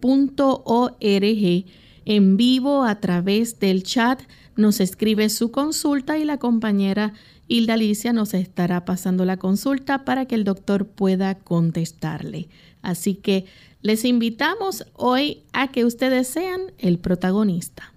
en 2.05 2.37
vivo 2.37 2.83
a 2.83 2.99
través 2.99 3.59
del 3.59 3.81
chat. 3.81 4.21
Nos 4.55 4.79
escribe 4.79 5.29
su 5.29 5.49
consulta 5.49 6.19
y 6.19 6.25
la 6.25 6.37
compañera 6.37 7.13
Hilda 7.47 7.73
Alicia 7.73 8.13
nos 8.13 8.35
estará 8.35 8.85
pasando 8.85 9.25
la 9.25 9.37
consulta 9.37 10.05
para 10.05 10.27
que 10.27 10.35
el 10.35 10.43
doctor 10.43 10.85
pueda 10.85 11.39
contestarle. 11.39 12.49
Así 12.83 13.15
que 13.15 13.45
les 13.81 14.05
invitamos 14.05 14.85
hoy 14.93 15.41
a 15.53 15.71
que 15.71 15.85
ustedes 15.85 16.27
sean 16.27 16.61
el 16.77 16.99
protagonista. 16.99 17.95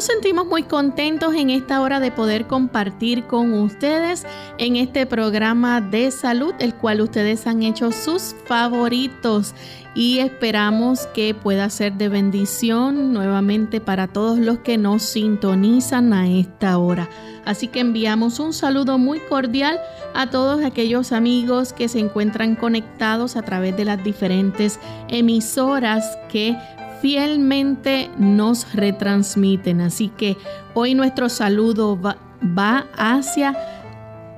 Nos 0.00 0.06
sentimos 0.06 0.46
muy 0.46 0.62
contentos 0.62 1.34
en 1.34 1.50
esta 1.50 1.82
hora 1.82 2.00
de 2.00 2.10
poder 2.10 2.46
compartir 2.46 3.24
con 3.24 3.52
ustedes 3.52 4.24
en 4.56 4.76
este 4.76 5.04
programa 5.04 5.82
de 5.82 6.10
salud, 6.10 6.54
el 6.58 6.74
cual 6.74 7.02
ustedes 7.02 7.46
han 7.46 7.62
hecho 7.62 7.92
sus 7.92 8.34
favoritos 8.46 9.54
y 9.94 10.20
esperamos 10.20 11.06
que 11.08 11.34
pueda 11.34 11.68
ser 11.68 11.92
de 11.98 12.08
bendición 12.08 13.12
nuevamente 13.12 13.78
para 13.82 14.08
todos 14.08 14.38
los 14.38 14.60
que 14.60 14.78
nos 14.78 15.02
sintonizan 15.02 16.14
a 16.14 16.30
esta 16.30 16.78
hora. 16.78 17.10
Así 17.44 17.68
que 17.68 17.80
enviamos 17.80 18.40
un 18.40 18.54
saludo 18.54 18.96
muy 18.96 19.20
cordial 19.20 19.78
a 20.14 20.30
todos 20.30 20.64
aquellos 20.64 21.12
amigos 21.12 21.74
que 21.74 21.88
se 21.88 21.98
encuentran 21.98 22.56
conectados 22.56 23.36
a 23.36 23.42
través 23.42 23.76
de 23.76 23.84
las 23.84 24.02
diferentes 24.02 24.80
emisoras 25.08 26.06
que 26.30 26.56
fielmente 27.00 28.10
nos 28.18 28.72
retransmiten. 28.74 29.80
Así 29.80 30.08
que 30.08 30.36
hoy 30.74 30.94
nuestro 30.94 31.28
saludo 31.28 31.98
va, 32.00 32.86
hacia 32.96 33.56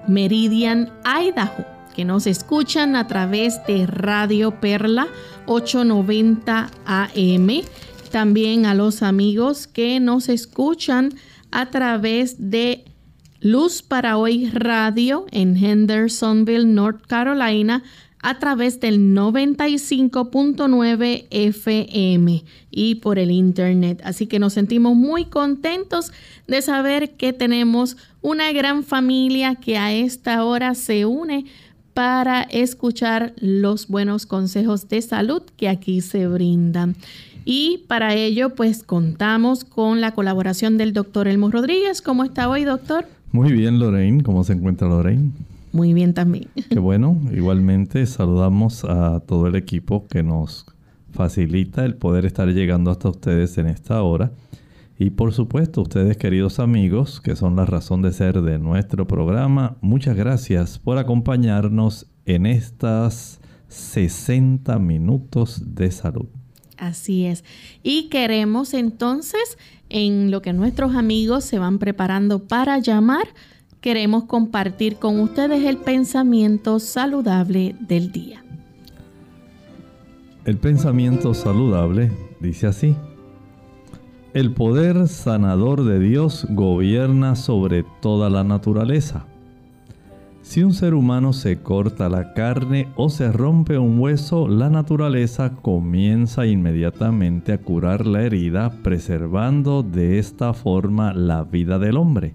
Meridian, 0.06 0.91
Idaho, 1.05 1.65
que 1.95 2.05
nos 2.05 2.27
escuchan 2.27 2.97
a 2.97 3.06
través 3.06 3.61
de 3.67 3.87
Radio 3.87 4.61
Perla 4.61 5.09
890 5.47 6.71
AM. 6.87 7.49
También 8.11 8.67
a 8.67 8.75
los 8.75 9.03
amigos 9.03 9.67
que 9.67 9.99
nos 10.01 10.28
escuchan 10.28 11.15
a 11.51 11.71
través 11.71 12.51
de 12.51 12.84
Luz 13.41 13.83
para 13.83 14.19
Hoy 14.19 14.51
Radio 14.51 15.27
en 15.33 15.56
Hendersonville, 15.56 16.67
North 16.67 17.06
Carolina, 17.06 17.83
a 18.22 18.38
través 18.38 18.81
del 18.81 19.15
95.9 19.15 21.27
FM 21.31 22.44
y 22.71 22.94
por 22.97 23.19
el 23.19 23.33
Internet. 23.33 24.00
Así 24.05 24.27
que 24.27 24.38
nos 24.38 24.53
sentimos 24.55 24.94
muy 24.94 25.27
contentos 25.27 26.12
de 26.47 26.62
saber 26.62 27.10
que 27.10 27.33
tenemos 27.33 27.97
una 28.22 28.53
gran 28.53 28.84
familia 28.84 29.56
que 29.56 29.77
a 29.77 29.93
esta 29.93 30.44
hora 30.44 30.75
se 30.75 31.05
une 31.05 31.47
para 31.94 32.43
escuchar 32.43 33.33
los 33.37 33.88
buenos 33.88 34.25
consejos 34.25 34.89
de 34.89 35.03
salud 35.03 35.43
que 35.56 35.69
aquí 35.69 36.00
se 36.00 36.28
brindan. 36.28 36.94
Y 37.44 37.83
para 37.89 38.15
ello, 38.15 38.54
pues 38.54 38.84
contamos 38.84 39.65
con 39.65 40.00
la 40.00 40.12
colaboración 40.12 40.78
del 40.78 40.93
doctor 40.93 41.27
Elmo 41.27 41.50
Rodríguez. 41.50 42.00
¿Cómo 42.00 42.22
está 42.22 42.49
hoy, 42.49 42.62
doctor? 42.65 43.06
Muy 43.33 43.50
bien, 43.53 43.81
Lorraine. 43.81 44.22
¿Cómo 44.22 44.44
se 44.44 44.53
encuentra 44.53 44.87
Lorraine? 44.89 45.33
Muy 45.72 45.94
bien 45.94 46.15
también. 46.15 46.49
Qué 46.69 46.78
bueno. 46.78 47.21
Igualmente 47.33 48.05
saludamos 48.06 48.84
a 48.84 49.21
todo 49.21 49.47
el 49.47 49.56
equipo 49.56 50.06
que 50.06 50.22
nos 50.22 50.66
facilita 51.10 51.84
el 51.84 51.97
poder 51.97 52.27
estar 52.27 52.49
llegando 52.49 52.91
hasta 52.91 53.09
ustedes 53.09 53.56
en 53.59 53.66
esta 53.66 54.03
hora. 54.03 54.33
Y 54.99 55.10
por 55.10 55.33
supuesto, 55.33 55.83
ustedes 55.83 56.16
queridos 56.16 56.60
amigos, 56.60 57.21
que 57.21 57.34
son 57.34 57.56
la 57.56 57.66
razón 57.66 58.03
de 58.03 58.12
ser 58.12 58.41
de 58.43 58.59
nuestro 58.59 59.06
programa, 59.06 59.77
muchas 59.81 60.16
gracias 60.16 60.78
por 60.78 60.99
acompañarnos 60.99 62.06
en 62.27 62.47
estas 62.47 63.41
60 63.69 64.78
minutos 64.78 65.75
de 65.75 65.91
salud. 65.91 66.27
Así 66.77 67.27
es. 67.27 67.44
Y 67.83 68.09
queremos 68.10 68.75
entonces, 68.75 69.59
en 69.89 70.31
lo 70.31 70.43
que 70.43 70.53
nuestros 70.53 70.94
amigos 70.94 71.44
se 71.44 71.59
van 71.59 71.78
preparando 71.78 72.47
para 72.47 72.78
llamar, 72.78 73.27
queremos 73.82 74.25
compartir 74.25 74.97
con 74.97 75.19
ustedes 75.19 75.65
el 75.65 75.76
pensamiento 75.76 76.78
saludable 76.78 77.74
del 77.80 78.12
día. 78.12 78.42
El 80.45 80.57
pensamiento 80.57 81.34
saludable 81.34 82.12
dice 82.41 82.68
así. 82.68 82.97
El 84.34 84.54
poder 84.54 85.09
sanador 85.09 85.84
de 85.84 85.98
Dios 85.98 86.47
gobierna 86.51 87.34
sobre 87.34 87.84
toda 88.01 88.30
la 88.30 88.45
naturaleza. 88.45 89.27
Si 90.42 90.62
un 90.62 90.74
ser 90.74 90.95
humano 90.95 91.33
se 91.33 91.60
corta 91.60 92.09
la 92.09 92.34
carne 92.34 92.89
o 92.97 93.10
se 93.10 93.30
rompe 93.33 93.78
un 93.78 93.98
hueso, 93.98 94.48
la 94.48 94.71
naturaleza 94.71 95.54
comienza 95.60 96.47
inmediatamente 96.47 97.53
a 97.53 97.59
curar 97.59 98.07
la 98.07 98.22
herida, 98.22 98.71
preservando 98.83 99.83
de 99.83 100.18
esta 100.18 100.53
forma 100.54 101.12
la 101.12 101.42
vida 101.42 101.78
del 101.78 101.97
hombre. 101.97 102.34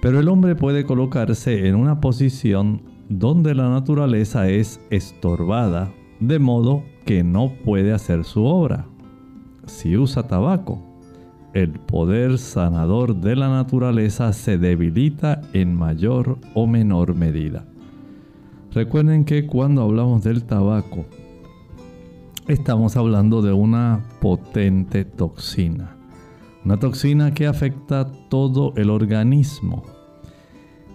Pero 0.00 0.20
el 0.20 0.28
hombre 0.28 0.54
puede 0.54 0.84
colocarse 0.84 1.66
en 1.66 1.74
una 1.74 2.00
posición 2.00 2.82
donde 3.08 3.54
la 3.54 3.68
naturaleza 3.70 4.48
es 4.48 4.80
estorbada, 4.90 5.92
de 6.20 6.38
modo 6.38 6.82
que 7.04 7.22
no 7.22 7.52
puede 7.64 7.92
hacer 7.92 8.24
su 8.24 8.44
obra. 8.44 8.86
Si 9.66 9.96
usa 9.96 10.26
tabaco, 10.26 10.82
el 11.54 11.70
poder 11.70 12.38
sanador 12.38 13.16
de 13.16 13.36
la 13.36 13.48
naturaleza 13.48 14.32
se 14.32 14.58
debilita 14.58 15.40
en 15.52 15.74
mayor 15.74 16.38
o 16.54 16.66
menor 16.66 17.14
medida. 17.14 17.66
Recuerden 18.72 19.24
que 19.24 19.46
cuando 19.46 19.82
hablamos 19.82 20.22
del 20.22 20.44
tabaco, 20.44 21.06
estamos 22.46 22.96
hablando 22.96 23.40
de 23.40 23.52
una 23.52 24.04
potente 24.20 25.04
toxina 25.04 25.95
una 26.66 26.80
toxina 26.80 27.32
que 27.32 27.46
afecta 27.46 28.10
todo 28.28 28.72
el 28.74 28.90
organismo. 28.90 29.84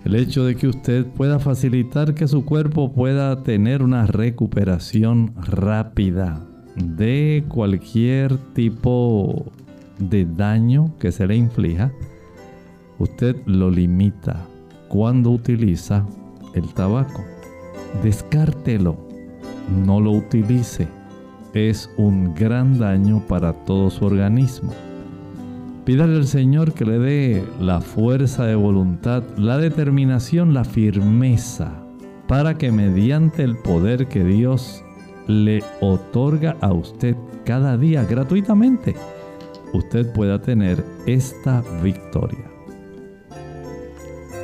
El 0.03 0.15
hecho 0.15 0.43
de 0.43 0.57
que 0.57 0.67
usted 0.67 1.05
pueda 1.05 1.39
facilitar 1.39 2.13
que 2.13 2.27
su 2.27 2.43
cuerpo 2.43 2.91
pueda 2.91 3.41
tener 3.43 3.81
una 3.81 4.05
recuperación 4.05 5.33
rápida 5.37 6.45
de 6.75 7.45
cualquier 7.47 8.35
tipo 8.53 9.45
de 9.97 10.25
daño 10.25 10.93
que 10.99 11.09
se 11.13 11.25
le 11.25 11.37
inflija, 11.37 11.93
usted 12.99 13.37
lo 13.45 13.71
limita 13.71 14.45
cuando 14.89 15.31
utiliza 15.31 16.05
el 16.53 16.67
tabaco. 16.73 17.23
Descártelo, 18.03 18.97
no 19.85 20.01
lo 20.01 20.11
utilice. 20.11 20.89
Es 21.53 21.89
un 21.95 22.35
gran 22.35 22.77
daño 22.77 23.25
para 23.25 23.53
todo 23.63 23.89
su 23.89 24.03
organismo. 24.03 24.73
Pídale 25.85 26.15
al 26.17 26.27
Señor 26.27 26.73
que 26.73 26.85
le 26.85 26.99
dé 26.99 27.43
la 27.59 27.81
fuerza 27.81 28.45
de 28.45 28.53
voluntad, 28.53 29.23
la 29.37 29.57
determinación, 29.57 30.53
la 30.53 30.63
firmeza, 30.63 31.83
para 32.27 32.55
que 32.57 32.71
mediante 32.71 33.41
el 33.41 33.57
poder 33.57 34.07
que 34.07 34.23
Dios 34.23 34.83
le 35.27 35.63
otorga 35.79 36.55
a 36.61 36.71
usted 36.71 37.15
cada 37.45 37.77
día 37.77 38.05
gratuitamente, 38.05 38.95
usted 39.73 40.13
pueda 40.13 40.39
tener 40.39 40.85
esta 41.07 41.63
victoria. 41.81 42.45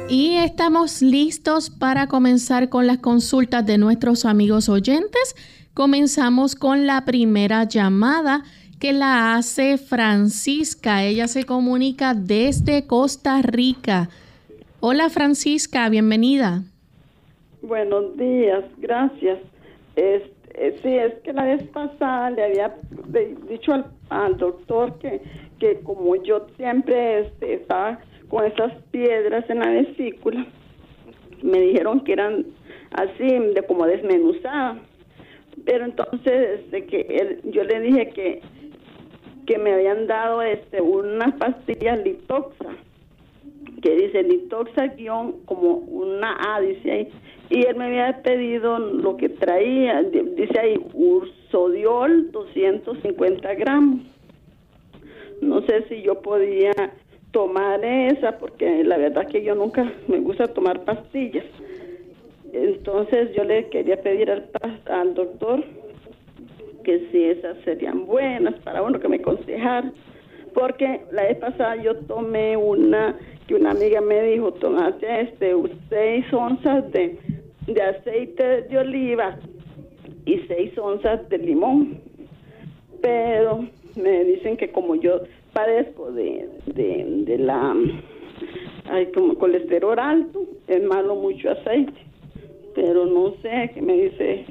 Y 0.10 0.36
estamos 0.36 1.04
listos 1.04 1.70
para 1.70 2.08
comenzar 2.08 2.70
con 2.70 2.88
las 2.88 2.98
consultas 2.98 3.64
de 3.64 3.78
nuestros 3.78 4.26
amigos 4.26 4.70
oyentes. 4.70 5.36
Comenzamos 5.76 6.56
con 6.56 6.88
la 6.88 7.06
primera 7.06 7.66
llamada 7.66 8.44
que 8.80 8.94
la 8.94 9.36
hace 9.36 9.78
Francisca. 9.78 11.04
Ella 11.04 11.28
se 11.28 11.46
comunica 11.46 12.14
desde 12.14 12.86
Costa 12.86 13.42
Rica. 13.42 14.10
Hola 14.80 15.10
Francisca, 15.10 15.90
bienvenida. 15.90 16.62
Buenos 17.62 18.16
días, 18.18 18.64
gracias. 18.78 19.40
Este, 19.96 20.78
sí, 20.84 20.96
es 20.96 21.16
que 21.24 21.34
la 21.34 21.46
vez 21.46 21.64
pasada 21.70 22.30
le 22.30 22.44
había 22.44 22.76
dicho 23.50 23.74
al, 24.10 24.38
doctor 24.38 25.00
que, 25.00 25.22
que 25.60 25.80
como 25.82 26.16
yo 26.18 26.46
siempre 26.58 27.22
este, 27.22 27.56
estaba 27.56 28.00
con 28.30 28.46
esas 28.46 28.74
piedras 28.92 29.50
en 29.50 29.60
la 29.60 29.70
vesícula. 29.72 30.46
Me 31.42 31.60
dijeron 31.62 32.02
que 32.02 32.14
eran 32.14 32.46
así, 32.92 33.28
de 33.28 33.64
como 33.68 33.88
desmenuzadas. 33.88 34.78
Pero 35.66 35.86
entonces 35.86 36.70
de 36.70 36.86
que 36.86 37.40
yo 37.46 37.64
le 37.64 37.80
dije 37.82 38.10
que, 38.10 38.42
que 39.48 39.58
me 39.58 39.74
habían 39.74 40.06
dado 40.08 40.42
este 40.42 40.82
unas 40.82 41.34
pastillas 41.36 42.04
litoxa, 42.04 42.76
que 43.82 43.96
dice 43.96 44.22
litoxa 44.22 44.88
guion 44.88 45.38
como 45.46 45.72
una 45.72 46.38
A, 46.54 46.60
dice 46.62 46.92
ahí. 46.92 47.10
Y 47.50 47.66
él 47.66 47.78
me 47.78 47.86
había 47.86 48.22
pedido 48.24 48.78
lo 48.78 49.16
que 49.16 49.30
traía, 49.30 50.04
dice 50.04 50.60
ahí, 50.60 50.86
ursodiol 50.94 52.30
250 52.32 53.56
gramos. 53.56 54.02
No 55.42 55.62
sé 55.62 55.86
si 55.88 56.02
yo 56.02 56.22
podía 56.22 56.74
tomar 57.32 57.86
esa 57.86 58.38
porque 58.40 58.84
la 58.84 58.98
verdad 58.98 59.28
que 59.28 59.44
yo 59.44 59.56
nunca 59.56 59.90
me 60.10 60.20
gusta 60.20 60.48
tomar 60.48 60.84
pastillas. 60.84 61.46
Entonces 62.52 63.34
yo 63.34 63.46
le 63.46 63.70
quería 63.70 64.02
pedir 64.02 64.30
al, 64.30 64.50
al 64.88 65.14
doctor 65.14 65.64
que 66.88 67.06
si 67.12 67.22
esas 67.22 67.58
serían 67.66 68.06
buenas 68.06 68.56
para 68.64 68.82
uno 68.82 68.98
que 68.98 69.10
me 69.10 69.18
aconsejara. 69.18 69.92
Porque 70.54 71.02
la 71.12 71.24
vez 71.24 71.38
pasada 71.38 71.76
yo 71.84 71.98
tomé 71.98 72.56
una 72.56 73.14
que 73.46 73.56
una 73.56 73.72
amiga 73.72 74.00
me 74.00 74.22
dijo, 74.24 74.54
tomate 74.54 75.22
este, 75.22 75.54
seis 75.90 76.26
onzas 76.32 76.90
de, 76.94 77.20
de 77.68 77.82
aceite 77.82 78.62
de 78.62 78.78
oliva 78.78 79.38
y 80.26 80.38
seis 80.48 80.78
onzas 80.78 81.28
de 81.28 81.38
limón. 81.40 82.00
Pero 83.02 83.68
me 83.98 84.24
dicen 84.24 84.56
que 84.56 84.72
como 84.72 84.96
yo 84.96 85.24
padezco 85.52 86.14
de, 86.14 86.48
de, 86.68 87.38
la 87.38 87.76
hay 88.86 89.08
como 89.08 89.38
colesterol 89.38 90.00
alto, 90.00 90.46
es 90.68 90.82
malo 90.84 91.16
mucho 91.16 91.52
aceite, 91.52 92.00
pero 92.78 93.08
no 93.08 93.34
sé 93.42 93.72
qué 93.74 93.82
me 93.82 93.94
dice 93.94 94.46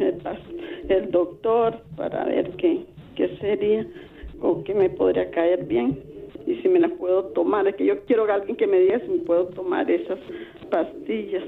el, 0.88 1.10
doctor 1.12 1.80
para 1.96 2.24
ver 2.24 2.50
qué, 2.56 2.84
qué 3.14 3.36
sería 3.40 3.86
o 4.40 4.64
qué 4.64 4.74
me 4.74 4.90
podría 4.90 5.30
caer 5.30 5.64
bien 5.64 6.00
y 6.44 6.56
si 6.56 6.68
me 6.68 6.80
la 6.80 6.88
puedo 6.88 7.26
tomar. 7.26 7.68
Es 7.68 7.76
que 7.76 7.86
yo 7.86 8.04
quiero 8.04 8.24
alguien 8.24 8.56
que 8.56 8.66
me 8.66 8.80
diga 8.80 8.98
si 8.98 9.08
me 9.08 9.18
puedo 9.18 9.46
tomar 9.46 9.88
esas 9.88 10.18
pastillas. 10.68 11.44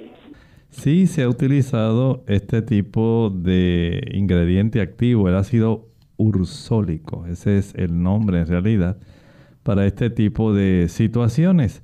Sí, 0.71 1.09
se 1.09 1.23
ha 1.23 1.29
utilizado 1.29 2.23
este 2.29 2.63
tipo 2.63 3.33
de 3.35 4.01
ingrediente 4.15 4.81
activo, 4.81 5.29
el 5.29 5.35
ácido 5.35 5.89
ursólico, 6.17 7.27
ese 7.27 7.59
es 7.59 7.75
el 7.75 8.01
nombre 8.01 8.39
en 8.39 8.47
realidad 8.47 8.99
para 9.65 9.85
este 9.85 10.11
tipo 10.11 10.55
de 10.55 10.87
situaciones. 10.89 11.83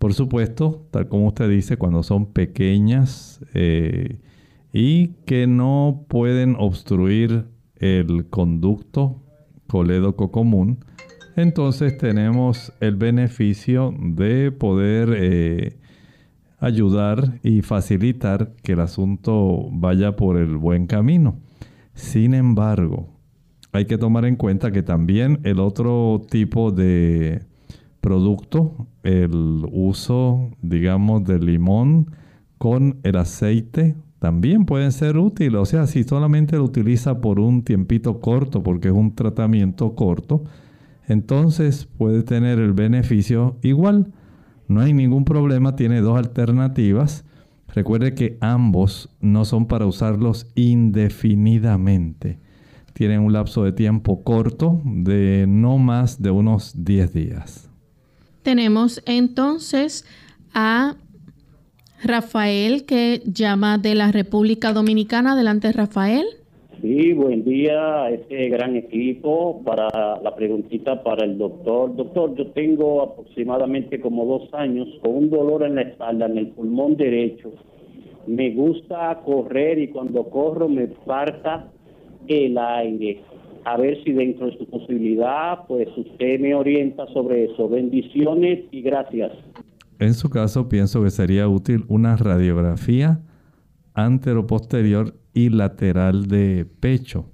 Por 0.00 0.14
supuesto, 0.14 0.84
tal 0.90 1.06
como 1.06 1.28
usted 1.28 1.48
dice, 1.48 1.76
cuando 1.76 2.02
son 2.02 2.32
pequeñas 2.32 3.40
eh, 3.54 4.18
y 4.72 5.08
que 5.26 5.46
no 5.46 6.04
pueden 6.08 6.56
obstruir 6.58 7.46
el 7.76 8.28
conducto 8.30 9.22
colédoco 9.66 10.30
común, 10.30 10.84
entonces 11.36 11.96
tenemos 11.98 12.72
el 12.80 12.96
beneficio 12.96 13.94
de 13.98 14.52
poder 14.52 15.14
eh, 15.16 15.78
ayudar 16.58 17.40
y 17.42 17.62
facilitar 17.62 18.54
que 18.62 18.72
el 18.72 18.80
asunto 18.80 19.68
vaya 19.72 20.14
por 20.14 20.36
el 20.36 20.56
buen 20.56 20.86
camino. 20.86 21.38
Sin 21.94 22.34
embargo, 22.34 23.08
hay 23.72 23.86
que 23.86 23.98
tomar 23.98 24.26
en 24.26 24.36
cuenta 24.36 24.70
que 24.70 24.82
también 24.82 25.40
el 25.44 25.58
otro 25.58 26.22
tipo 26.30 26.70
de 26.70 27.42
producto, 28.02 28.86
el 29.02 29.64
uso, 29.72 30.50
digamos, 30.60 31.24
del 31.24 31.46
limón 31.46 32.10
con 32.58 33.00
el 33.02 33.16
aceite, 33.16 33.96
también 34.22 34.66
pueden 34.66 34.92
ser 34.92 35.18
útiles. 35.18 35.60
O 35.60 35.66
sea, 35.66 35.88
si 35.88 36.04
solamente 36.04 36.56
lo 36.56 36.62
utiliza 36.62 37.20
por 37.20 37.40
un 37.40 37.64
tiempito 37.64 38.20
corto, 38.20 38.62
porque 38.62 38.86
es 38.86 38.94
un 38.94 39.16
tratamiento 39.16 39.96
corto, 39.96 40.44
entonces 41.08 41.88
puede 41.98 42.22
tener 42.22 42.60
el 42.60 42.72
beneficio 42.72 43.56
igual. 43.62 44.12
No 44.68 44.80
hay 44.80 44.92
ningún 44.92 45.24
problema, 45.24 45.74
tiene 45.74 46.00
dos 46.00 46.16
alternativas. 46.16 47.24
Recuerde 47.74 48.14
que 48.14 48.38
ambos 48.40 49.10
no 49.20 49.44
son 49.44 49.66
para 49.66 49.86
usarlos 49.86 50.46
indefinidamente 50.54 52.38
tienen 52.92 53.22
un 53.22 53.32
lapso 53.32 53.64
de 53.64 53.72
tiempo 53.72 54.22
corto 54.22 54.80
de 54.84 55.46
no 55.48 55.78
más 55.78 56.22
de 56.22 56.30
unos 56.30 56.84
10 56.84 57.12
días. 57.12 57.68
Tenemos 58.42 59.02
entonces 59.06 60.04
a 60.54 60.94
Rafael 62.04 62.84
que 62.84 63.22
llama 63.24 63.78
de 63.78 63.94
la 63.94 64.10
República 64.12 64.72
Dominicana. 64.72 65.32
Adelante, 65.32 65.72
Rafael. 65.72 66.24
Sí, 66.80 67.12
buen 67.12 67.44
día 67.44 68.04
a 68.04 68.10
este 68.10 68.48
gran 68.48 68.74
equipo. 68.74 69.62
Para 69.64 69.88
la 70.20 70.34
preguntita 70.34 71.02
para 71.02 71.24
el 71.24 71.38
doctor. 71.38 71.94
Doctor, 71.94 72.34
yo 72.34 72.48
tengo 72.48 73.02
aproximadamente 73.02 74.00
como 74.00 74.24
dos 74.24 74.52
años 74.52 74.88
con 75.00 75.14
un 75.14 75.30
dolor 75.30 75.62
en 75.62 75.76
la 75.76 75.82
espalda, 75.82 76.26
en 76.26 76.38
el 76.38 76.48
pulmón 76.48 76.96
derecho. 76.96 77.52
Me 78.26 78.50
gusta 78.50 79.20
correr 79.24 79.78
y 79.78 79.88
cuando 79.88 80.24
corro 80.24 80.68
me 80.68 80.88
falta 81.06 81.70
el 82.26 82.58
aire. 82.58 83.20
A 83.64 83.76
ver 83.76 84.02
si 84.02 84.12
dentro 84.12 84.46
de 84.46 84.58
su 84.58 84.66
posibilidad, 84.66 85.60
pues 85.68 85.88
usted 85.96 86.40
me 86.40 86.52
orienta 86.54 87.06
sobre 87.12 87.44
eso. 87.44 87.68
Bendiciones 87.68 88.64
y 88.72 88.82
gracias. 88.82 89.30
En 90.02 90.14
su 90.14 90.30
caso, 90.30 90.68
pienso 90.68 91.00
que 91.04 91.10
sería 91.10 91.46
útil 91.46 91.84
una 91.86 92.16
radiografía 92.16 93.20
anteroposterior 93.94 95.14
y 95.32 95.48
lateral 95.50 96.26
de 96.26 96.66
pecho. 96.80 97.30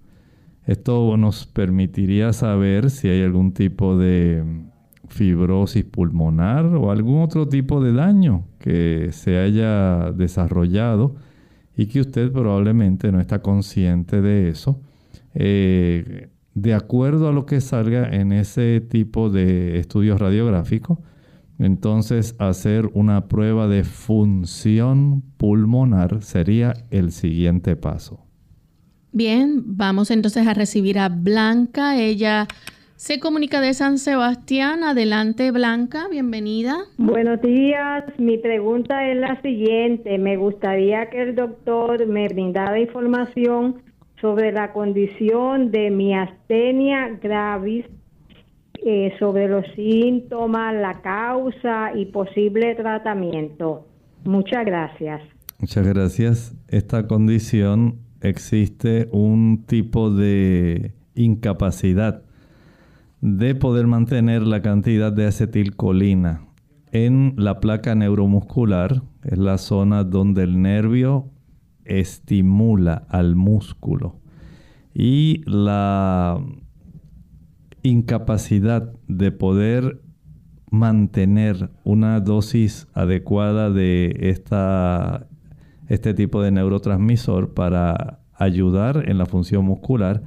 Esto 0.67 1.17
nos 1.17 1.47
permitiría 1.47 2.35
saber 2.35 2.91
si 2.91 3.09
hay 3.09 3.23
algún 3.23 3.55
tipo 3.55 3.97
de 3.97 4.45
fibrosis 5.09 5.83
pulmonar 5.85 6.67
o 6.67 6.91
algún 6.91 7.23
otro 7.23 7.49
tipo 7.49 7.83
de 7.83 7.95
daño 7.95 8.45
que 8.59 9.13
se 9.13 9.39
haya 9.39 10.13
desarrollado 10.13 11.15
y 11.75 11.87
que 11.87 12.03
usted 12.03 12.31
probablemente 12.31 13.11
no 13.11 13.19
está 13.19 13.41
consciente 13.41 14.21
de 14.21 14.51
eso. 14.51 14.79
Eh, 15.33 16.29
de 16.53 16.75
acuerdo 16.75 17.29
a 17.29 17.33
lo 17.33 17.47
que 17.47 17.63
salga 17.63 18.11
en 18.11 18.33
ese 18.33 18.83
tipo 18.83 19.31
de 19.31 19.79
estudios 19.79 20.21
radiográficos, 20.21 20.99
entonces 21.59 22.37
hacer 22.39 22.89
una 22.95 23.29
prueba 23.29 23.67
de 23.69 23.85
función 23.85 25.23
pulmonar 25.37 26.23
sería 26.23 26.75
el 26.91 27.11
siguiente 27.13 27.77
paso. 27.77 28.25
Bien, 29.13 29.63
vamos 29.65 30.11
entonces 30.11 30.47
a 30.47 30.55
recibir 30.55 30.99
a 30.99 31.09
Blanca. 31.09 31.97
Ella 31.97 32.47
se 32.95 33.21
comunica 33.21 33.61
de 33.61 33.75
San 33.75 33.99
Sebastián. 33.99 34.85
Adelante, 34.85 35.51
Blanca, 35.51 36.09
bienvenida. 36.11 36.79
Buenos 36.99 37.41
días. 37.41 38.05
Mi 38.19 38.39
pregunta 38.39 39.09
es 39.09 39.17
la 39.17 39.41
siguiente. 39.41 40.19
Me 40.19 40.37
gustaría 40.37 41.09
que 41.09 41.23
el 41.23 41.35
doctor 41.35 42.07
me 42.07 42.29
brindara 42.29 42.79
información 42.79 43.83
sobre 44.21 44.53
la 44.53 44.73
condición 44.73 45.71
de 45.71 45.91
miastenia 45.91 47.09
gravis, 47.23 47.87
eh, 48.85 49.13
sobre 49.19 49.49
los 49.49 49.65
síntomas, 49.75 50.75
la 50.75 51.01
causa 51.01 51.93
y 51.95 52.07
posible 52.07 52.75
tratamiento. 52.75 53.87
Muchas 54.25 54.65
gracias. 54.65 55.23
Muchas 55.59 55.87
gracias. 55.87 56.57
Esta 56.69 57.07
condición 57.07 58.01
existe 58.21 59.09
un 59.13 59.65
tipo 59.67 60.11
de 60.11 60.93
incapacidad 61.15 62.23
de 63.21 63.55
poder 63.55 63.87
mantener 63.87 64.43
la 64.43 64.63
cantidad 64.63 65.13
de 65.13 65.27
acetilcolina 65.27 66.43
en 66.93 67.35
la 67.37 67.61
placa 67.61 67.95
neuromuscular, 67.95 69.03
es 69.25 69.39
la 69.39 69.59
zona 69.59 70.05
donde 70.05 70.45
el 70.45 70.63
nervio 70.63 71.27
estimula 71.85 73.07
al 73.09 73.37
músculo. 73.37 74.17
Y 74.95 75.43
la 75.47 76.41
incapacidad 77.83 78.93
de 79.07 79.33
poder 79.33 80.01
mantener 80.71 81.71
una 81.85 82.21
dosis 82.21 82.89
adecuada 82.93 83.71
de 83.71 84.17
esta, 84.21 85.27
este 85.89 86.15
tipo 86.15 86.43
de 86.43 86.51
neurotransmisor 86.51 87.55
para 87.55 88.21
ayudar 88.35 89.09
en 89.09 89.19
la 89.19 89.27
función 89.27 89.65
muscular, 89.65 90.23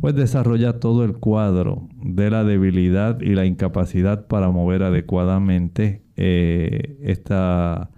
pues 0.00 0.14
desarrolla 0.14 0.80
todo 0.80 1.04
el 1.04 1.18
cuadro 1.18 1.88
de 2.02 2.30
la 2.30 2.44
debilidad 2.44 3.20
y 3.20 3.34
la 3.34 3.44
incapacidad 3.44 4.26
para 4.26 4.50
mover 4.50 4.82
adecuadamente 4.82 6.02
eh, 6.16 6.98
esta, 7.02 7.90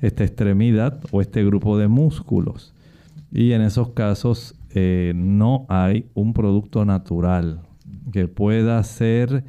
esta 0.00 0.24
extremidad 0.24 1.00
o 1.10 1.20
este 1.20 1.44
grupo 1.44 1.76
de 1.76 1.88
músculos. 1.88 2.74
Y 3.32 3.52
en 3.52 3.62
esos 3.62 3.90
casos 3.90 4.54
eh, 4.70 5.12
no 5.16 5.66
hay 5.68 6.06
un 6.14 6.32
producto 6.32 6.84
natural 6.84 7.62
que 8.12 8.28
pueda 8.28 8.82
ser 8.82 9.44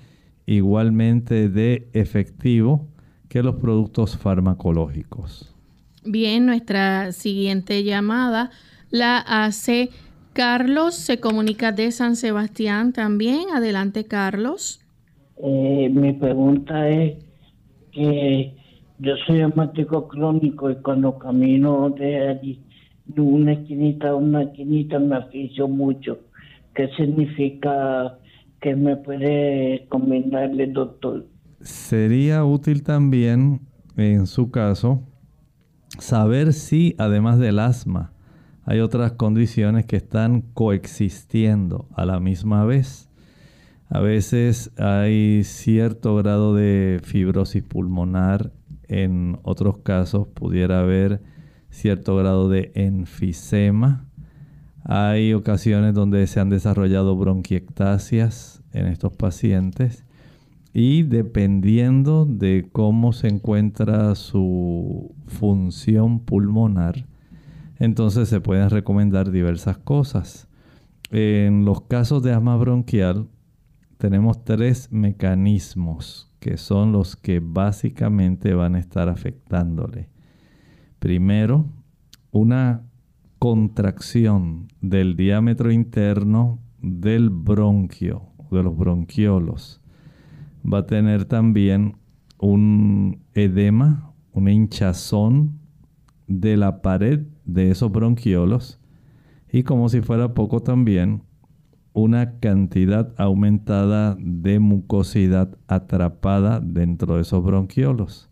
igualmente 0.46 1.50
de 1.50 1.90
efectivo 1.94 2.88
que 3.30 3.44
los 3.44 3.56
productos 3.56 4.18
farmacológicos. 4.18 5.56
Bien, 6.04 6.46
nuestra 6.46 7.12
siguiente 7.12 7.84
llamada 7.84 8.52
la 8.90 9.20
hace 9.20 9.90
Carlos, 10.34 10.96
se 10.96 11.20
comunica 11.20 11.72
de 11.72 11.92
San 11.92 12.16
Sebastián 12.16 12.94
también. 12.94 13.50
Adelante, 13.54 14.06
Carlos. 14.06 14.80
Eh, 15.38 15.90
mi 15.90 16.14
pregunta 16.14 16.90
es 16.90 17.18
que 17.92 18.54
yo 19.00 19.16
soy 19.28 19.42
asmático 19.42 20.08
crónico 20.08 20.70
y 20.70 20.76
cuando 20.76 21.18
camino 21.18 21.90
de 21.90 22.30
allí, 22.30 22.62
de 23.06 23.22
una 23.22 23.54
esquinita 23.54 24.10
a 24.10 24.16
una 24.16 24.44
esquinita, 24.44 25.00
me 25.00 25.16
aficio 25.18 25.68
mucho. 25.68 26.20
¿Qué 26.76 26.88
significa 26.96 28.18
que 28.62 28.76
me 28.76 28.96
puede 28.96 29.80
recomendarle, 29.80 30.68
doctor? 30.68 31.26
Sería 31.62 32.46
útil 32.46 32.84
también, 32.84 33.62
en 33.98 34.28
su 34.28 34.52
caso, 34.52 35.04
saber 36.00 36.54
si, 36.54 36.96
además 36.98 37.40
del 37.40 37.60
asma, 37.60 38.14
hay 38.64 38.80
otras 38.80 39.14
condiciones 39.14 39.86
que 39.86 39.98
están 39.98 40.42
coexistiendo 40.54 41.88
a 41.96 42.06
la 42.06 42.20
misma 42.20 42.64
vez. 42.64 43.10
A 43.90 44.00
veces 44.00 44.72
hay 44.78 45.44
cierto 45.44 46.16
grado 46.16 46.56
de 46.56 47.02
fibrosis 47.04 47.64
pulmonar, 47.64 48.52
en 48.88 49.40
otros 49.44 49.80
casos 49.80 50.28
pudiera 50.28 50.82
haber 50.82 51.22
cierto 51.70 52.16
grado 52.16 52.50
de 52.50 52.72
enfisema. 52.76 54.11
Hay 54.84 55.34
ocasiones 55.34 55.94
donde 55.94 56.26
se 56.28 56.40
han 56.40 56.50
desarrollado 56.50 57.16
bronquiectasias 57.16 58.64
en 58.74 58.88
estos 58.88 59.14
pacientes 59.14 60.06
y 60.74 61.04
dependiendo 61.04 62.26
de 62.26 62.70
cómo 62.72 63.14
se 63.14 63.28
encuentra 63.28 64.16
su 64.16 65.14
función 65.28 66.20
pulmonar, 66.20 67.06
entonces 67.78 68.30
se 68.30 68.42
pueden 68.42 68.70
recomendar 68.70 69.32
diversas 69.32 69.78
cosas. 69.78 70.48
En 71.12 71.66
los 71.66 71.82
casos 71.82 72.24
de 72.24 72.32
asma 72.34 72.56
bronquial 72.56 73.28
tenemos 73.98 74.44
tres 74.46 74.92
mecanismos 74.92 76.32
que 76.40 76.58
son 76.58 76.92
los 76.92 77.16
que 77.16 77.40
básicamente 77.40 78.56
van 78.56 78.76
a 78.76 78.80
estar 78.80 79.10
afectándole. 79.10 80.10
Primero, 80.98 81.66
una 82.32 82.82
contracción 83.42 84.68
del 84.82 85.16
diámetro 85.16 85.72
interno 85.72 86.60
del 86.80 87.32
bronquio, 87.32 88.28
de 88.52 88.62
los 88.62 88.78
bronquiolos. 88.78 89.82
Va 90.64 90.78
a 90.78 90.86
tener 90.86 91.26
también 91.26 91.98
un 92.38 93.24
edema, 93.34 94.14
una 94.32 94.52
hinchazón 94.52 95.58
de 96.28 96.56
la 96.56 96.84
pared 96.84 97.22
de 97.44 97.72
esos 97.72 97.92
bronquiolos 97.92 98.80
y 99.52 99.64
como 99.64 99.90
si 99.90 100.02
fuera 100.02 100.36
poco 100.36 100.60
también 100.60 101.24
una 101.94 102.38
cantidad 102.38 103.12
aumentada 103.18 104.16
de 104.20 104.60
mucosidad 104.60 105.58
atrapada 105.66 106.60
dentro 106.60 107.16
de 107.16 107.24
esos 107.24 107.44
bronquiolos. 107.44 108.30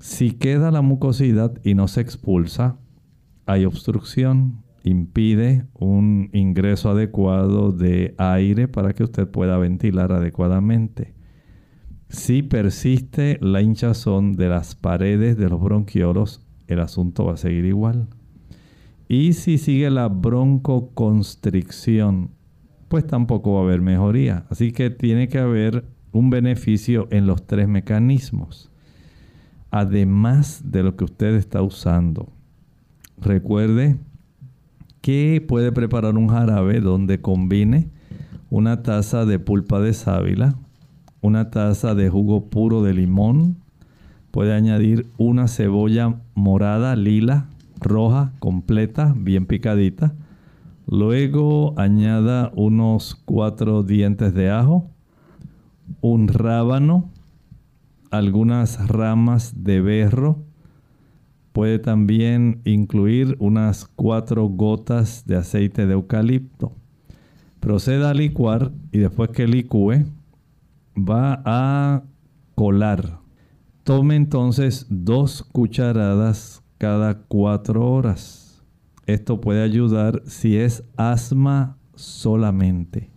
Si 0.00 0.30
queda 0.30 0.70
la 0.70 0.80
mucosidad 0.80 1.60
y 1.62 1.74
no 1.74 1.86
se 1.86 2.00
expulsa, 2.00 2.78
hay 3.46 3.64
obstrucción, 3.64 4.64
impide 4.84 5.66
un 5.74 6.30
ingreso 6.32 6.90
adecuado 6.90 7.72
de 7.72 8.14
aire 8.18 8.68
para 8.68 8.92
que 8.92 9.02
usted 9.04 9.28
pueda 9.28 9.58
ventilar 9.58 10.12
adecuadamente. 10.12 11.14
Si 12.08 12.42
persiste 12.42 13.38
la 13.40 13.62
hinchazón 13.62 14.34
de 14.34 14.48
las 14.48 14.74
paredes 14.74 15.36
de 15.36 15.48
los 15.48 15.60
bronquiolos, 15.60 16.44
el 16.66 16.80
asunto 16.80 17.24
va 17.24 17.34
a 17.34 17.38
seguir 17.38 17.64
igual. 17.64 18.08
Y 19.08 19.34
si 19.34 19.58
sigue 19.58 19.90
la 19.90 20.08
broncoconstricción, 20.08 22.30
pues 22.88 23.06
tampoco 23.06 23.52
va 23.54 23.60
a 23.60 23.64
haber 23.64 23.80
mejoría. 23.80 24.46
Así 24.50 24.72
que 24.72 24.90
tiene 24.90 25.28
que 25.28 25.38
haber 25.38 25.84
un 26.12 26.30
beneficio 26.30 27.06
en 27.10 27.26
los 27.26 27.46
tres 27.46 27.68
mecanismos. 27.68 28.70
Además 29.70 30.62
de 30.64 30.82
lo 30.84 30.96
que 30.96 31.04
usted 31.04 31.34
está 31.34 31.60
usando. 31.62 32.32
Recuerde 33.20 33.98
que 35.00 35.44
puede 35.46 35.72
preparar 35.72 36.16
un 36.16 36.28
jarabe 36.28 36.80
donde 36.80 37.20
combine 37.20 37.90
una 38.50 38.82
taza 38.82 39.24
de 39.26 39.38
pulpa 39.38 39.80
de 39.80 39.92
sábila, 39.92 40.56
una 41.20 41.50
taza 41.50 41.94
de 41.94 42.08
jugo 42.08 42.50
puro 42.50 42.82
de 42.82 42.94
limón, 42.94 43.64
Puede 44.34 44.52
añadir 44.52 45.06
una 45.16 45.46
cebolla 45.46 46.16
morada, 46.34 46.96
lila, 46.96 47.46
roja, 47.78 48.32
completa, 48.40 49.14
bien 49.16 49.46
picadita. 49.46 50.12
Luego 50.88 51.72
añada 51.78 52.50
unos 52.56 53.14
cuatro 53.14 53.84
dientes 53.84 54.34
de 54.34 54.50
ajo, 54.50 54.90
un 56.00 56.26
rábano, 56.26 57.10
algunas 58.10 58.88
ramas 58.88 59.62
de 59.62 59.80
berro. 59.80 60.42
Puede 61.54 61.78
también 61.78 62.60
incluir 62.66 63.34
unas 63.38 63.86
cuatro 63.86 64.46
gotas 64.48 65.24
de 65.24 65.36
aceite 65.36 65.86
de 65.86 65.94
eucalipto. 65.94 66.76
Proceda 67.60 68.10
a 68.10 68.14
licuar 68.14 68.72
y 68.92 68.98
después 68.98 69.30
que 69.30 69.46
licúe 69.46 70.04
va 70.94 71.42
a 71.46 72.02
colar 72.54 73.24
Tome 73.84 74.16
entonces 74.16 74.86
dos 74.88 75.42
cucharadas 75.42 76.62
cada 76.78 77.18
cuatro 77.18 77.86
horas. 77.86 78.64
Esto 79.04 79.42
puede 79.42 79.62
ayudar 79.62 80.22
si 80.24 80.56
es 80.56 80.84
asma 80.96 81.76
solamente. 81.94 83.10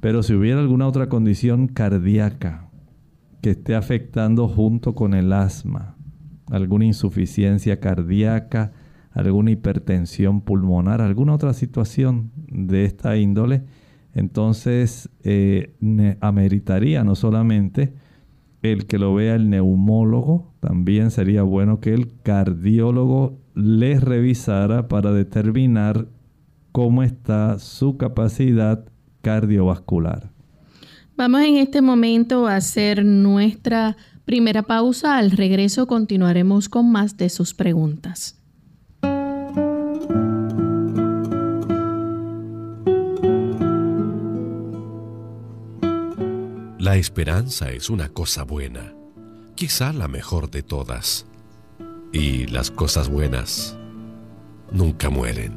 Pero 0.00 0.22
si 0.22 0.34
hubiera 0.34 0.60
alguna 0.60 0.86
otra 0.86 1.08
condición 1.08 1.68
cardíaca 1.68 2.68
que 3.40 3.52
esté 3.52 3.74
afectando 3.74 4.46
junto 4.46 4.94
con 4.94 5.14
el 5.14 5.32
asma, 5.32 5.96
alguna 6.50 6.84
insuficiencia 6.84 7.80
cardíaca, 7.80 8.72
alguna 9.12 9.50
hipertensión 9.50 10.40
pulmonar, 10.40 11.00
alguna 11.00 11.34
otra 11.34 11.52
situación 11.52 12.30
de 12.48 12.84
esta 12.84 13.16
índole, 13.16 13.64
entonces 14.14 15.08
eh, 15.22 15.74
ameritaría 16.20 17.04
no 17.04 17.14
solamente 17.14 17.94
el 18.62 18.86
que 18.86 18.98
lo 18.98 19.14
vea 19.14 19.36
el 19.36 19.50
neumólogo, 19.50 20.52
también 20.60 21.10
sería 21.10 21.42
bueno 21.42 21.80
que 21.80 21.94
el 21.94 22.12
cardiólogo 22.22 23.38
le 23.54 24.00
revisara 24.00 24.88
para 24.88 25.12
determinar 25.12 26.08
cómo 26.72 27.02
está 27.02 27.58
su 27.58 27.96
capacidad 27.96 28.84
cardiovascular. 29.22 30.30
Vamos 31.16 31.42
en 31.42 31.56
este 31.56 31.82
momento 31.82 32.46
a 32.46 32.56
hacer 32.56 33.04
nuestra 33.04 33.96
primera 34.28 34.62
pausa. 34.62 35.16
Al 35.16 35.30
regreso 35.30 35.86
continuaremos 35.86 36.68
con 36.68 36.92
más 36.92 37.16
de 37.16 37.30
sus 37.30 37.54
preguntas. 37.54 38.36
La 46.78 46.96
esperanza 46.96 47.70
es 47.70 47.88
una 47.88 48.10
cosa 48.10 48.42
buena, 48.44 48.92
quizá 49.54 49.94
la 49.94 50.08
mejor 50.08 50.50
de 50.50 50.62
todas. 50.62 51.24
Y 52.12 52.48
las 52.48 52.70
cosas 52.70 53.08
buenas 53.08 53.78
nunca 54.70 55.08
mueren. 55.08 55.56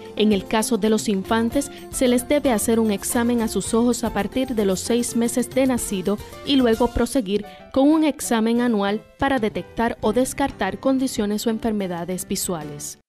En 0.21 0.33
el 0.33 0.45
caso 0.45 0.77
de 0.77 0.91
los 0.91 1.09
infantes, 1.09 1.71
se 1.89 2.07
les 2.07 2.27
debe 2.27 2.51
hacer 2.51 2.79
un 2.79 2.91
examen 2.91 3.41
a 3.41 3.47
sus 3.47 3.73
ojos 3.73 4.03
a 4.03 4.13
partir 4.13 4.49
de 4.49 4.65
los 4.65 4.79
seis 4.79 5.15
meses 5.15 5.49
de 5.49 5.65
nacido 5.65 6.19
y 6.45 6.57
luego 6.57 6.93
proseguir 6.93 7.43
con 7.73 7.89
un 7.89 8.03
examen 8.03 8.61
anual 8.61 9.01
para 9.17 9.39
detectar 9.39 9.97
o 9.99 10.13
descartar 10.13 10.79
condiciones 10.79 11.47
o 11.47 11.49
enfermedades 11.49 12.27
visuales. 12.27 12.99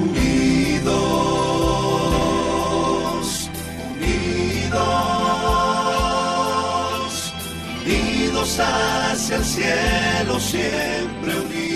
Unidos, 0.00 0.84
unidos, 3.96 4.82
unidos 7.84 8.60
hacia 8.60 9.38
el 9.38 9.44
cielo, 9.44 10.38
siempre 10.38 11.40
unidos. 11.40 11.75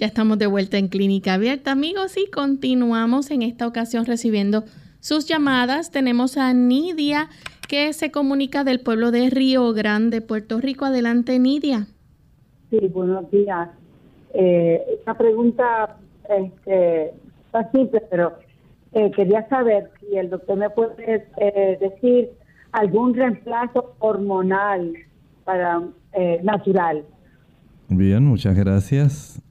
Ya 0.00 0.06
estamos 0.06 0.38
de 0.38 0.46
vuelta 0.46 0.78
en 0.78 0.88
Clínica 0.88 1.34
Abierta, 1.34 1.72
amigos, 1.72 2.16
y 2.16 2.30
continuamos 2.30 3.30
en 3.30 3.42
esta 3.42 3.66
ocasión 3.66 4.06
recibiendo 4.06 4.64
sus 5.00 5.26
llamadas. 5.26 5.90
Tenemos 5.90 6.38
a 6.38 6.54
Nidia 6.54 7.28
que 7.68 7.92
se 7.92 8.10
comunica 8.10 8.64
del 8.64 8.80
pueblo 8.80 9.10
de 9.10 9.28
Río 9.28 9.74
Grande, 9.74 10.22
Puerto 10.22 10.58
Rico. 10.58 10.86
Adelante, 10.86 11.38
Nidia. 11.38 11.86
Sí, 12.70 12.78
buenos 12.88 13.30
días. 13.30 13.68
Eh, 14.32 14.82
esta 14.98 15.18
pregunta 15.18 15.98
este, 16.30 17.12
está 17.44 17.70
simple, 17.70 18.02
pero 18.10 18.38
eh, 18.92 19.10
quería 19.10 19.46
saber 19.50 19.90
si 20.00 20.16
el 20.16 20.30
doctor 20.30 20.56
me 20.56 20.70
puede 20.70 21.26
eh, 21.36 21.76
decir 21.78 22.30
algún 22.72 23.12
reemplazo 23.12 23.96
hormonal 23.98 24.94
para 25.44 25.82
eh, 26.14 26.40
natural. 26.42 27.04
Bien, 27.90 28.24
muchas 28.24 28.56
gracias. 28.56 29.42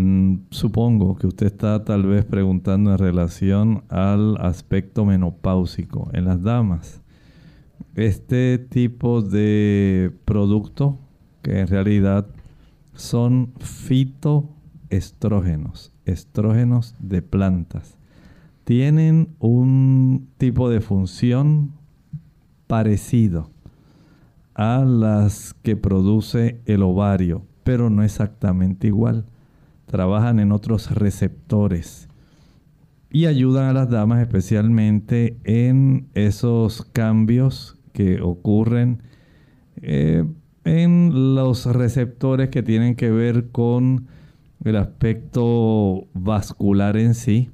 Mm, 0.00 0.44
supongo 0.50 1.16
que 1.16 1.26
usted 1.26 1.46
está 1.46 1.82
tal 1.82 2.06
vez 2.06 2.24
preguntando 2.24 2.92
en 2.92 2.98
relación 2.98 3.82
al 3.88 4.36
aspecto 4.36 5.04
menopáusico 5.04 6.08
en 6.12 6.26
las 6.26 6.40
damas. 6.40 7.02
Este 7.96 8.58
tipo 8.58 9.22
de 9.22 10.12
producto, 10.24 11.00
que 11.42 11.58
en 11.58 11.66
realidad 11.66 12.28
son 12.94 13.52
fitoestrógenos, 13.58 15.90
estrógenos 16.04 16.94
de 17.00 17.20
plantas, 17.20 17.98
tienen 18.62 19.34
un 19.40 20.28
tipo 20.38 20.70
de 20.70 20.80
función 20.80 21.72
parecido 22.68 23.50
a 24.54 24.84
las 24.84 25.54
que 25.54 25.74
produce 25.74 26.60
el 26.66 26.84
ovario, 26.84 27.42
pero 27.64 27.90
no 27.90 28.04
exactamente 28.04 28.86
igual. 28.86 29.24
Trabajan 29.88 30.38
en 30.38 30.52
otros 30.52 30.90
receptores 30.90 32.08
y 33.10 33.26
ayudan 33.26 33.64
a 33.64 33.72
las 33.72 33.90
damas 33.90 34.20
especialmente 34.20 35.38
en 35.44 36.08
esos 36.14 36.82
cambios 36.92 37.76
que 37.92 38.20
ocurren 38.20 39.02
eh, 39.76 40.24
en 40.64 41.34
los 41.34 41.66
receptores 41.66 42.50
que 42.50 42.62
tienen 42.62 42.94
que 42.94 43.10
ver 43.10 43.50
con 43.50 44.06
el 44.64 44.76
aspecto 44.76 46.06
vascular 46.12 46.96
en 46.96 47.14
sí, 47.14 47.50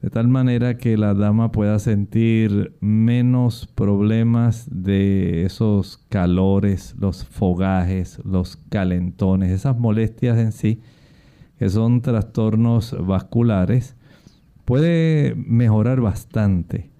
de 0.00 0.10
tal 0.10 0.28
manera 0.28 0.78
que 0.78 0.96
la 0.96 1.12
dama 1.12 1.52
pueda 1.52 1.78
sentir 1.78 2.74
menos 2.80 3.66
problemas 3.66 4.68
de 4.70 5.44
esos 5.44 5.98
calores, 6.08 6.94
los 6.98 7.24
fogajes, 7.24 8.20
los 8.24 8.56
calentones, 8.56 9.50
esas 9.50 9.78
molestias 9.78 10.38
en 10.38 10.52
sí, 10.52 10.80
que 11.58 11.68
son 11.68 12.02
trastornos 12.02 12.96
vasculares, 12.98 13.96
puede 14.64 15.34
mejorar 15.36 16.00
bastante. 16.00 16.90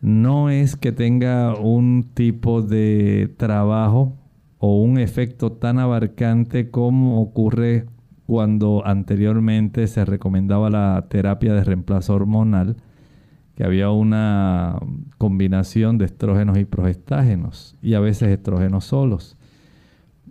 No 0.00 0.48
es 0.48 0.76
que 0.76 0.92
tenga 0.92 1.54
un 1.56 2.10
tipo 2.14 2.62
de 2.62 3.34
trabajo 3.36 4.16
o 4.58 4.80
un 4.82 4.98
efecto 4.98 5.52
tan 5.52 5.78
abarcante 5.78 6.70
como 6.70 7.20
ocurre 7.20 7.86
cuando 8.26 8.86
anteriormente 8.86 9.86
se 9.88 10.04
recomendaba 10.04 10.70
la 10.70 11.06
terapia 11.08 11.52
de 11.52 11.64
reemplazo 11.64 12.14
hormonal, 12.14 12.76
que 13.56 13.64
había 13.64 13.90
una 13.90 14.78
combinación 15.18 15.98
de 15.98 16.04
estrógenos 16.04 16.56
y 16.56 16.64
progestágenos 16.64 17.76
y 17.82 17.94
a 17.94 18.00
veces 18.00 18.28
estrógenos 18.28 18.84
solos, 18.84 19.36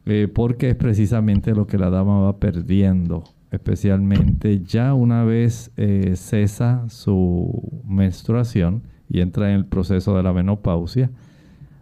eh, 0.05 0.27
porque 0.33 0.69
es 0.69 0.75
precisamente 0.75 1.53
lo 1.53 1.67
que 1.67 1.77
la 1.77 1.89
dama 1.89 2.21
va 2.21 2.39
perdiendo, 2.39 3.25
especialmente 3.51 4.61
ya 4.63 4.93
una 4.93 5.23
vez 5.23 5.71
eh, 5.77 6.13
cesa 6.15 6.87
su 6.89 7.81
menstruación 7.85 8.83
y 9.09 9.21
entra 9.21 9.49
en 9.49 9.55
el 9.55 9.65
proceso 9.65 10.15
de 10.15 10.23
la 10.23 10.33
menopausia, 10.33 11.11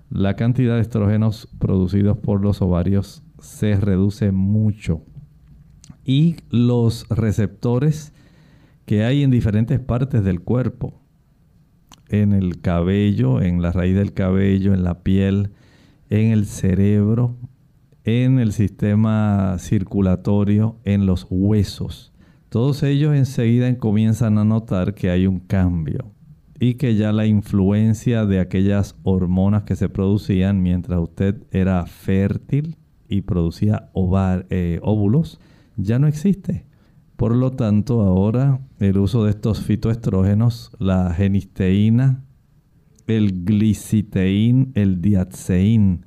la 0.09 0.35
cantidad 0.35 0.75
de 0.75 0.81
estrógenos 0.81 1.49
producidos 1.59 2.17
por 2.17 2.41
los 2.41 2.61
ovarios 2.61 3.23
se 3.39 3.75
reduce 3.75 4.31
mucho. 4.31 5.01
Y 6.05 6.37
los 6.49 7.05
receptores 7.09 8.13
que 8.85 9.03
hay 9.03 9.23
en 9.23 9.31
diferentes 9.31 9.81
partes 9.81 10.23
del 10.23 10.39
cuerpo, 10.39 11.01
en 12.07 12.31
el 12.31 12.61
cabello, 12.61 13.41
en 13.41 13.61
la 13.61 13.73
raíz 13.73 13.95
del 13.95 14.13
cabello, 14.13 14.73
en 14.73 14.85
la 14.85 15.03
piel, 15.03 15.51
en 16.09 16.31
el 16.31 16.45
cerebro, 16.45 17.35
en 18.07 18.39
el 18.39 18.53
sistema 18.53 19.57
circulatorio, 19.59 20.77
en 20.85 21.05
los 21.05 21.27
huesos. 21.29 22.13
todos 22.47 22.81
ellos 22.83 23.13
enseguida 23.13 23.77
comienzan 23.77 24.37
a 24.37 24.45
notar 24.45 24.93
que 24.93 25.09
hay 25.09 25.27
un 25.27 25.41
cambio 25.41 26.13
y 26.57 26.75
que 26.75 26.95
ya 26.95 27.11
la 27.11 27.25
influencia 27.25 28.25
de 28.25 28.39
aquellas 28.39 28.95
hormonas 29.03 29.63
que 29.63 29.75
se 29.75 29.89
producían 29.89 30.61
mientras 30.63 31.01
usted 31.01 31.43
era 31.51 31.85
fértil 31.85 32.77
y 33.09 33.23
producía 33.23 33.89
eh, 34.49 34.79
óvulos 34.81 35.41
ya 35.75 35.99
no 35.99 36.07
existe. 36.07 36.65
Por 37.17 37.35
lo 37.35 37.51
tanto, 37.51 38.01
ahora 38.01 38.61
el 38.79 38.99
uso 38.99 39.25
de 39.25 39.31
estos 39.31 39.61
fitoestrógenos, 39.63 40.71
la 40.79 41.13
genisteína, 41.13 42.23
el 43.05 43.43
gliciteín, 43.43 44.71
el 44.75 45.01
diatseín, 45.01 46.06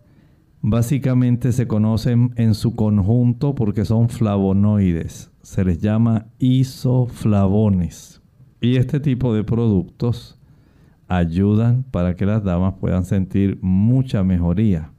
básicamente 0.62 1.52
se 1.52 1.66
conocen 1.66 2.32
en 2.36 2.54
su 2.54 2.74
conjunto 2.74 3.54
porque 3.54 3.84
son 3.84 4.08
flavonoides. 4.08 5.30
Se 5.42 5.64
les 5.64 5.80
llama 5.80 6.26
isoflavones. 6.38 8.20
Y 8.60 8.76
este 8.76 9.00
tipo 9.00 9.34
de 9.34 9.44
productos 9.44 10.38
ayudan 11.08 11.84
para 11.90 12.14
que 12.14 12.26
las 12.26 12.44
damas 12.44 12.74
puedan 12.78 13.04
sentir 13.04 13.58
mucha 13.62 14.22
mejoría. 14.22 14.92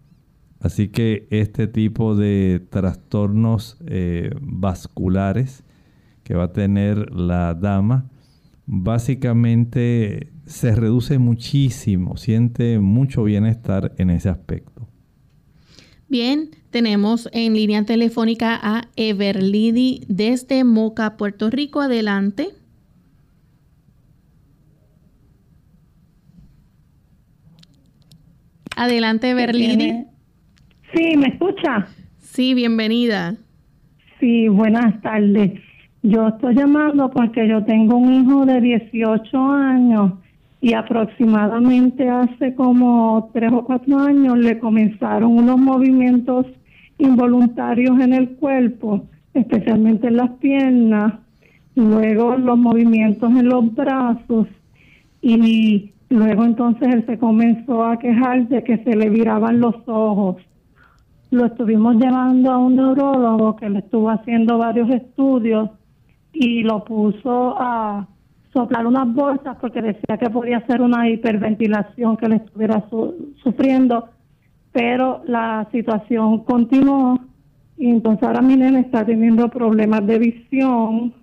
Así 0.59 0.89
que 0.89 1.27
este 1.31 1.67
tipo 1.67 2.15
de 2.15 2.65
trastornos 2.69 3.77
eh, 3.85 4.31
vasculares 4.41 5.63
que 6.23 6.35
va 6.35 6.45
a 6.45 6.53
tener 6.53 7.11
la 7.13 7.55
dama, 7.55 8.09
básicamente 8.67 10.31
se 10.45 10.75
reduce 10.75 11.17
muchísimo, 11.17 12.17
siente 12.17 12.79
mucho 12.79 13.23
bienestar 13.23 13.93
en 13.97 14.11
ese 14.11 14.29
aspecto. 14.29 14.70
Bien, 16.11 16.49
tenemos 16.71 17.29
en 17.31 17.53
línea 17.53 17.85
telefónica 17.85 18.59
a 18.61 18.81
Everlidi 18.97 20.01
desde 20.09 20.65
Moca, 20.65 21.15
Puerto 21.15 21.49
Rico. 21.49 21.79
Adelante. 21.79 22.49
Adelante, 28.75 29.29
Everlidi. 29.29 30.03
Sí, 30.93 31.15
¿me 31.15 31.27
escucha? 31.27 31.87
Sí, 32.17 32.55
bienvenida. 32.55 33.37
Sí, 34.19 34.49
buenas 34.49 35.01
tardes. 35.01 35.61
Yo 36.03 36.27
estoy 36.27 36.55
llamando 36.55 37.09
porque 37.09 37.47
yo 37.47 37.63
tengo 37.63 37.95
un 37.95 38.13
hijo 38.13 38.45
de 38.45 38.59
18 38.59 39.49
años 39.49 40.11
y 40.61 40.73
aproximadamente 40.73 42.07
hace 42.09 42.55
como 42.55 43.29
tres 43.33 43.51
o 43.51 43.65
cuatro 43.65 43.97
años 43.99 44.37
le 44.37 44.59
comenzaron 44.59 45.37
unos 45.37 45.57
movimientos 45.57 46.45
involuntarios 46.97 47.99
en 47.99 48.13
el 48.13 48.29
cuerpo, 48.35 49.07
especialmente 49.33 50.07
en 50.07 50.17
las 50.17 50.29
piernas, 50.37 51.13
luego 51.75 52.37
los 52.37 52.57
movimientos 52.57 53.31
en 53.31 53.49
los 53.49 53.73
brazos 53.73 54.47
y 55.21 55.91
Luego 56.11 56.43
entonces 56.43 56.93
él 56.93 57.05
se 57.05 57.17
comenzó 57.17 57.85
a 57.85 57.97
quejar 57.97 58.49
de 58.49 58.65
que 58.65 58.79
se 58.79 58.97
le 58.97 59.09
viraban 59.09 59.61
los 59.61 59.75
ojos. 59.87 60.35
Lo 61.29 61.45
estuvimos 61.45 61.95
llevando 61.95 62.51
a 62.51 62.57
un 62.57 62.75
neurólogo 62.75 63.55
que 63.55 63.69
le 63.69 63.79
estuvo 63.79 64.09
haciendo 64.09 64.57
varios 64.57 64.89
estudios 64.89 65.69
y 66.33 66.63
lo 66.63 66.83
puso 66.83 67.55
a 67.57 68.09
soplar 68.53 68.85
unas 68.85 69.13
bolsas 69.13 69.57
porque 69.59 69.81
decía 69.81 70.17
que 70.17 70.29
podía 70.29 70.65
ser 70.67 70.81
una 70.81 71.09
hiperventilación 71.09 72.17
que 72.17 72.29
le 72.29 72.35
estuviera 72.37 72.83
sufriendo, 73.43 74.09
pero 74.71 75.21
la 75.25 75.67
situación 75.71 76.43
continuó 76.43 77.19
y 77.77 77.89
entonces 77.89 78.23
ahora 78.27 78.41
mi 78.41 78.55
nene 78.55 78.81
está 78.81 79.05
teniendo 79.05 79.49
problemas 79.49 80.05
de 80.05 80.19
visión, 80.19 81.13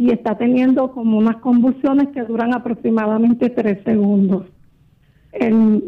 y 0.00 0.12
está 0.12 0.34
teniendo 0.38 0.92
como 0.92 1.18
unas 1.18 1.36
convulsiones 1.42 2.08
que 2.08 2.22
duran 2.22 2.54
aproximadamente 2.54 3.50
tres 3.50 3.84
segundos. 3.84 4.46
El, 5.30 5.82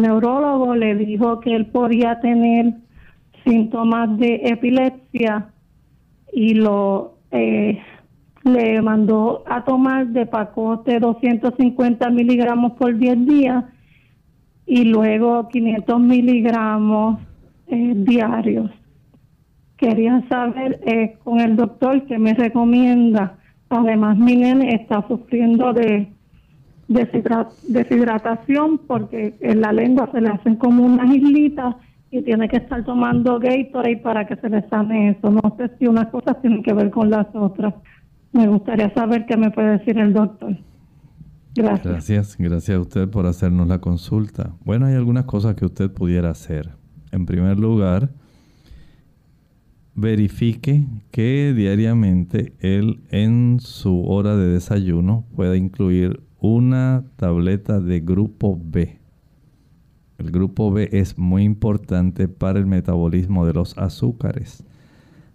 neurólogo 0.00 0.76
le 0.76 0.94
dijo 0.94 1.40
que 1.40 1.56
él 1.56 1.66
podía 1.66 2.20
tener 2.20 2.74
síntomas 3.44 4.16
de 4.20 4.36
epilepsia 4.44 5.48
y 6.32 6.54
lo 6.54 7.16
eh, 7.32 7.80
le 8.46 8.80
mandó 8.82 9.42
a 9.46 9.64
tomar 9.64 10.06
de 10.08 10.26
pacote 10.26 10.98
250 10.98 12.10
miligramos 12.10 12.72
por 12.72 12.96
10 12.96 13.26
días 13.26 13.64
y 14.66 14.84
luego 14.84 15.48
500 15.48 16.00
miligramos 16.00 17.20
eh, 17.68 17.92
diarios. 17.96 18.70
Quería 19.76 20.22
saber 20.28 20.80
eh, 20.86 21.16
con 21.22 21.40
el 21.40 21.56
doctor 21.56 22.06
qué 22.06 22.18
me 22.18 22.32
recomienda 22.34 23.36
Además, 23.68 24.16
mi 24.16 24.36
nene 24.36 24.74
está 24.74 25.04
sufriendo 25.08 25.72
de 25.72 26.08
deshidratación 26.88 28.78
porque 28.78 29.34
en 29.40 29.60
la 29.60 29.72
lengua 29.72 30.08
se 30.12 30.20
le 30.20 30.28
hacen 30.28 30.54
como 30.56 30.84
unas 30.84 31.12
islitas 31.12 31.74
y 32.12 32.22
tiene 32.22 32.48
que 32.48 32.58
estar 32.58 32.84
tomando 32.84 33.40
Gatorade 33.40 33.96
para 33.96 34.24
que 34.24 34.36
se 34.36 34.48
le 34.48 34.62
sane 34.68 35.10
eso. 35.10 35.30
No 35.30 35.56
sé 35.56 35.68
si 35.78 35.88
unas 35.88 36.06
cosas 36.08 36.40
tienen 36.40 36.62
que 36.62 36.72
ver 36.72 36.90
con 36.90 37.10
las 37.10 37.26
otras. 37.34 37.74
Me 38.36 38.48
gustaría 38.48 38.92
saber 38.92 39.24
qué 39.26 39.36
me 39.36 39.50
puede 39.50 39.78
decir 39.78 39.98
el 39.98 40.12
doctor. 40.12 40.56
Gracias. 41.54 41.84
Gracias, 41.84 42.36
gracias 42.38 42.76
a 42.76 42.80
usted 42.80 43.08
por 43.08 43.24
hacernos 43.24 43.66
la 43.66 43.80
consulta. 43.80 44.52
Bueno, 44.62 44.86
hay 44.86 44.94
algunas 44.94 45.24
cosas 45.24 45.54
que 45.54 45.64
usted 45.64 45.90
pudiera 45.90 46.30
hacer. 46.30 46.70
En 47.12 47.24
primer 47.24 47.58
lugar, 47.58 48.10
verifique 49.94 50.84
que 51.10 51.54
diariamente 51.56 52.52
él 52.60 53.00
en 53.10 53.58
su 53.58 54.04
hora 54.04 54.36
de 54.36 54.48
desayuno 54.48 55.24
pueda 55.34 55.56
incluir 55.56 56.20
una 56.38 57.04
tableta 57.16 57.80
de 57.80 58.00
grupo 58.00 58.60
B. 58.62 58.98
El 60.18 60.30
grupo 60.30 60.70
B 60.70 60.90
es 60.92 61.16
muy 61.16 61.44
importante 61.44 62.28
para 62.28 62.58
el 62.58 62.66
metabolismo 62.66 63.46
de 63.46 63.54
los 63.54 63.78
azúcares. 63.78 64.62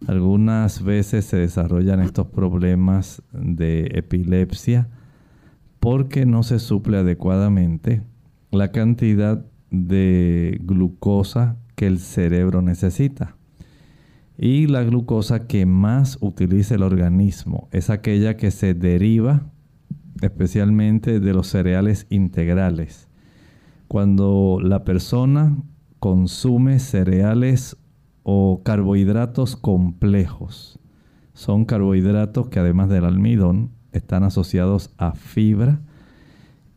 Algunas 0.07 0.83
veces 0.83 1.25
se 1.25 1.37
desarrollan 1.37 1.99
estos 1.99 2.27
problemas 2.27 3.21
de 3.33 3.91
epilepsia 3.93 4.89
porque 5.79 6.25
no 6.25 6.43
se 6.43 6.59
suple 6.59 6.97
adecuadamente 6.97 8.01
la 8.51 8.71
cantidad 8.71 9.45
de 9.69 10.59
glucosa 10.63 11.57
que 11.75 11.87
el 11.87 11.99
cerebro 11.99 12.61
necesita. 12.61 13.37
Y 14.37 14.67
la 14.67 14.83
glucosa 14.83 15.47
que 15.47 15.65
más 15.65 16.17
utiliza 16.21 16.75
el 16.75 16.83
organismo 16.83 17.69
es 17.71 17.89
aquella 17.89 18.37
que 18.37 18.51
se 18.51 18.73
deriva 18.73 19.51
especialmente 20.21 21.19
de 21.19 21.33
los 21.33 21.47
cereales 21.47 22.07
integrales. 22.09 23.07
Cuando 23.87 24.59
la 24.61 24.83
persona 24.83 25.57
consume 25.99 26.79
cereales 26.79 27.77
o 28.23 28.61
carbohidratos 28.63 29.55
complejos, 29.55 30.79
son 31.33 31.65
carbohidratos 31.65 32.49
que 32.49 32.59
además 32.59 32.89
del 32.89 33.05
almidón 33.05 33.71
están 33.91 34.23
asociados 34.23 34.91
a 34.97 35.13
fibra. 35.13 35.81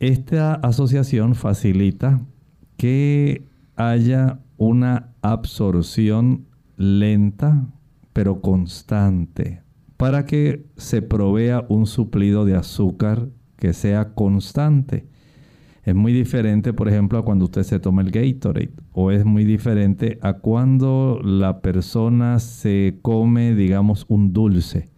Esta 0.00 0.54
asociación 0.54 1.34
facilita 1.34 2.20
que 2.76 3.46
haya 3.76 4.40
una 4.56 5.14
absorción 5.22 6.46
lenta 6.76 7.66
pero 8.12 8.40
constante 8.40 9.62
para 9.96 10.24
que 10.24 10.66
se 10.76 11.02
provea 11.02 11.64
un 11.68 11.86
suplido 11.86 12.44
de 12.44 12.54
azúcar 12.54 13.28
que 13.56 13.72
sea 13.72 14.14
constante. 14.14 15.06
Es 15.84 15.94
muy 15.94 16.12
diferente, 16.12 16.72
por 16.72 16.88
ejemplo, 16.88 17.18
a 17.18 17.22
cuando 17.24 17.44
usted 17.44 17.62
se 17.62 17.78
toma 17.78 18.02
el 18.02 18.10
Gatorade 18.10 18.72
o 18.92 19.10
es 19.10 19.24
muy 19.24 19.44
diferente 19.44 20.18
a 20.22 20.34
cuando 20.34 21.20
la 21.22 21.60
persona 21.60 22.38
se 22.38 22.98
come, 23.02 23.54
digamos, 23.54 24.06
un 24.08 24.32
dulce. 24.32 24.88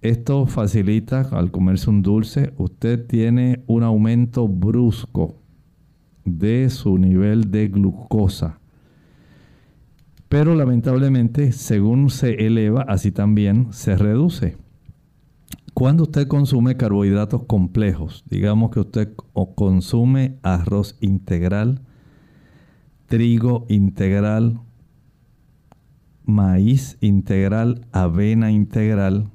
Esto 0.00 0.46
facilita, 0.46 1.22
al 1.32 1.50
comerse 1.50 1.90
un 1.90 2.02
dulce, 2.02 2.52
usted 2.56 3.06
tiene 3.06 3.64
un 3.66 3.82
aumento 3.82 4.46
brusco 4.46 5.36
de 6.24 6.70
su 6.70 6.98
nivel 6.98 7.50
de 7.50 7.68
glucosa 7.68 8.60
pero 10.34 10.56
lamentablemente, 10.56 11.52
según 11.52 12.10
se 12.10 12.46
eleva, 12.46 12.82
así 12.88 13.12
también 13.12 13.68
se 13.70 13.96
reduce. 13.96 14.56
Cuando 15.74 16.04
usted 16.04 16.28
consume 16.28 16.76
carbohidratos 16.76 17.46
complejos, 17.46 18.22
digamos 18.30 18.70
que 18.70 18.78
usted 18.78 19.12
consume 19.56 20.38
arroz 20.44 20.96
integral, 21.00 21.80
trigo 23.06 23.66
integral, 23.68 24.60
maíz 26.24 26.96
integral, 27.00 27.88
avena 27.90 28.52
integral, 28.52 29.32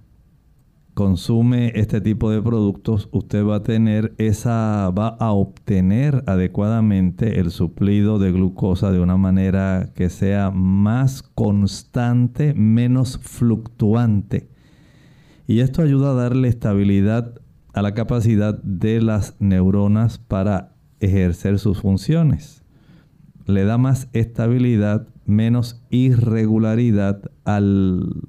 consume 0.94 1.74
este 1.76 2.00
tipo 2.00 2.32
de 2.32 2.42
productos, 2.42 3.10
usted 3.12 3.46
va 3.46 3.58
a 3.58 3.64
tener 3.64 4.16
esa, 4.18 4.90
va 4.92 5.10
a 5.20 5.34
obtener 5.34 6.24
adecuadamente 6.26 7.42
el 7.42 7.52
suplido 7.52 8.18
de 8.18 8.32
glucosa 8.32 8.94
de 8.94 9.02
una 9.02 9.18
manera 9.18 9.92
que 9.94 10.10
sea 10.10 10.52
más 10.52 11.22
constante, 11.22 12.54
menos 12.54 13.18
fluctuante. 13.18 14.49
Y 15.50 15.62
esto 15.62 15.82
ayuda 15.82 16.12
a 16.12 16.14
darle 16.14 16.48
estabilidad 16.48 17.42
a 17.74 17.82
la 17.82 17.96
capacidad 17.96 18.62
de 18.62 19.02
las 19.02 19.36
neuronas 19.40 20.20
para 20.20 20.76
ejercer 21.00 21.58
sus 21.58 21.82
funciones. 21.82 22.64
Le 23.48 23.64
da 23.64 23.80
más 23.80 24.10
estabilidad, 24.14 25.08
menos 25.26 25.82
irregularidad 25.90 27.32
al 27.46 28.28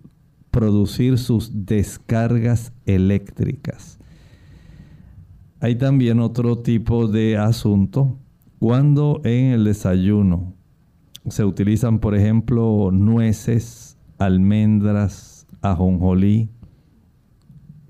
producir 0.50 1.18
sus 1.18 1.66
descargas 1.66 2.72
eléctricas. 2.87 3.98
Hay 5.61 5.74
también 5.74 6.20
otro 6.20 6.61
tipo 6.61 7.06
de 7.06 7.37
asunto 7.37 8.18
cuando 8.59 9.20
en 9.24 9.52
el 9.52 9.64
desayuno 9.64 10.54
se 11.28 11.44
utilizan, 11.44 11.98
por 11.98 12.14
ejemplo, 12.14 12.88
nueces, 12.90 13.98
almendras, 14.16 15.46
ajonjolí, 15.61 16.48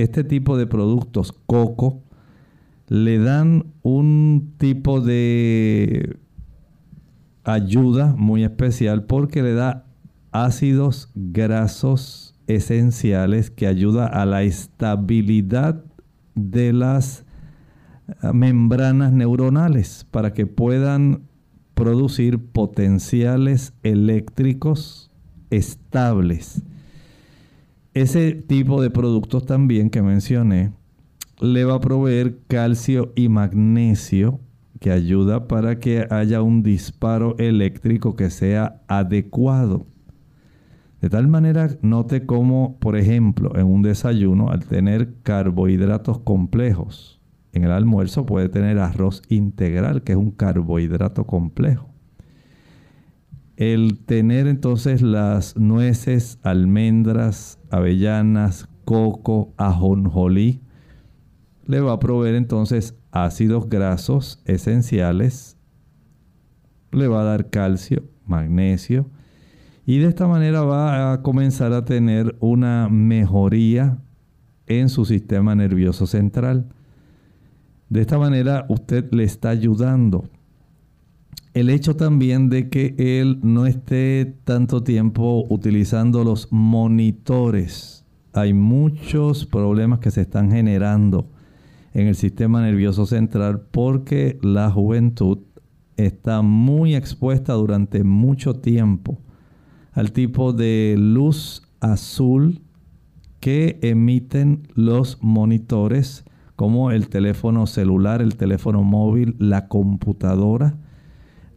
este 0.03 0.25
tipo 0.25 0.57
de 0.57 0.67
productos, 0.67 1.33
coco, 1.47 2.03
le 2.89 3.19
dan 3.19 3.67
un 3.83 4.55
tipo 4.59 5.01
de 5.01 6.17
ayuda 7.45 8.15
muy 8.17 8.45
especial 8.45 9.05
porque 9.05 9.43
le 9.43 9.55
da 9.55 9.87
ácidos 10.33 11.11
grasos 11.15 12.35
esenciales 12.47 13.51
que 13.51 13.67
ayuda 13.67 14.07
a 14.07 14.27
la 14.27 14.43
estabilidad 14.43 15.85
de 16.35 16.73
las 16.73 17.25
eh, 18.09 18.33
membranas 18.33 19.13
neuronales 19.13 20.07
para 20.11 20.33
que 20.33 20.47
puedan 20.47 21.23
producir 21.75 22.39
potenciales 22.39 23.73
eléctricos 23.83 25.11
estables. 25.51 26.63
Ese 27.92 28.35
tipo 28.35 28.81
de 28.81 28.88
productos 28.88 29.46
también 29.46 29.90
que 29.90 30.00
mencioné 30.00 30.72
le 31.40 31.64
va 31.64 31.74
a 31.74 31.81
proveer 31.81 32.38
calcio 32.46 33.12
y 33.16 33.29
magnesio 33.29 34.38
que 34.79 34.92
ayuda 34.92 35.48
para 35.48 35.81
que 35.81 36.07
haya 36.09 36.40
un 36.40 36.62
disparo 36.62 37.37
eléctrico 37.38 38.14
que 38.14 38.31
sea 38.31 38.81
adecuado. 38.87 39.87
De 41.00 41.11
tal 41.11 41.26
manera, 41.26 41.68
note 41.83 42.26
cómo, 42.26 42.79
por 42.79 42.96
ejemplo, 42.96 43.59
en 43.59 43.66
un 43.66 43.83
desayuno, 43.83 44.50
al 44.50 44.64
tener 44.66 45.14
carbohidratos 45.24 46.20
complejos, 46.20 47.20
en 47.53 47.64
el 47.64 47.72
almuerzo 47.72 48.24
puede 48.24 48.48
tener 48.48 48.79
arroz 48.79 49.22
integral, 49.29 50.05
que 50.05 50.12
es 50.12 50.18
un 50.18 50.31
carbohidrato 50.31 51.26
complejo. 51.26 51.89
El 53.61 53.99
tener 53.99 54.46
entonces 54.46 55.03
las 55.03 55.55
nueces, 55.55 56.38
almendras, 56.42 57.59
avellanas, 57.68 58.70
coco, 58.87 59.53
ajonjolí, 59.59 60.62
le 61.66 61.81
va 61.81 61.92
a 61.92 61.99
proveer 62.01 62.37
entonces 62.37 62.96
ácidos 63.11 63.68
grasos 63.68 64.40
esenciales, 64.46 65.59
le 66.90 67.07
va 67.07 67.20
a 67.20 67.25
dar 67.25 67.51
calcio, 67.51 68.05
magnesio, 68.25 69.11
y 69.85 69.99
de 69.99 70.09
esta 70.09 70.27
manera 70.27 70.62
va 70.62 71.12
a 71.12 71.20
comenzar 71.20 71.75
a 71.75 71.85
tener 71.85 72.37
una 72.40 72.88
mejoría 72.88 73.99
en 74.68 74.88
su 74.88 75.05
sistema 75.05 75.55
nervioso 75.55 76.07
central. 76.07 76.70
De 77.90 78.01
esta 78.01 78.18
manera 78.18 78.64
usted 78.70 79.12
le 79.12 79.25
está 79.25 79.51
ayudando. 79.51 80.31
El 81.53 81.69
hecho 81.69 81.97
también 81.97 82.49
de 82.49 82.69
que 82.69 82.95
él 82.97 83.41
no 83.43 83.67
esté 83.67 84.37
tanto 84.45 84.85
tiempo 84.85 85.45
utilizando 85.49 86.23
los 86.23 86.53
monitores. 86.53 88.07
Hay 88.33 88.55
muchos 88.55 89.47
problemas 89.47 89.99
que 89.99 90.13
se 90.13 90.21
están 90.21 90.53
generando 90.53 91.29
en 91.93 92.07
el 92.07 92.15
sistema 92.15 92.63
nervioso 92.63 93.05
central 93.05 93.63
porque 93.73 94.39
la 94.43 94.71
juventud 94.71 95.39
está 95.97 96.41
muy 96.43 96.95
expuesta 96.95 97.55
durante 97.55 98.05
mucho 98.05 98.55
tiempo 98.55 99.19
al 99.93 100.13
tipo 100.13 100.53
de 100.53 100.95
luz 100.97 101.63
azul 101.81 102.61
que 103.41 103.81
emiten 103.83 104.69
los 104.75 105.19
monitores 105.21 106.25
como 106.55 106.93
el 106.93 107.09
teléfono 107.09 107.67
celular, 107.67 108.23
el 108.23 108.37
teléfono 108.37 108.85
móvil, 108.85 109.35
la 109.41 109.67
computadora, 109.67 110.77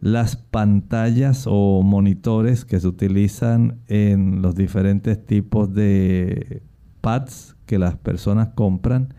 las 0.04 0.36
pantallas 0.36 1.46
o 1.48 1.82
monitores 1.82 2.64
que 2.66 2.78
se 2.78 2.86
utilizan 2.86 3.78
en 3.88 4.42
los 4.42 4.54
diferentes 4.54 5.24
tipos 5.24 5.72
de 5.72 6.60
pads 7.00 7.56
que 7.64 7.78
las 7.78 7.96
personas 7.96 8.48
compran. 8.54 9.14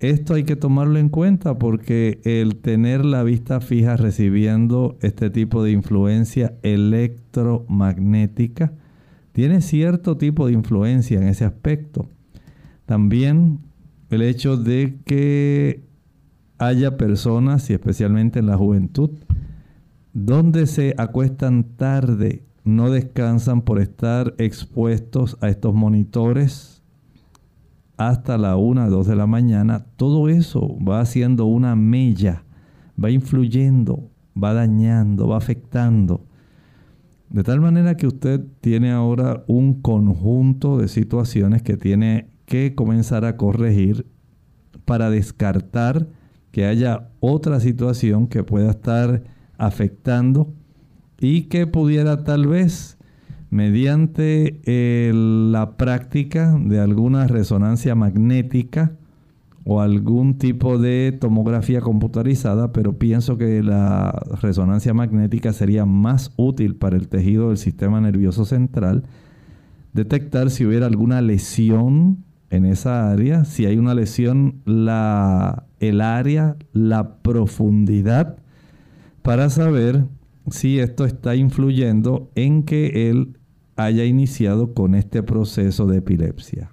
Esto 0.00 0.34
hay 0.34 0.42
que 0.42 0.56
tomarlo 0.56 0.98
en 0.98 1.10
cuenta 1.10 1.60
porque 1.60 2.20
el 2.24 2.56
tener 2.56 3.04
la 3.04 3.22
vista 3.22 3.60
fija 3.60 3.96
recibiendo 3.96 4.98
este 5.00 5.30
tipo 5.30 5.62
de 5.62 5.70
influencia 5.70 6.54
electromagnética 6.64 8.72
tiene 9.30 9.60
cierto 9.60 10.16
tipo 10.16 10.48
de 10.48 10.54
influencia 10.54 11.20
en 11.20 11.28
ese 11.28 11.44
aspecto. 11.44 12.08
También 12.84 13.60
el 14.10 14.22
hecho 14.22 14.56
de 14.56 14.98
que 15.04 15.84
haya 16.58 16.96
personas, 16.96 17.70
y 17.70 17.74
especialmente 17.74 18.40
en 18.40 18.46
la 18.46 18.56
juventud, 18.56 19.10
donde 20.14 20.66
se 20.66 20.94
acuestan 20.96 21.64
tarde, 21.76 22.44
no 22.62 22.88
descansan 22.90 23.62
por 23.62 23.80
estar 23.80 24.34
expuestos 24.38 25.36
a 25.40 25.48
estos 25.48 25.74
monitores 25.74 26.82
hasta 27.96 28.38
la 28.38 28.56
1, 28.56 28.90
2 28.90 29.06
de 29.06 29.16
la 29.16 29.26
mañana, 29.26 29.86
todo 29.96 30.28
eso 30.28 30.76
va 30.78 31.00
haciendo 31.00 31.46
una 31.46 31.76
mella, 31.76 32.44
va 33.02 33.10
influyendo, 33.10 34.08
va 34.40 34.54
dañando, 34.54 35.28
va 35.28 35.36
afectando. 35.36 36.24
De 37.28 37.42
tal 37.42 37.60
manera 37.60 37.96
que 37.96 38.06
usted 38.06 38.44
tiene 38.60 38.92
ahora 38.92 39.44
un 39.48 39.80
conjunto 39.80 40.78
de 40.78 40.88
situaciones 40.88 41.62
que 41.62 41.76
tiene 41.76 42.30
que 42.46 42.74
comenzar 42.74 43.24
a 43.24 43.36
corregir 43.36 44.06
para 44.84 45.10
descartar 45.10 46.06
que 46.52 46.66
haya 46.66 47.10
otra 47.18 47.58
situación 47.58 48.28
que 48.28 48.44
pueda 48.44 48.70
estar 48.70 49.33
afectando 49.58 50.52
y 51.20 51.42
que 51.42 51.66
pudiera 51.66 52.24
tal 52.24 52.46
vez 52.46 52.98
mediante 53.50 54.60
la 55.12 55.76
práctica 55.76 56.58
de 56.58 56.80
alguna 56.80 57.26
resonancia 57.28 57.94
magnética 57.94 58.92
o 59.64 59.80
algún 59.80 60.38
tipo 60.38 60.78
de 60.78 61.16
tomografía 61.18 61.80
computarizada, 61.80 62.72
pero 62.72 62.98
pienso 62.98 63.38
que 63.38 63.62
la 63.62 64.12
resonancia 64.42 64.92
magnética 64.92 65.52
sería 65.52 65.86
más 65.86 66.32
útil 66.36 66.76
para 66.76 66.96
el 66.96 67.08
tejido 67.08 67.48
del 67.48 67.56
sistema 67.56 68.00
nervioso 68.00 68.44
central, 68.44 69.04
detectar 69.94 70.50
si 70.50 70.66
hubiera 70.66 70.86
alguna 70.86 71.22
lesión 71.22 72.24
en 72.50 72.66
esa 72.66 73.10
área, 73.10 73.44
si 73.44 73.64
hay 73.64 73.78
una 73.78 73.94
lesión, 73.94 74.60
la, 74.66 75.64
el 75.80 76.00
área, 76.00 76.56
la 76.72 77.16
profundidad, 77.22 78.36
para 79.24 79.48
saber 79.48 80.04
si 80.50 80.80
esto 80.80 81.06
está 81.06 81.34
influyendo 81.34 82.30
en 82.34 82.62
que 82.62 83.08
él 83.08 83.38
haya 83.74 84.04
iniciado 84.04 84.74
con 84.74 84.94
este 84.94 85.22
proceso 85.22 85.86
de 85.86 85.96
epilepsia. 85.96 86.70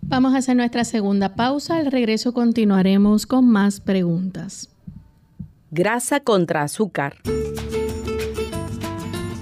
Vamos 0.00 0.34
a 0.34 0.38
hacer 0.38 0.54
nuestra 0.54 0.84
segunda 0.84 1.34
pausa. 1.34 1.78
Al 1.78 1.90
regreso 1.90 2.32
continuaremos 2.32 3.26
con 3.26 3.48
más 3.48 3.80
preguntas. 3.80 4.70
Grasa 5.72 6.20
contra 6.20 6.62
azúcar. 6.62 7.16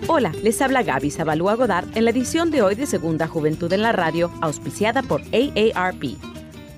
Hola, 0.08 0.32
les 0.42 0.62
habla 0.62 0.82
Gaby 0.82 1.10
Zabalúa 1.10 1.54
Godard 1.54 1.94
en 1.94 2.06
la 2.06 2.12
edición 2.12 2.50
de 2.50 2.62
hoy 2.62 2.76
de 2.76 2.86
Segunda 2.86 3.26
Juventud 3.26 3.70
en 3.74 3.82
la 3.82 3.92
Radio, 3.92 4.32
auspiciada 4.40 5.02
por 5.02 5.20
AARP. 5.34 6.16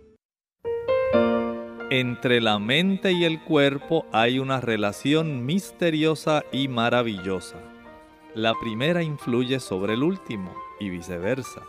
Entre 1.91 2.39
la 2.39 2.59
mente 2.59 3.11
y 3.11 3.23
el 3.23 3.43
cuerpo 3.43 4.05
hay 4.11 4.37
una 4.37 4.61
relación 4.61 5.43
misteriosa 5.45 6.43
y 6.51 6.67
maravillosa. 6.67 7.57
La 8.35 8.53
primera 8.53 9.01
influye 9.01 9.59
sobre 9.59 9.93
el 9.93 10.03
último 10.03 10.53
y 10.79 10.89
viceversa. 10.89 11.63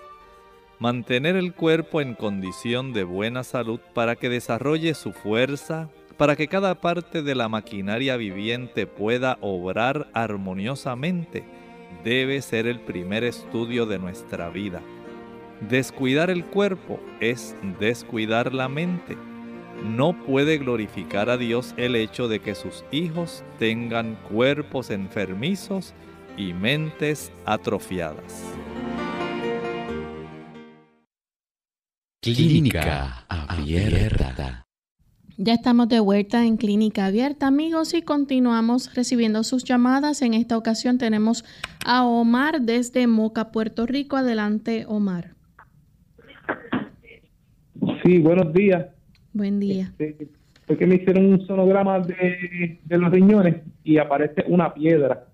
Mantener 0.79 1.37
el 1.37 1.55
cuerpo 1.55 2.03
en 2.03 2.14
condición 2.14 2.92
de 2.92 3.05
buena 3.05 3.44
salud 3.44 3.81
para 3.94 4.16
que 4.16 4.29
desarrolle 4.29 4.92
su 4.94 5.12
fuerza, 5.12 5.88
para 6.21 6.37
que 6.37 6.49
cada 6.49 6.75
parte 6.75 7.23
de 7.23 7.35
la 7.35 7.49
maquinaria 7.49 8.15
viviente 8.19 8.87
pueda 8.87 9.39
obrar 9.41 10.11
armoniosamente, 10.13 11.45
debe 12.05 12.43
ser 12.43 12.67
el 12.67 12.79
primer 12.79 13.25
estudio 13.25 13.87
de 13.87 13.99
nuestra 13.99 14.51
vida. 14.51 14.83
Descuidar 15.71 16.29
el 16.29 16.45
cuerpo 16.45 17.01
es 17.21 17.57
descuidar 17.79 18.53
la 18.53 18.69
mente. 18.69 19.17
No 19.83 20.13
puede 20.13 20.59
glorificar 20.59 21.31
a 21.31 21.39
Dios 21.39 21.73
el 21.79 21.97
hecho 21.97 22.29
de 22.29 22.41
que 22.41 22.55
sus 22.55 22.85
hijos 22.91 23.43
tengan 23.59 24.17
cuerpos 24.31 24.91
enfermizos 24.91 25.95
y 26.37 26.53
mentes 26.53 27.33
atrofiadas. 27.47 28.45
Clínica 32.21 33.25
Abierta. 33.27 34.67
Ya 35.42 35.55
estamos 35.55 35.88
de 35.88 36.00
vuelta 36.00 36.44
en 36.44 36.59
Clínica 36.59 37.07
Abierta, 37.07 37.46
amigos, 37.46 37.94
y 37.94 38.03
continuamos 38.03 38.94
recibiendo 38.94 39.42
sus 39.42 39.64
llamadas. 39.64 40.20
En 40.20 40.35
esta 40.35 40.59
ocasión 40.59 40.98
tenemos 40.98 41.46
a 41.87 42.05
Omar 42.05 42.61
desde 42.61 43.07
Moca, 43.07 43.50
Puerto 43.50 43.87
Rico. 43.87 44.18
Adelante, 44.18 44.85
Omar. 44.87 45.31
Sí, 48.05 48.18
buenos 48.18 48.53
días. 48.53 48.88
Buen 49.33 49.61
día. 49.61 49.94
Este, 49.98 50.29
fue 50.66 50.76
que 50.76 50.87
me 50.87 50.96
hicieron 50.96 51.33
un 51.33 51.46
sonograma 51.46 52.00
de, 52.00 52.79
de 52.85 52.98
los 52.98 53.11
riñones 53.11 53.62
y 53.83 53.96
aparece 53.96 54.44
una 54.46 54.74
piedra. 54.74 55.26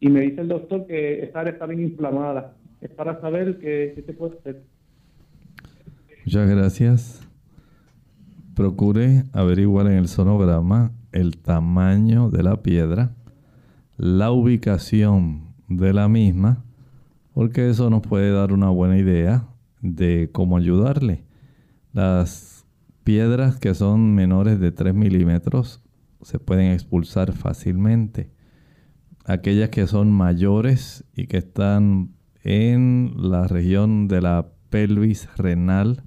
Y 0.00 0.08
me 0.08 0.22
dice 0.22 0.40
el 0.40 0.48
doctor 0.48 0.88
que 0.88 1.30
área 1.34 1.52
está 1.52 1.66
bien 1.66 1.82
inflamada. 1.82 2.56
Es 2.80 2.90
para 2.90 3.20
saber 3.20 3.60
qué, 3.60 3.92
qué 3.94 4.02
se 4.02 4.12
puede 4.12 4.38
hacer. 4.38 4.60
Muchas 6.24 6.50
gracias 6.50 7.21
procure 8.54 9.24
averiguar 9.32 9.86
en 9.86 9.94
el 9.94 10.08
sonograma 10.08 10.92
el 11.12 11.38
tamaño 11.38 12.30
de 12.30 12.42
la 12.42 12.62
piedra, 12.62 13.14
la 13.96 14.30
ubicación 14.30 15.54
de 15.68 15.92
la 15.92 16.08
misma, 16.08 16.64
porque 17.32 17.70
eso 17.70 17.90
nos 17.90 18.02
puede 18.02 18.30
dar 18.32 18.52
una 18.52 18.68
buena 18.68 18.98
idea 18.98 19.48
de 19.80 20.30
cómo 20.32 20.56
ayudarle. 20.56 21.24
Las 21.92 22.66
piedras 23.04 23.58
que 23.58 23.74
son 23.74 24.14
menores 24.14 24.60
de 24.60 24.72
3 24.72 24.94
milímetros 24.94 25.82
se 26.22 26.38
pueden 26.38 26.72
expulsar 26.72 27.32
fácilmente. 27.32 28.30
Aquellas 29.24 29.70
que 29.70 29.86
son 29.86 30.10
mayores 30.10 31.04
y 31.14 31.26
que 31.26 31.38
están 31.38 32.14
en 32.42 33.12
la 33.16 33.46
región 33.46 34.08
de 34.08 34.20
la 34.20 34.48
pelvis 34.70 35.28
renal, 35.36 36.02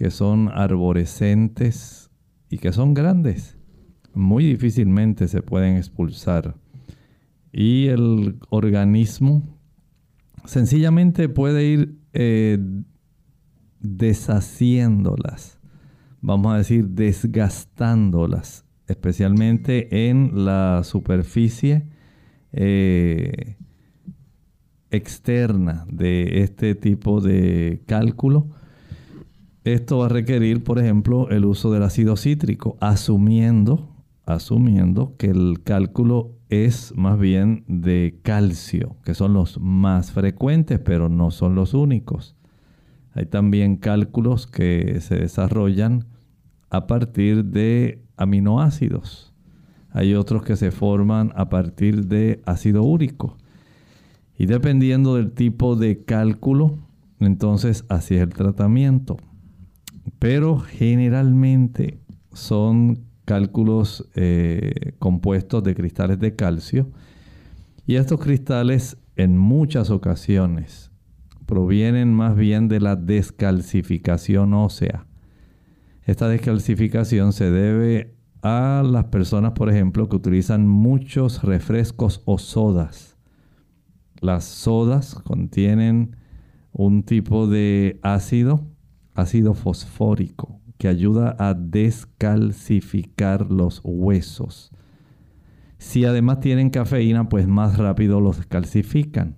que 0.00 0.10
son 0.10 0.48
arborescentes 0.48 2.10
y 2.48 2.56
que 2.56 2.72
son 2.72 2.94
grandes, 2.94 3.58
muy 4.14 4.46
difícilmente 4.46 5.28
se 5.28 5.42
pueden 5.42 5.76
expulsar. 5.76 6.56
Y 7.52 7.88
el 7.88 8.38
organismo 8.48 9.60
sencillamente 10.46 11.28
puede 11.28 11.66
ir 11.66 11.98
eh, 12.14 12.56
deshaciéndolas, 13.80 15.60
vamos 16.22 16.54
a 16.54 16.56
decir 16.56 16.88
desgastándolas, 16.88 18.64
especialmente 18.86 20.08
en 20.08 20.46
la 20.46 20.80
superficie 20.82 21.90
eh, 22.52 23.58
externa 24.90 25.84
de 25.90 26.40
este 26.40 26.74
tipo 26.74 27.20
de 27.20 27.82
cálculo 27.84 28.58
esto 29.64 29.98
va 29.98 30.06
a 30.06 30.08
requerir, 30.08 30.64
por 30.64 30.78
ejemplo, 30.78 31.28
el 31.28 31.44
uso 31.44 31.70
del 31.70 31.82
ácido 31.82 32.16
cítrico, 32.16 32.78
asumiendo, 32.80 33.90
asumiendo 34.24 35.14
que 35.18 35.26
el 35.26 35.60
cálculo 35.62 36.30
es 36.48 36.94
más 36.96 37.18
bien 37.18 37.64
de 37.68 38.18
calcio, 38.22 38.96
que 39.04 39.12
son 39.12 39.34
los 39.34 39.60
más 39.60 40.12
frecuentes, 40.12 40.78
pero 40.78 41.10
no 41.10 41.30
son 41.30 41.54
los 41.54 41.74
únicos. 41.74 42.36
Hay 43.12 43.26
también 43.26 43.76
cálculos 43.76 44.46
que 44.46 44.98
se 45.00 45.16
desarrollan 45.16 46.06
a 46.70 46.86
partir 46.86 47.44
de 47.44 48.02
aminoácidos. 48.16 49.34
Hay 49.90 50.14
otros 50.14 50.42
que 50.42 50.56
se 50.56 50.70
forman 50.70 51.32
a 51.34 51.50
partir 51.50 52.06
de 52.06 52.40
ácido 52.46 52.82
úrico. 52.82 53.36
Y 54.38 54.46
dependiendo 54.46 55.16
del 55.16 55.32
tipo 55.32 55.76
de 55.76 56.02
cálculo, 56.02 56.78
entonces 57.18 57.84
así 57.90 58.14
es 58.14 58.22
el 58.22 58.30
tratamiento 58.30 59.18
pero 60.18 60.58
generalmente 60.58 62.00
son 62.32 63.04
cálculos 63.24 64.08
eh, 64.14 64.94
compuestos 64.98 65.62
de 65.62 65.74
cristales 65.74 66.18
de 66.18 66.34
calcio 66.34 66.90
y 67.86 67.96
estos 67.96 68.20
cristales 68.20 68.98
en 69.16 69.36
muchas 69.36 69.90
ocasiones 69.90 70.90
provienen 71.46 72.14
más 72.14 72.36
bien 72.36 72.68
de 72.68 72.78
la 72.78 72.94
descalcificación 72.94 74.54
ósea. 74.54 75.06
Esta 76.04 76.28
descalcificación 76.28 77.32
se 77.32 77.50
debe 77.50 78.14
a 78.42 78.82
las 78.84 79.06
personas, 79.06 79.52
por 79.52 79.68
ejemplo, 79.68 80.08
que 80.08 80.16
utilizan 80.16 80.66
muchos 80.68 81.42
refrescos 81.42 82.22
o 82.24 82.38
sodas. 82.38 83.16
Las 84.20 84.44
sodas 84.44 85.14
contienen 85.14 86.16
un 86.72 87.02
tipo 87.02 87.46
de 87.46 87.98
ácido 88.02 88.64
ácido 89.14 89.54
fosfórico 89.54 90.60
que 90.80 90.88
ayuda 90.88 91.36
a 91.38 91.52
descalcificar 91.52 93.50
los 93.50 93.82
huesos. 93.84 94.72
Si 95.76 96.06
además 96.06 96.40
tienen 96.40 96.70
cafeína, 96.70 97.28
pues 97.28 97.46
más 97.46 97.76
rápido 97.76 98.18
los 98.20 98.38
descalcifican. 98.38 99.36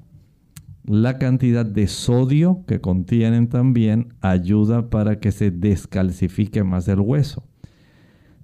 La 0.85 1.19
cantidad 1.19 1.67
de 1.67 1.89
sodio 1.89 2.65
que 2.69 2.81
contienen 2.81 3.49
también 3.49 4.15
ayuda 4.21 4.89
para 4.89 5.19
que 5.19 5.33
se 5.33 5.51
descalcifique 5.51 6.63
más 6.63 6.87
el 6.87 7.01
hueso. 7.01 7.45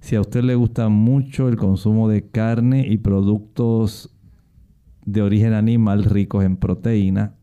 Si 0.01 0.17
a 0.17 0.21
usted 0.21 0.43
le 0.43 0.55
gusta 0.55 0.89
mucho 0.89 1.47
el 1.47 1.55
consumo 1.55 2.09
de 2.09 2.29
carne 2.29 2.85
y 2.85 2.97
productos 2.97 4.13
de 5.05 5.21
origen 5.21 5.53
animal 5.53 6.03
ricos 6.03 6.43
en 6.43 6.57
proteína, 6.57 7.35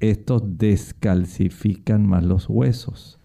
estos 0.00 0.42
descalcifican 0.58 2.04
más 2.04 2.24
los 2.24 2.48
huesos 2.48 3.20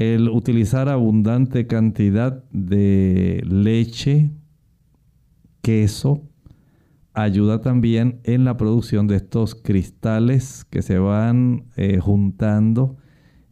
el 0.00 0.30
utilizar 0.30 0.88
abundante 0.88 1.66
cantidad 1.66 2.42
de 2.52 3.42
leche, 3.46 4.30
queso, 5.60 6.26
ayuda 7.12 7.60
también 7.60 8.18
en 8.24 8.46
la 8.46 8.56
producción 8.56 9.06
de 9.06 9.16
estos 9.16 9.54
cristales 9.54 10.64
que 10.64 10.80
se 10.80 10.98
van 10.98 11.64
eh, 11.76 11.98
juntando 11.98 12.96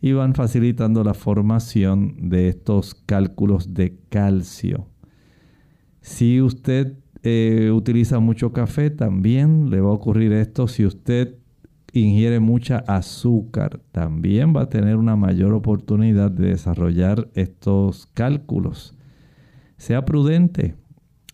y 0.00 0.12
van 0.12 0.34
facilitando 0.34 1.04
la 1.04 1.12
formación 1.12 2.30
de 2.30 2.48
estos 2.48 2.94
cálculos 2.94 3.74
de 3.74 3.98
calcio. 4.08 4.88
Si 6.00 6.40
usted 6.40 6.94
eh, 7.24 7.70
utiliza 7.74 8.20
mucho 8.20 8.54
café, 8.54 8.88
también 8.88 9.68
le 9.68 9.82
va 9.82 9.90
a 9.90 9.92
ocurrir 9.92 10.32
esto. 10.32 10.66
Si 10.66 10.86
usted 10.86 11.34
ingiere 11.92 12.40
mucha 12.40 12.78
azúcar, 12.86 13.80
también 13.92 14.54
va 14.54 14.62
a 14.62 14.68
tener 14.68 14.96
una 14.96 15.16
mayor 15.16 15.54
oportunidad 15.54 16.30
de 16.30 16.48
desarrollar 16.48 17.28
estos 17.34 18.06
cálculos. 18.14 18.94
Sea 19.76 20.04
prudente. 20.04 20.74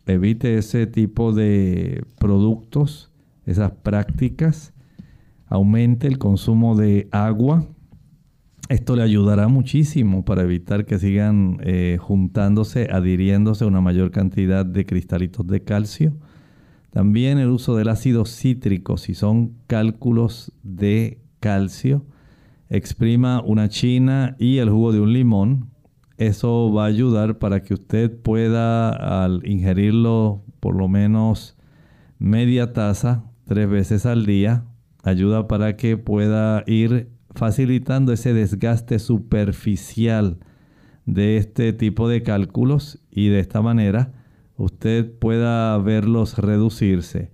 evite 0.07 0.59
ese 0.59 0.87
tipo 0.87 1.33
de 1.33 2.05
productos, 2.19 3.11
esas 3.47 3.73
prácticas, 3.73 4.75
aumente 5.47 6.07
el 6.07 6.19
consumo 6.19 6.77
de 6.77 7.09
agua. 7.11 7.67
Esto 8.69 8.97
le 8.97 9.03
ayudará 9.03 9.49
muchísimo 9.49 10.25
para 10.25 10.43
evitar 10.43 10.85
que 10.85 10.99
sigan 10.99 11.59
eh, 11.63 11.99
juntándose, 12.01 12.89
adhiriéndose 12.91 13.65
una 13.65 13.81
mayor 13.81 14.11
cantidad 14.11 14.65
de 14.65 14.87
cristalitos 14.87 15.47
de 15.47 15.63
calcio. 15.63 16.15
También 16.95 17.39
el 17.39 17.49
uso 17.49 17.75
del 17.75 17.89
ácido 17.89 18.25
cítrico, 18.25 18.99
si 18.99 19.15
son 19.15 19.57
cálculos 19.67 20.53
de 20.63 21.19
calcio, 21.41 22.07
exprima 22.69 23.43
una 23.45 23.69
china 23.69 24.37
y 24.39 24.59
el 24.59 24.71
jugo 24.71 24.93
de 24.93 25.01
un 25.01 25.13
limón. 25.13 25.71
Eso 26.19 26.73
va 26.73 26.85
a 26.85 26.87
ayudar 26.87 27.41
para 27.41 27.65
que 27.65 27.75
usted 27.75 28.17
pueda, 28.17 29.25
al 29.25 29.45
ingerirlo 29.45 30.45
por 30.61 30.77
lo 30.77 30.87
menos 30.87 31.57
media 32.21 32.73
taza 32.73 33.25
tres 33.45 33.69
veces 33.69 34.07
al 34.07 34.25
día, 34.25 34.63
ayuda 35.03 35.49
para 35.49 35.77
que 35.77 35.97
pueda 35.97 36.63
ir 36.69 37.11
facilitando 37.35 38.13
ese 38.13 38.35
desgaste 38.35 39.01
superficial 39.01 40.39
de 41.07 41.39
este 41.39 41.73
tipo 41.73 42.09
de 42.09 42.23
cálculos 42.23 43.01
y 43.11 43.31
de 43.31 43.41
esta 43.41 43.63
manera 43.63 44.24
usted 44.57 45.11
pueda 45.19 45.77
verlos 45.79 46.39
reducirse. 46.39 47.31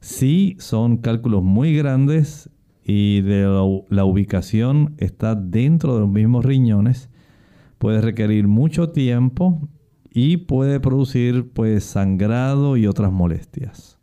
Si 0.00 0.56
son 0.58 0.98
cálculos 0.98 1.42
muy 1.42 1.74
grandes 1.76 2.50
y 2.84 3.22
de 3.22 3.44
la, 3.88 4.04
ubicación 4.04 4.94
está 4.98 5.34
dentro 5.34 5.94
de 5.94 6.00
los 6.00 6.10
mismos 6.10 6.44
riñones, 6.44 7.08
puede 7.78 8.00
requerir 8.00 8.46
mucho 8.46 8.90
tiempo 8.90 9.66
y 10.10 10.36
puede 10.36 10.80
producir 10.80 11.50
pues 11.52 11.84
sangrado 11.84 12.76
y 12.76 12.86
otras 12.86 13.10
molestias. 13.10 13.98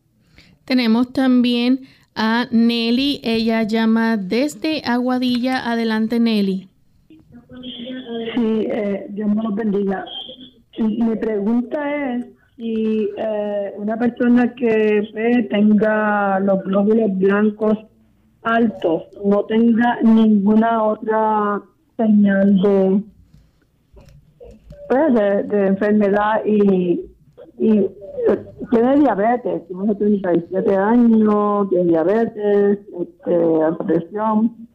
Tenemos 0.65 1.13
también 1.13 1.81
a 2.15 2.47
Nelly. 2.51 3.21
Ella 3.23 3.63
llama 3.63 4.17
desde 4.17 4.81
Aguadilla. 4.83 5.71
Adelante, 5.71 6.19
Nelly. 6.19 6.67
Sí, 8.35 8.65
eh, 8.69 9.07
Dios 9.09 9.29
me 9.29 9.43
lo 9.43 9.53
bendiga. 9.53 10.05
Mi 10.79 11.15
pregunta 11.15 12.15
es 12.15 12.25
si 12.61 13.09
eh, 13.17 13.73
una 13.77 13.97
persona 13.97 14.53
que 14.53 15.47
tenga 15.49 16.39
los 16.41 16.63
glóbulos 16.63 17.17
blancos 17.17 17.77
altos 18.43 19.03
no 19.25 19.43
tenga 19.45 19.99
ninguna 20.03 20.83
otra 20.83 21.61
señal 21.97 22.61
de, 22.61 23.03
pues, 24.89 25.13
de 25.49 25.67
enfermedad 25.67 26.45
y 26.45 27.11
y 27.61 27.87
tiene 28.71 28.97
diabetes, 28.97 29.67
tiene 29.67 29.93
37 29.93 30.75
años, 30.75 31.69
tiene 31.69 31.83
diabetes, 31.85 32.79
este, 32.99 33.85
presión, 33.85 34.67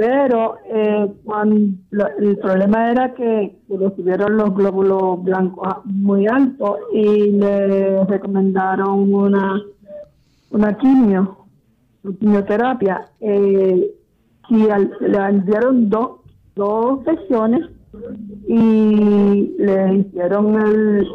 pero 0.00 0.56
eh, 0.64 1.12
cuando 1.24 2.08
el 2.20 2.38
problema 2.38 2.90
era 2.90 3.12
que, 3.12 3.54
le 3.68 3.94
subieron 3.96 4.34
los 4.38 4.54
glóbulos 4.54 5.22
blancos 5.22 5.84
muy 5.84 6.26
altos 6.26 6.78
y 6.94 7.32
le 7.32 8.02
recomendaron 8.06 9.12
una 9.12 9.62
una 10.52 10.78
quimio, 10.78 11.44
quimioterapia, 12.18 13.10
eh, 13.20 13.94
y 14.48 14.56
le 14.56 15.40
dieron 15.44 15.90
dos, 15.90 16.20
dos 16.56 17.04
sesiones 17.04 17.68
y 18.48 19.54
le 19.58 19.96
hicieron 19.96 20.62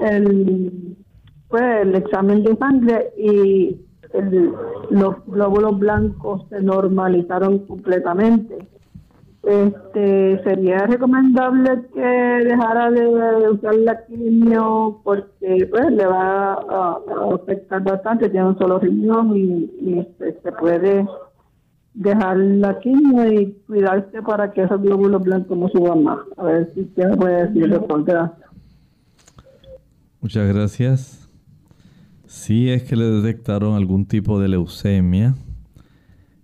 el 0.03 0.95
fue 1.49 1.81
el 1.81 1.95
examen 1.95 2.43
de 2.43 2.55
sangre 2.55 3.09
y 3.17 3.77
los 4.91 5.25
glóbulos 5.25 5.79
blancos 5.79 6.45
se 6.49 6.61
normalizaron 6.61 7.65
completamente. 7.65 8.74
Este, 9.45 10.41
sería 10.43 10.87
recomendable 10.87 11.83
que 11.93 12.01
dejara 12.01 12.89
de 12.89 13.49
usar 13.51 13.75
la 13.75 14.03
quimio 14.07 15.01
porque 15.03 15.67
pues 15.69 15.91
le 15.91 16.03
va 16.07 16.53
a, 16.53 16.99
afectar 17.31 17.83
bastante, 17.83 18.29
tiene 18.29 18.47
un 18.47 18.57
solo 18.57 18.79
riñón 18.79 19.37
y, 19.37 19.99
este, 19.99 20.39
se 20.41 20.51
puede 20.51 21.05
dejar 21.93 22.37
la 22.37 22.79
quimio 22.79 23.31
y 23.31 23.53
cuidarse 23.67 24.19
para 24.23 24.51
que 24.51 24.63
esos 24.63 24.81
glóbulos 24.81 25.23
blancos 25.23 25.55
no 25.55 25.69
suban 25.69 26.03
más. 26.03 26.19
A 26.37 26.43
ver 26.43 26.71
si 26.73 26.81
usted 26.81 27.15
puede 27.15 27.45
decir, 27.45 27.69
doctor. 27.69 28.31
Muchas 30.21 30.47
gracias. 30.51 31.29
Si 32.25 32.71
es 32.71 32.81
que 32.81 32.95
le 32.95 33.05
detectaron 33.05 33.75
algún 33.75 34.07
tipo 34.07 34.39
de 34.39 34.47
leucemia, 34.47 35.35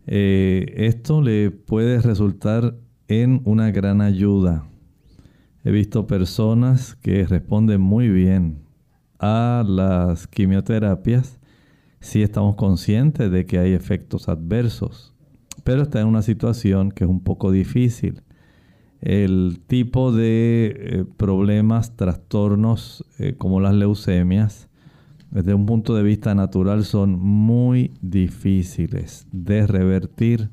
eh, 0.05 0.71
esto 0.77 1.21
le 1.23 1.49
puede 1.49 1.99
resultar 1.99 2.75
en 3.11 3.41
una 3.43 3.71
gran 3.71 3.99
ayuda. 3.99 4.63
He 5.65 5.71
visto 5.71 6.07
personas 6.07 6.95
que 6.95 7.25
responden 7.25 7.81
muy 7.81 8.07
bien 8.07 8.59
a 9.19 9.65
las 9.67 10.27
quimioterapias 10.27 11.37
si 11.99 12.23
estamos 12.23 12.55
conscientes 12.55 13.29
de 13.29 13.45
que 13.45 13.59
hay 13.59 13.73
efectos 13.73 14.29
adversos, 14.29 15.13
pero 15.65 15.81
está 15.81 15.99
en 15.99 16.07
una 16.07 16.21
situación 16.21 16.89
que 16.89 17.03
es 17.03 17.09
un 17.09 17.19
poco 17.19 17.51
difícil. 17.51 18.21
El 19.01 19.59
tipo 19.67 20.13
de 20.13 20.77
eh, 20.77 21.05
problemas, 21.17 21.97
trastornos 21.97 23.03
eh, 23.19 23.35
como 23.37 23.59
las 23.59 23.75
leucemias, 23.75 24.69
desde 25.31 25.53
un 25.53 25.65
punto 25.65 25.95
de 25.95 26.03
vista 26.03 26.33
natural 26.33 26.85
son 26.85 27.19
muy 27.19 27.91
difíciles 28.01 29.27
de 29.33 29.67
revertir. 29.67 30.49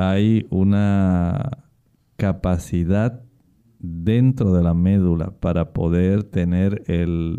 Hay 0.00 0.46
una 0.50 1.64
capacidad 2.16 3.24
dentro 3.80 4.52
de 4.52 4.62
la 4.62 4.72
médula 4.72 5.32
para 5.40 5.72
poder 5.72 6.22
tener 6.22 6.84
el 6.86 7.36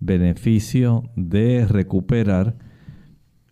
beneficio 0.00 1.02
de 1.16 1.66
recuperar. 1.66 2.56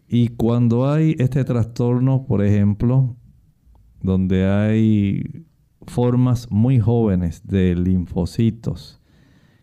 Y 0.09 0.29
cuando 0.29 0.91
hay 0.91 1.16
este 1.18 1.45
trastorno, 1.45 2.25
por 2.27 2.43
ejemplo, 2.43 3.14
donde 4.01 4.47
hay 4.47 5.45
formas 5.87 6.51
muy 6.51 6.81
jóvenes 6.81 7.47
de 7.47 7.75
linfocitos, 7.75 9.03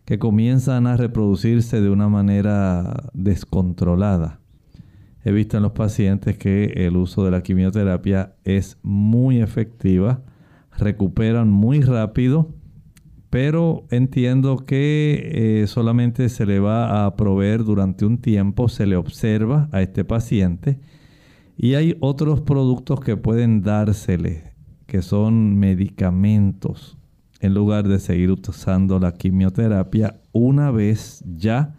que 0.04 0.20
comienzan 0.20 0.86
a 0.86 0.96
reproducirse 0.96 1.80
de 1.80 1.90
una 1.90 2.08
manera 2.08 3.10
descontrolada. 3.12 4.41
He 5.24 5.32
visto 5.32 5.56
en 5.56 5.62
los 5.62 5.72
pacientes 5.72 6.36
que 6.36 6.64
el 6.86 6.96
uso 6.96 7.24
de 7.24 7.30
la 7.30 7.42
quimioterapia 7.42 8.34
es 8.44 8.78
muy 8.82 9.40
efectiva, 9.40 10.22
recuperan 10.76 11.48
muy 11.48 11.80
rápido, 11.80 12.54
pero 13.30 13.86
entiendo 13.90 14.58
que 14.58 15.62
eh, 15.62 15.66
solamente 15.66 16.28
se 16.28 16.44
le 16.44 16.60
va 16.60 17.06
a 17.06 17.16
proveer 17.16 17.64
durante 17.64 18.04
un 18.04 18.18
tiempo, 18.18 18.68
se 18.68 18.86
le 18.86 18.96
observa 18.96 19.68
a 19.72 19.80
este 19.80 20.04
paciente 20.04 20.80
y 21.56 21.74
hay 21.74 21.96
otros 22.00 22.40
productos 22.40 23.00
que 23.00 23.16
pueden 23.16 23.62
dársele, 23.62 24.54
que 24.86 25.02
son 25.02 25.56
medicamentos 25.58 26.98
en 27.40 27.54
lugar 27.54 27.88
de 27.88 27.98
seguir 27.98 28.30
usando 28.30 28.98
la 29.00 29.14
quimioterapia, 29.14 30.20
una 30.32 30.70
vez 30.70 31.24
ya 31.26 31.74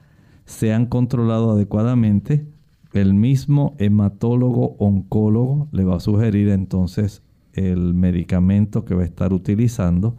se 0.45 0.73
han 0.73 0.87
controlado 0.87 1.51
adecuadamente, 1.51 2.52
el 2.93 3.13
mismo 3.13 3.75
hematólogo 3.79 4.75
oncólogo 4.77 5.67
le 5.71 5.83
va 5.83 5.97
a 5.97 5.99
sugerir 5.99 6.49
entonces 6.49 7.23
el 7.53 7.93
medicamento 7.93 8.85
que 8.85 8.95
va 8.95 9.01
a 9.01 9.05
estar 9.05 9.33
utilizando 9.33 10.15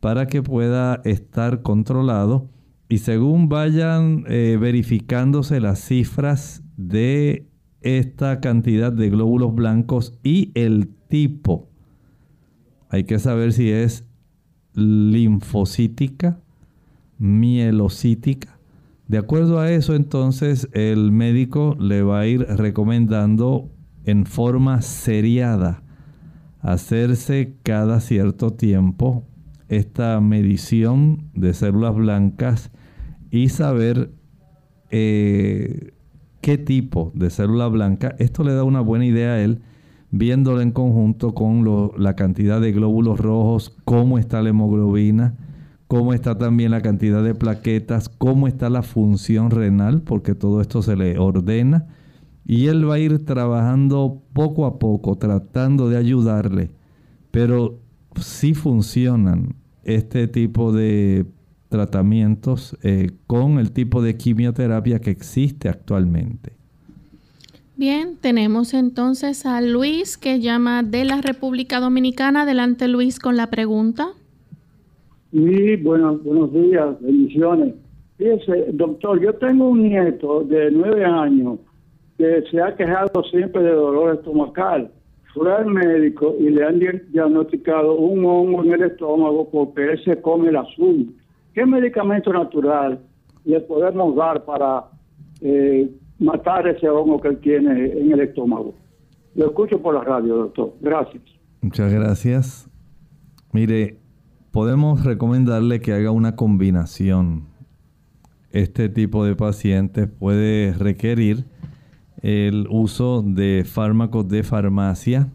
para 0.00 0.26
que 0.26 0.42
pueda 0.42 1.00
estar 1.04 1.62
controlado 1.62 2.50
y 2.88 2.98
según 2.98 3.48
vayan 3.48 4.24
eh, 4.28 4.58
verificándose 4.60 5.60
las 5.60 5.80
cifras 5.80 6.62
de 6.76 7.48
esta 7.80 8.40
cantidad 8.40 8.92
de 8.92 9.10
glóbulos 9.10 9.54
blancos 9.54 10.18
y 10.22 10.52
el 10.54 10.88
tipo, 11.08 11.68
hay 12.88 13.04
que 13.04 13.18
saber 13.18 13.52
si 13.52 13.70
es 13.70 14.06
linfocítica, 14.74 16.40
mielocítica. 17.18 18.53
De 19.08 19.18
acuerdo 19.18 19.60
a 19.60 19.70
eso, 19.70 19.94
entonces 19.94 20.68
el 20.72 21.12
médico 21.12 21.76
le 21.78 22.02
va 22.02 22.20
a 22.20 22.26
ir 22.26 22.40
recomendando 22.40 23.70
en 24.04 24.26
forma 24.26 24.80
seriada 24.82 25.82
hacerse 26.60 27.56
cada 27.62 28.00
cierto 28.00 28.54
tiempo 28.54 29.26
esta 29.68 30.20
medición 30.20 31.30
de 31.34 31.52
células 31.52 31.94
blancas 31.94 32.70
y 33.30 33.50
saber 33.50 34.12
eh, 34.90 35.92
qué 36.40 36.56
tipo 36.56 37.12
de 37.14 37.30
célula 37.30 37.68
blanca. 37.68 38.14
Esto 38.18 38.44
le 38.44 38.54
da 38.54 38.64
una 38.64 38.80
buena 38.80 39.06
idea 39.06 39.32
a 39.32 39.40
él 39.40 39.60
viéndolo 40.10 40.60
en 40.60 40.70
conjunto 40.70 41.34
con 41.34 41.90
la 41.98 42.14
cantidad 42.14 42.60
de 42.60 42.70
glóbulos 42.70 43.18
rojos, 43.18 43.76
cómo 43.84 44.18
está 44.18 44.40
la 44.42 44.50
hemoglobina, 44.50 45.34
cómo 45.86 46.12
está 46.12 46.36
también 46.36 46.70
la 46.70 46.82
cantidad 46.82 47.22
de 47.22 47.34
plaquetas, 47.34 48.08
cómo 48.08 48.48
está 48.48 48.70
la 48.70 48.82
función 48.82 49.50
renal, 49.50 50.02
porque 50.02 50.34
todo 50.34 50.60
esto 50.60 50.82
se 50.82 50.96
le 50.96 51.18
ordena. 51.18 51.86
Y 52.46 52.66
él 52.66 52.88
va 52.88 52.94
a 52.94 52.98
ir 52.98 53.24
trabajando 53.24 54.22
poco 54.32 54.66
a 54.66 54.78
poco, 54.78 55.16
tratando 55.16 55.88
de 55.88 55.96
ayudarle. 55.96 56.70
Pero 57.30 57.80
sí 58.20 58.54
funcionan 58.54 59.54
este 59.82 60.28
tipo 60.28 60.72
de 60.72 61.26
tratamientos 61.68 62.76
eh, 62.82 63.10
con 63.26 63.58
el 63.58 63.72
tipo 63.72 64.02
de 64.02 64.16
quimioterapia 64.16 65.00
que 65.00 65.10
existe 65.10 65.68
actualmente. 65.68 66.52
Bien, 67.76 68.16
tenemos 68.20 68.72
entonces 68.72 69.46
a 69.46 69.60
Luis 69.60 70.16
que 70.16 70.38
llama 70.38 70.84
de 70.84 71.04
la 71.04 71.20
República 71.20 71.80
Dominicana. 71.80 72.42
Adelante 72.42 72.86
Luis 72.86 73.18
con 73.18 73.36
la 73.36 73.50
pregunta. 73.50 74.08
Sí, 75.34 75.74
bueno, 75.78 76.16
buenos 76.18 76.52
días, 76.52 76.96
bendiciones. 77.00 77.74
Fíjese, 78.18 78.66
doctor, 78.74 79.20
yo 79.20 79.32
tengo 79.34 79.66
un 79.70 79.82
nieto 79.82 80.44
de 80.44 80.70
nueve 80.70 81.04
años 81.04 81.58
que 82.16 82.44
se 82.48 82.62
ha 82.62 82.76
quejado 82.76 83.24
siempre 83.24 83.64
de 83.64 83.72
dolor 83.72 84.14
estomacal. 84.14 84.92
Fue 85.34 85.52
al 85.52 85.66
médico 85.66 86.36
y 86.38 86.50
le 86.50 86.64
han 86.64 86.78
diagnosticado 86.78 87.96
un 87.96 88.24
hongo 88.24 88.62
en 88.62 88.74
el 88.74 88.82
estómago 88.84 89.50
porque 89.50 89.82
él 89.90 90.04
se 90.04 90.20
come 90.22 90.50
el 90.50 90.56
azul. 90.56 91.12
¿Qué 91.52 91.66
medicamento 91.66 92.32
natural 92.32 93.00
le 93.44 93.58
podemos 93.58 94.14
dar 94.14 94.44
para 94.44 94.84
eh, 95.40 95.90
matar 96.20 96.68
ese 96.68 96.88
hongo 96.88 97.20
que 97.20 97.26
él 97.26 97.38
tiene 97.38 97.86
en 97.86 98.12
el 98.12 98.20
estómago? 98.20 98.72
Lo 99.34 99.46
escucho 99.46 99.82
por 99.82 99.94
la 99.94 100.04
radio, 100.04 100.36
doctor. 100.36 100.74
Gracias. 100.80 101.24
Muchas 101.60 101.92
gracias. 101.92 102.70
Mire, 103.52 104.03
podemos 104.54 105.02
recomendarle 105.02 105.80
que 105.80 105.92
haga 105.94 106.12
una 106.12 106.36
combinación. 106.36 107.48
Este 108.52 108.88
tipo 108.88 109.24
de 109.24 109.34
pacientes 109.34 110.08
puede 110.08 110.72
requerir 110.74 111.46
el 112.22 112.68
uso 112.70 113.24
de 113.26 113.64
fármacos 113.68 114.28
de 114.28 114.44
farmacia 114.44 115.28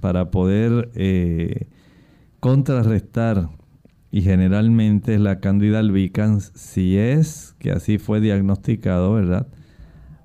para 0.00 0.32
poder 0.32 0.90
eh, 0.96 1.68
contrarrestar 2.40 3.50
y 4.10 4.22
generalmente 4.22 5.20
la 5.20 5.38
candida 5.38 5.78
albicans, 5.78 6.50
si 6.56 6.98
es 6.98 7.54
que 7.60 7.70
así 7.70 7.98
fue 7.98 8.20
diagnosticado, 8.20 9.12
¿verdad? 9.12 9.46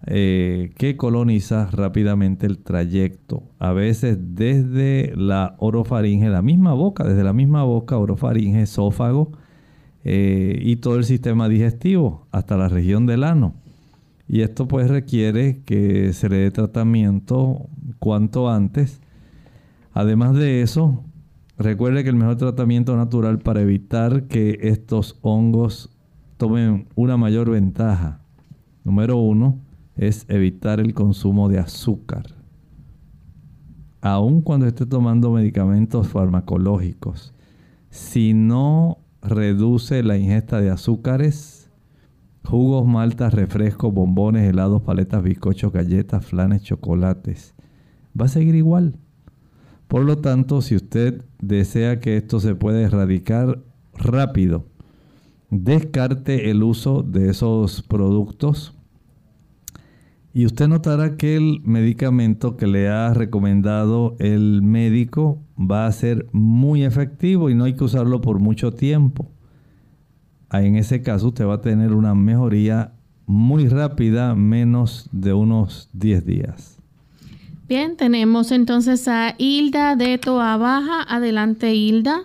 Eh, 0.07 0.71
que 0.77 0.97
coloniza 0.97 1.69
rápidamente 1.69 2.47
el 2.47 2.57
trayecto, 2.57 3.43
a 3.59 3.71
veces 3.71 4.17
desde 4.19 5.13
la 5.15 5.55
orofaringe, 5.59 6.27
la 6.29 6.41
misma 6.41 6.73
boca, 6.73 7.03
desde 7.03 7.23
la 7.23 7.33
misma 7.33 7.63
boca, 7.63 7.99
orofaringe, 7.99 8.63
esófago 8.63 9.31
eh, 10.03 10.57
y 10.59 10.77
todo 10.77 10.95
el 10.95 11.03
sistema 11.03 11.47
digestivo 11.47 12.25
hasta 12.31 12.57
la 12.57 12.67
región 12.67 13.05
del 13.05 13.23
ano. 13.23 13.53
Y 14.27 14.41
esto 14.41 14.67
pues 14.67 14.89
requiere 14.89 15.61
que 15.65 16.13
se 16.13 16.29
le 16.29 16.37
dé 16.37 16.51
tratamiento 16.51 17.67
cuanto 17.99 18.49
antes. 18.49 19.01
Además 19.93 20.33
de 20.33 20.63
eso, 20.63 21.03
recuerde 21.59 22.03
que 22.03 22.09
el 22.09 22.15
mejor 22.15 22.37
tratamiento 22.37 22.97
natural 22.97 23.37
para 23.37 23.61
evitar 23.61 24.23
que 24.23 24.57
estos 24.61 25.19
hongos 25.21 25.91
tomen 26.37 26.87
una 26.95 27.17
mayor 27.17 27.51
ventaja, 27.51 28.21
número 28.83 29.17
uno, 29.17 29.59
es 29.95 30.25
evitar 30.29 30.79
el 30.79 30.93
consumo 30.93 31.49
de 31.49 31.59
azúcar. 31.59 32.35
Aun 34.01 34.41
cuando 34.41 34.65
esté 34.65 34.85
tomando 34.85 35.31
medicamentos 35.31 36.07
farmacológicos, 36.07 37.33
si 37.89 38.33
no 38.33 38.97
reduce 39.21 40.01
la 40.01 40.17
ingesta 40.17 40.59
de 40.59 40.71
azúcares, 40.71 41.69
jugos, 42.43 42.87
maltas, 42.87 43.33
refrescos, 43.33 43.93
bombones, 43.93 44.49
helados, 44.49 44.81
paletas, 44.81 45.21
bizcochos, 45.21 45.71
galletas, 45.71 46.25
flanes, 46.25 46.63
chocolates, 46.63 47.53
va 48.19 48.25
a 48.25 48.29
seguir 48.29 48.55
igual. 48.55 48.97
Por 49.87 50.03
lo 50.03 50.17
tanto, 50.17 50.61
si 50.61 50.75
usted 50.75 51.23
desea 51.39 51.99
que 51.99 52.17
esto 52.17 52.39
se 52.39 52.55
pueda 52.55 52.81
erradicar 52.81 53.61
rápido, 53.93 54.65
descarte 55.49 56.49
el 56.49 56.63
uso 56.63 57.03
de 57.03 57.29
esos 57.29 57.81
productos 57.83 58.80
y 60.33 60.45
usted 60.45 60.67
notará 60.67 61.17
que 61.17 61.35
el 61.35 61.61
medicamento 61.63 62.55
que 62.55 62.67
le 62.67 62.87
ha 62.87 63.13
recomendado 63.13 64.15
el 64.19 64.61
médico 64.61 65.39
va 65.59 65.85
a 65.85 65.91
ser 65.91 66.27
muy 66.31 66.83
efectivo 66.83 67.49
y 67.49 67.55
no 67.55 67.65
hay 67.65 67.73
que 67.73 67.83
usarlo 67.83 68.21
por 68.21 68.39
mucho 68.39 68.71
tiempo. 68.71 69.29
En 70.53 70.75
ese 70.75 71.01
caso 71.01 71.29
usted 71.29 71.45
va 71.45 71.55
a 71.55 71.61
tener 71.61 71.93
una 71.93 72.15
mejoría 72.15 72.93
muy 73.25 73.67
rápida, 73.67 74.35
menos 74.35 75.09
de 75.11 75.33
unos 75.33 75.89
10 75.93 76.25
días. 76.25 76.77
Bien, 77.67 77.95
tenemos 77.95 78.51
entonces 78.51 79.07
a 79.07 79.35
Hilda 79.37 79.95
de 79.95 80.17
Toa 80.17 80.57
Baja. 80.57 81.03
Adelante, 81.07 81.73
Hilda. 81.73 82.23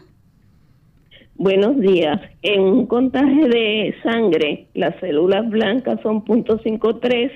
Buenos 1.37 1.79
días. 1.79 2.21
En 2.43 2.63
un 2.63 2.87
contaje 2.87 3.49
de 3.49 3.95
sangre, 4.03 4.67
las 4.75 4.99
células 4.99 5.49
blancas 5.49 6.01
son 6.03 6.25
.53 6.25 7.31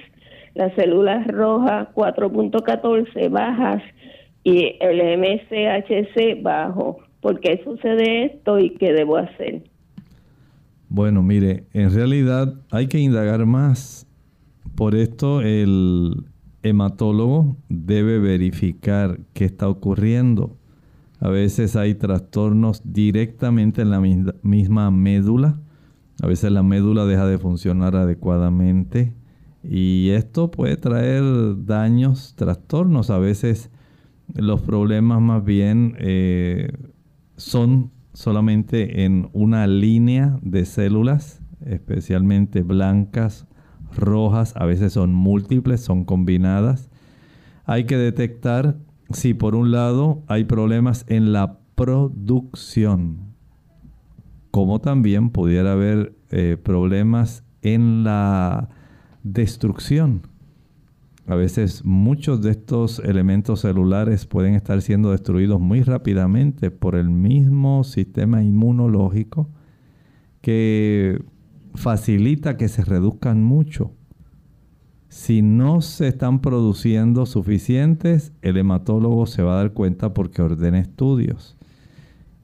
las 0.54 0.74
células 0.74 1.26
rojas 1.28 1.88
4.14 1.94 3.30
bajas 3.30 3.82
y 4.44 4.76
el 4.80 5.18
MCHC 5.18 6.42
bajo. 6.42 6.98
¿Por 7.20 7.40
qué 7.40 7.60
sucede 7.64 8.24
esto 8.26 8.58
y 8.58 8.70
qué 8.70 8.92
debo 8.92 9.16
hacer? 9.16 9.62
Bueno, 10.88 11.22
mire, 11.22 11.64
en 11.72 11.94
realidad 11.94 12.54
hay 12.70 12.88
que 12.88 12.98
indagar 12.98 13.46
más. 13.46 14.06
Por 14.74 14.94
esto 14.94 15.40
el 15.40 16.24
hematólogo 16.62 17.56
debe 17.68 18.18
verificar 18.18 19.20
qué 19.34 19.44
está 19.44 19.68
ocurriendo. 19.68 20.56
A 21.20 21.28
veces 21.28 21.76
hay 21.76 21.94
trastornos 21.94 22.82
directamente 22.84 23.82
en 23.82 23.90
la 23.90 24.00
misma 24.00 24.90
médula. 24.90 25.60
A 26.22 26.26
veces 26.26 26.50
la 26.50 26.62
médula 26.62 27.04
deja 27.04 27.26
de 27.26 27.38
funcionar 27.38 27.94
adecuadamente. 27.94 29.12
Y 29.62 30.10
esto 30.10 30.50
puede 30.50 30.76
traer 30.76 31.22
daños, 31.64 32.34
trastornos. 32.36 33.10
A 33.10 33.18
veces 33.18 33.70
los 34.34 34.62
problemas 34.62 35.20
más 35.20 35.44
bien 35.44 35.96
eh, 35.98 36.72
son 37.36 37.90
solamente 38.12 39.04
en 39.04 39.28
una 39.32 39.66
línea 39.66 40.38
de 40.42 40.64
células, 40.64 41.42
especialmente 41.64 42.62
blancas, 42.62 43.46
rojas, 43.96 44.54
a 44.56 44.64
veces 44.64 44.92
son 44.92 45.12
múltiples, 45.12 45.80
son 45.80 46.04
combinadas. 46.04 46.90
Hay 47.66 47.84
que 47.84 47.96
detectar 47.96 48.76
si 49.10 49.34
por 49.34 49.54
un 49.54 49.70
lado 49.72 50.22
hay 50.26 50.44
problemas 50.44 51.04
en 51.08 51.32
la 51.32 51.58
producción, 51.74 53.34
como 54.50 54.80
también 54.80 55.30
pudiera 55.30 55.72
haber 55.72 56.14
eh, 56.30 56.56
problemas 56.62 57.44
en 57.62 58.04
la 58.04 58.68
destrucción. 59.22 60.22
A 61.26 61.34
veces 61.36 61.84
muchos 61.84 62.42
de 62.42 62.50
estos 62.50 62.98
elementos 62.98 63.60
celulares 63.60 64.26
pueden 64.26 64.54
estar 64.54 64.82
siendo 64.82 65.12
destruidos 65.12 65.60
muy 65.60 65.82
rápidamente 65.82 66.70
por 66.70 66.96
el 66.96 67.08
mismo 67.08 67.84
sistema 67.84 68.42
inmunológico 68.42 69.48
que 70.40 71.22
facilita 71.74 72.56
que 72.56 72.68
se 72.68 72.84
reduzcan 72.84 73.44
mucho. 73.44 73.92
Si 75.08 75.42
no 75.42 75.82
se 75.82 76.08
están 76.08 76.40
produciendo 76.40 77.26
suficientes, 77.26 78.32
el 78.42 78.56
hematólogo 78.56 79.26
se 79.26 79.42
va 79.42 79.54
a 79.54 79.62
dar 79.62 79.72
cuenta 79.72 80.14
porque 80.14 80.42
ordena 80.42 80.78
estudios. 80.78 81.56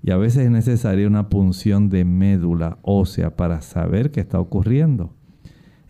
Y 0.03 0.13
a 0.13 0.17
veces 0.17 0.45
es 0.45 0.51
necesaria 0.53 1.09
una 1.09 1.29
punción 1.29 1.89
de 1.89 2.05
médula 2.05 2.79
ósea 2.83 3.35
para 3.35 3.63
saber 3.63 4.13
qué 4.13 4.21
está 4.21 4.39
ocurriendo. 4.39 5.16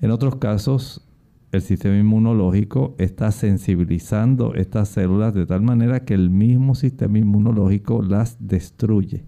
En 0.00 0.10
otros 0.10 0.36
casos, 0.36 1.06
el 1.52 1.62
sistema 1.62 1.96
inmunológico 1.96 2.94
está 2.98 3.32
sensibilizando 3.32 4.54
estas 4.54 4.88
células 4.88 5.32
de 5.32 5.46
tal 5.46 5.62
manera 5.62 6.04
que 6.04 6.14
el 6.14 6.28
mismo 6.28 6.74
sistema 6.74 7.18
inmunológico 7.18 8.02
las 8.02 8.36
destruye. 8.40 9.24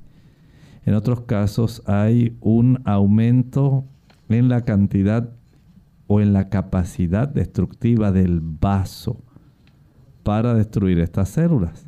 En 0.85 0.95
otros 0.95 1.23
casos 1.23 1.83
hay 1.87 2.37
un 2.41 2.81
aumento 2.85 3.85
en 4.29 4.49
la 4.49 4.63
cantidad 4.65 5.31
o 6.07 6.21
en 6.21 6.33
la 6.33 6.49
capacidad 6.49 7.29
destructiva 7.29 8.13
del 8.13 8.41
vaso 8.41 9.23
para 10.23 10.55
destruir 10.55 10.99
estas 10.99 11.31
células. 11.31 11.87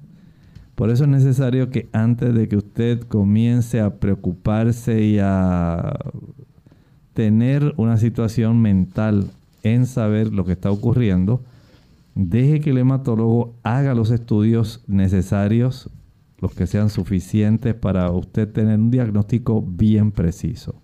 Por 0.75 0.89
eso 0.89 1.05
es 1.05 1.11
necesario 1.11 1.69
que 1.69 1.91
antes 1.93 2.35
de 2.35 2.49
que 2.49 2.57
usted 2.57 3.01
comience 3.01 3.81
a 3.81 3.99
preocuparse 3.99 5.03
y 5.03 5.19
a 5.19 5.99
tener 7.15 7.75
una 7.77 7.97
situación 7.97 8.61
mental 8.61 9.31
en 9.63 9.87
saber 9.87 10.33
lo 10.33 10.45
que 10.45 10.53
está 10.53 10.71
ocurriendo, 10.71 11.43
deje 12.15 12.61
que 12.61 12.71
el 12.71 12.79
hematólogo 12.79 13.55
haga 13.63 13.95
los 13.95 14.11
estudios 14.11 14.83
necesarios 14.87 15.91
los 16.41 16.55
que 16.55 16.67
sean 16.67 16.91
suficientes 16.91 17.75
para 17.75 18.11
usted 18.11 18.51
tener 18.51 18.79
un 18.79 18.91
diagnóstico 18.91 19.63
bien 19.63 20.11
preciso. 20.11 20.75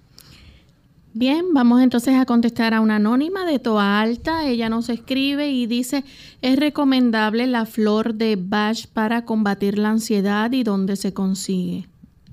Bien, 1.15 1.55
vamos 1.55 1.81
entonces 1.81 2.15
a 2.15 2.27
contestar 2.27 2.75
a 2.75 2.83
una 2.83 2.97
anónima 2.97 3.47
de 3.47 3.59
Toa 3.59 4.03
Alta. 4.03 4.47
Ella 4.47 4.69
nos 4.69 4.91
escribe 4.91 5.51
y 5.51 5.67
dice, 5.67 6.05
¿es 6.43 6.59
recomendable 6.59 7.47
la 7.47 7.65
flor 7.65 8.15
de 8.17 8.37
Bach 8.37 8.87
para 8.93 9.25
combatir 9.25 9.79
la 9.79 9.89
ansiedad 9.89 10.53
y 10.53 10.63
dónde 10.63 10.95
se 10.97 11.15
consigue? 11.15 11.89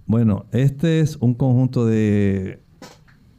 Bueno, 0.06 0.48
este 0.52 1.00
es 1.00 1.16
un 1.22 1.34
conjunto 1.34 1.86
de, 1.86 2.60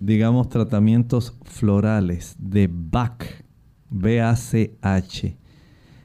digamos, 0.00 0.48
tratamientos 0.48 1.36
florales 1.42 2.36
de 2.38 2.68
Bach, 2.72 3.24
B-A-C-H. 3.90 5.36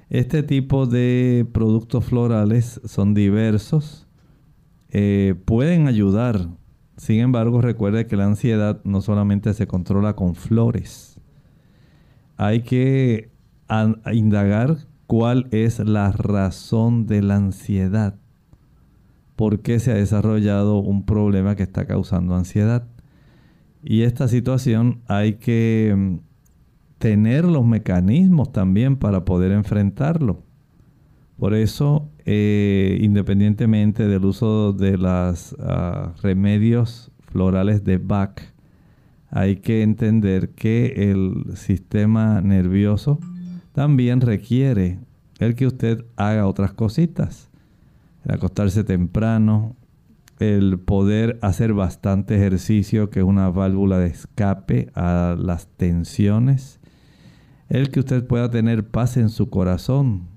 Este 0.10 0.44
tipo 0.44 0.86
de 0.86 1.48
productos 1.52 2.06
florales 2.06 2.82
son 2.86 3.14
diversos, 3.14 4.08
eh, 4.90 5.36
pueden 5.46 5.88
ayudar 5.88 6.50
sin 7.00 7.22
embargo, 7.22 7.62
recuerde 7.62 8.08
que 8.08 8.18
la 8.18 8.26
ansiedad 8.26 8.82
no 8.84 9.00
solamente 9.00 9.54
se 9.54 9.68
controla 9.68 10.18
con 10.18 10.36
flores. 10.36 11.22
Hay 12.36 12.64
que 12.64 13.32
indagar 14.12 14.80
cuál 15.08 15.48
es 15.52 15.80
la 15.80 16.12
razón 16.12 17.08
de 17.08 17.22
la 17.22 17.38
ansiedad. 17.38 18.16
¿Por 19.38 19.62
qué 19.62 19.80
se 19.80 19.92
ha 19.92 19.96
desarrollado 19.96 20.80
un 20.80 21.06
problema 21.06 21.56
que 21.56 21.64
está 21.64 21.86
causando 21.86 22.36
ansiedad? 22.36 22.86
Y 23.84 24.02
esta 24.02 24.28
situación 24.28 25.02
hay 25.08 25.34
que 25.36 25.94
mm, 25.96 26.18
tener 26.98 27.46
los 27.46 27.66
mecanismos 27.66 28.52
también 28.52 28.98
para 28.98 29.26
poder 29.26 29.52
enfrentarlo. 29.52 30.44
Por 31.38 31.54
eso, 31.54 32.10
eh, 32.26 33.00
independientemente 33.02 34.08
del 34.08 34.26
uso 34.26 34.74
de 34.74 34.98
los 34.98 35.56
ah, 35.60 36.14
remedios 36.22 37.12
florales 37.32 37.86
de 37.86 37.98
Bach, 37.98 38.42
hay 39.32 39.58
que 39.58 39.84
entender 39.84 40.50
que 40.50 41.12
el 41.12 41.56
sistema 41.56 42.42
nervioso 42.42 43.20
también 43.72 44.20
requiere 44.20 45.00
el 45.40 45.56
que 45.56 45.68
usted 45.68 46.04
haga 46.18 46.46
otras 46.46 46.74
cositas. 46.74 47.50
El 48.26 48.34
acostarse 48.34 48.84
temprano, 48.84 49.78
el 50.40 50.80
poder 50.80 51.38
hacer 51.42 51.74
bastante 51.74 52.36
ejercicio, 52.36 53.10
que 53.10 53.20
es 53.20 53.26
una 53.26 53.50
válvula 53.50 54.00
de 54.00 54.08
escape 54.08 54.90
a 54.96 55.36
las 55.38 55.68
tensiones, 55.68 56.80
el 57.68 57.92
que 57.92 58.00
usted 58.00 58.26
pueda 58.26 58.50
tener 58.50 58.90
paz 58.90 59.18
en 59.18 59.30
su 59.30 59.50
corazón, 59.50 60.30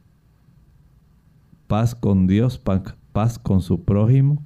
paz 1.68 1.94
con 1.94 2.26
Dios, 2.26 2.60
paz 3.12 3.38
con 3.38 3.62
su 3.62 3.84
prójimo. 3.84 4.44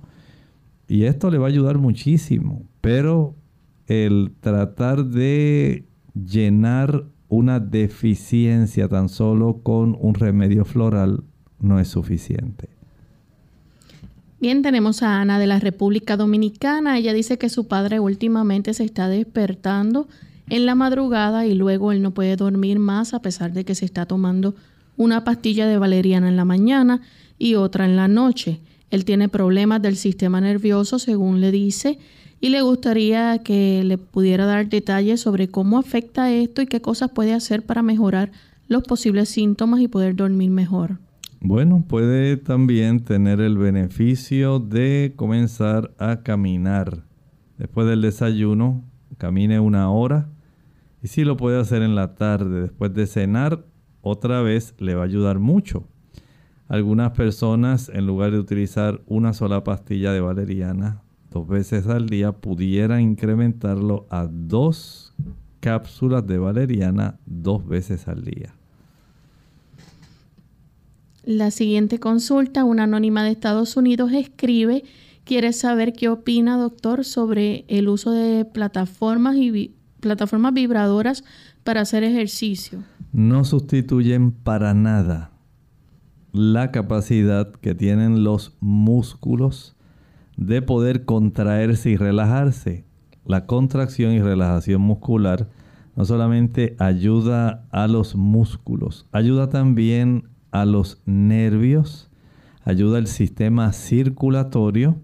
Y 0.87 1.05
esto 1.05 1.31
le 1.31 1.39
va 1.39 1.47
a 1.47 1.49
ayudar 1.49 1.79
muchísimo. 1.79 2.63
Pero 2.81 3.35
el 3.87 4.33
tratar 4.41 5.07
de 5.07 5.89
llenar 6.15 7.07
una 7.29 7.59
deficiencia 7.59 8.89
tan 8.89 9.09
solo 9.09 9.63
con 9.63 9.97
un 9.99 10.15
remedio 10.15 10.65
floral 10.65 11.25
no 11.59 11.81
es 11.81 11.89
suficiente. 11.89 12.76
Bien, 14.39 14.61
tenemos 14.61 15.03
a 15.03 15.23
Ana 15.23 15.39
de 15.39 15.47
la 15.47 15.61
República 15.61 16.19
Dominicana. 16.19 16.99
Ella 16.99 17.15
dice 17.15 17.39
que 17.39 17.49
su 17.49 17.69
padre 17.69 18.01
últimamente 18.01 18.75
se 18.75 18.85
está 18.85 19.09
despertando 19.09 20.09
en 20.51 20.67
la 20.67 20.75
madrugada 20.75 21.47
y 21.47 21.55
luego 21.55 21.91
él 21.91 22.03
no 22.03 22.13
puede 22.13 22.37
dormir 22.37 22.79
más 22.79 23.15
a 23.15 23.23
pesar 23.23 23.55
de 23.55 23.65
que 23.65 23.75
se 23.75 23.87
está 23.87 24.05
tomando 24.05 24.55
una 24.99 25.25
pastilla 25.25 25.67
de 25.67 25.79
valeriana 25.79 26.29
en 26.29 26.37
la 26.37 26.45
mañana 26.45 27.01
y 27.39 27.55
otra 27.55 27.87
en 27.87 27.97
la 27.97 28.09
noche. 28.09 28.61
Él 28.91 29.07
tiene 29.07 29.31
problemas 29.31 29.81
del 29.81 29.97
sistema 29.97 30.39
nervioso, 30.39 30.99
según 30.99 31.41
le 31.41 31.51
dice, 31.51 31.99
y 32.39 32.51
le 32.51 32.61
gustaría 32.61 33.39
que 33.39 33.83
le 33.85 33.97
pudiera 33.97 34.45
dar 34.45 34.69
detalles 34.69 35.23
sobre 35.23 35.49
cómo 35.49 35.79
afecta 35.79 36.31
esto 36.31 36.61
y 36.61 36.67
qué 36.67 36.83
cosas 36.83 37.11
puede 37.11 37.33
hacer 37.33 37.65
para 37.65 37.83
mejorar 37.83 38.33
los 38.69 38.83
posibles 38.83 39.31
síntomas 39.31 39.81
y 39.81 39.89
poder 39.89 40.15
dormir 40.15 40.51
mejor. 40.51 40.99
Bueno, 41.49 41.85
puede 41.87 42.37
también 42.39 43.05
tener 43.05 43.41
el 43.41 43.57
beneficio 43.57 44.59
de 44.59 45.13
comenzar 45.15 45.95
a 45.97 46.25
caminar. 46.25 47.05
Después 47.57 47.87
del 47.87 48.03
desayuno, 48.03 48.83
camine 49.17 49.61
una 49.61 49.89
hora. 49.89 50.29
Y 51.05 51.07
si 51.07 51.23
lo 51.23 51.37
puede 51.37 51.61
hacer 51.61 51.83
en 51.83 51.95
la 51.95 52.17
tarde, 52.17 52.63
después 52.63 52.93
de 52.95 53.07
cenar, 53.07 53.65
otra 54.03 54.43
vez 54.43 54.75
le 54.81 54.97
va 54.97 55.03
a 55.03 55.05
ayudar 55.05 55.39
mucho. 55.39 55.87
Algunas 56.67 57.13
personas, 57.13 57.91
en 57.91 58.09
lugar 58.09 58.33
de 58.33 58.41
utilizar 58.41 59.01
una 59.07 59.33
sola 59.33 59.63
pastilla 59.63 60.13
de 60.13 60.21
valeriana 60.21 61.05
dos 61.31 61.47
veces 61.47 61.87
al 61.87 62.09
día, 62.09 62.33
pudieran 62.33 63.03
incrementarlo 63.03 64.09
a 64.11 64.27
dos 64.27 65.15
cápsulas 65.61 66.27
de 66.27 66.39
valeriana 66.39 67.21
dos 67.25 67.65
veces 67.65 68.09
al 68.09 68.25
día. 68.25 68.56
La 71.27 71.51
siguiente 71.51 72.01
consulta, 72.01 72.65
una 72.65 72.85
anónima 72.85 73.23
de 73.23 73.33
Estados 73.33 73.77
Unidos 73.77 74.13
escribe, 74.13 74.85
quiere 75.25 75.53
saber 75.53 75.93
qué 75.93 76.09
opina, 76.09 76.57
doctor, 76.57 77.05
sobre 77.05 77.67
el 77.69 77.89
uso 77.89 78.13
de 78.13 78.47
plataformas 78.47 79.37
y 79.37 79.75
plataformas 80.01 80.55
vibradoras 80.55 81.23
para 81.65 81.83
hacer 81.83 82.03
ejercicio 82.03 82.83
no 83.17 83.45
sustituyen 83.45 84.31
para 84.31 84.75
nada 84.75 85.31
la 86.33 86.71
capacidad 86.71 87.51
que 87.51 87.75
tienen 87.75 88.25
los 88.25 88.55
músculos 88.61 89.75
de 90.37 90.61
poder 90.61 91.07
contraerse 91.07 91.89
y 91.89 91.97
relajarse. 91.97 92.85
La 93.25 93.47
contracción 93.47 94.13
y 94.13 94.21
relajación 94.21 94.83
muscular 94.83 95.49
no 95.97 96.05
solamente 96.05 96.77
ayuda 96.79 97.67
a 97.71 97.89
los 97.89 98.17
músculos, 98.17 99.07
ayuda 99.13 99.49
también 99.49 100.29
a 100.61 100.67
los 100.67 101.03
nervios, 101.07 102.11
ayuda 102.65 102.99
al 102.99 103.07
sistema 103.07 103.73
circulatorio. 103.73 104.97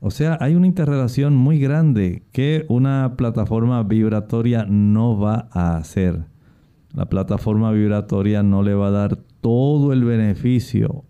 O 0.00 0.10
sea, 0.10 0.38
hay 0.40 0.54
una 0.54 0.66
interrelación 0.66 1.36
muy 1.36 1.58
grande 1.58 2.24
que 2.32 2.64
una 2.68 3.14
plataforma 3.16 3.82
vibratoria 3.82 4.64
no 4.68 5.18
va 5.18 5.48
a 5.52 5.76
hacer 5.76 6.26
la 6.96 7.10
plataforma 7.10 7.72
vibratoria 7.72 8.42
no 8.42 8.62
le 8.62 8.72
va 8.72 8.88
a 8.88 8.90
dar 8.90 9.16
todo 9.42 9.92
el 9.92 10.02
beneficio 10.02 11.04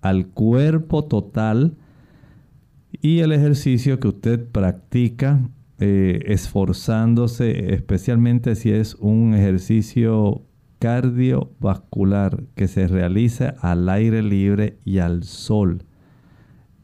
al 0.00 0.28
cuerpo 0.28 1.04
total 1.04 1.76
y 3.02 3.18
el 3.18 3.32
ejercicio 3.32 4.00
que 4.00 4.08
usted 4.08 4.48
practica 4.50 5.50
eh, 5.80 6.20
esforzándose, 6.24 7.74
especialmente 7.74 8.56
si 8.56 8.70
es 8.70 8.94
un 8.94 9.34
ejercicio 9.34 10.46
cardiovascular 10.78 12.44
que 12.54 12.68
se 12.68 12.86
realiza 12.86 13.54
al 13.60 13.88
aire 13.88 14.22
libre 14.22 14.78
y 14.84 14.98
al 14.98 15.24
sol, 15.24 15.84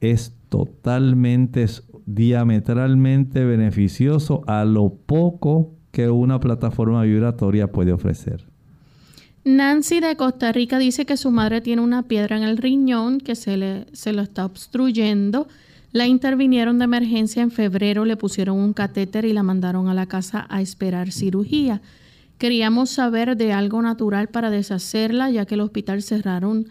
es 0.01 0.34
totalmente, 0.49 1.66
diametralmente 2.07 3.45
beneficioso 3.45 4.42
a 4.47 4.64
lo 4.64 4.95
poco 4.95 5.74
que 5.90 6.11
una 6.11 6.40
plataforma 6.40 7.03
vibratoria 7.03 7.70
puede 7.70 7.92
ofrecer. 7.92 8.47
Nancy 9.45 10.01
de 10.01 10.16
Costa 10.16 10.53
Rica 10.53 10.78
dice 10.78 11.05
que 11.05 11.16
su 11.16 11.30
madre 11.30 11.61
tiene 11.61 11.82
una 11.82 12.03
piedra 12.03 12.36
en 12.36 12.42
el 12.45 12.57
riñón 12.57 13.20
que 13.20 13.34
se, 13.34 13.57
le, 13.57 13.86
se 13.92 14.12
lo 14.12 14.22
está 14.22 14.45
obstruyendo. 14.47 15.49
La 15.92 16.07
intervinieron 16.07 16.78
de 16.78 16.86
emergencia 16.86 17.42
en 17.42 17.51
febrero, 17.51 18.05
le 18.05 18.16
pusieron 18.16 18.59
un 18.59 18.72
catéter 18.72 19.24
y 19.26 19.32
la 19.32 19.42
mandaron 19.42 19.88
a 19.88 19.95
la 19.95 20.07
casa 20.07 20.47
a 20.49 20.61
esperar 20.61 21.12
cirugía. 21.12 21.82
Queríamos 22.39 22.91
saber 22.91 23.37
de 23.37 23.53
algo 23.53 23.80
natural 23.80 24.28
para 24.28 24.51
deshacerla, 24.51 25.30
ya 25.30 25.47
que 25.47 25.55
el 25.55 25.61
hospital 25.61 26.03
cerraron 26.03 26.66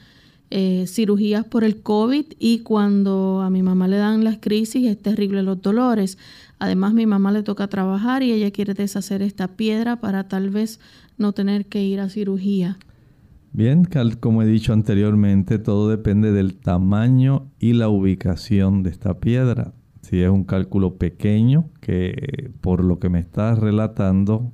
eh, 0.56 0.86
cirugías 0.88 1.46
por 1.46 1.64
el 1.64 1.82
COVID 1.82 2.26
y 2.38 2.60
cuando 2.60 3.42
a 3.42 3.50
mi 3.50 3.64
mamá 3.64 3.88
le 3.88 3.98
dan 3.98 4.24
las 4.24 4.38
crisis 4.38 4.86
es 4.88 5.02
terrible 5.02 5.42
los 5.42 5.62
dolores. 5.64 6.20
Además, 6.60 6.94
mi 6.94 7.08
mamá 7.08 7.32
le 7.32 7.42
toca 7.42 7.68
trabajar 7.70 8.22
y 8.22 8.32
ella 8.32 8.52
quiere 8.52 8.76
deshacer 8.76 9.24
esta 9.24 9.48
piedra 9.48 10.00
para 10.00 10.28
tal 10.28 10.52
vez 10.52 10.80
no 11.18 11.34
tener 11.34 11.66
que 11.66 11.84
ir 11.84 12.00
a 12.00 12.08
cirugía. 12.10 12.78
Bien, 13.52 13.88
como 14.20 14.44
he 14.44 14.46
dicho 14.46 14.74
anteriormente, 14.74 15.58
todo 15.58 15.90
depende 15.90 16.32
del 16.32 16.56
tamaño 16.56 17.52
y 17.60 17.74
la 17.74 17.90
ubicación 17.90 18.84
de 18.84 18.92
esta 18.92 19.20
piedra. 19.20 19.74
Si 20.02 20.22
es 20.22 20.30
un 20.30 20.44
cálculo 20.44 20.98
pequeño, 20.98 21.70
que 21.80 22.52
por 22.62 22.84
lo 22.84 23.00
que 23.00 23.10
me 23.10 23.20
estás 23.20 23.58
relatando 23.58 24.52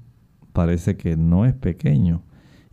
parece 0.60 0.98
que 0.98 1.16
no 1.16 1.46
es 1.46 1.54
pequeño 1.54 2.22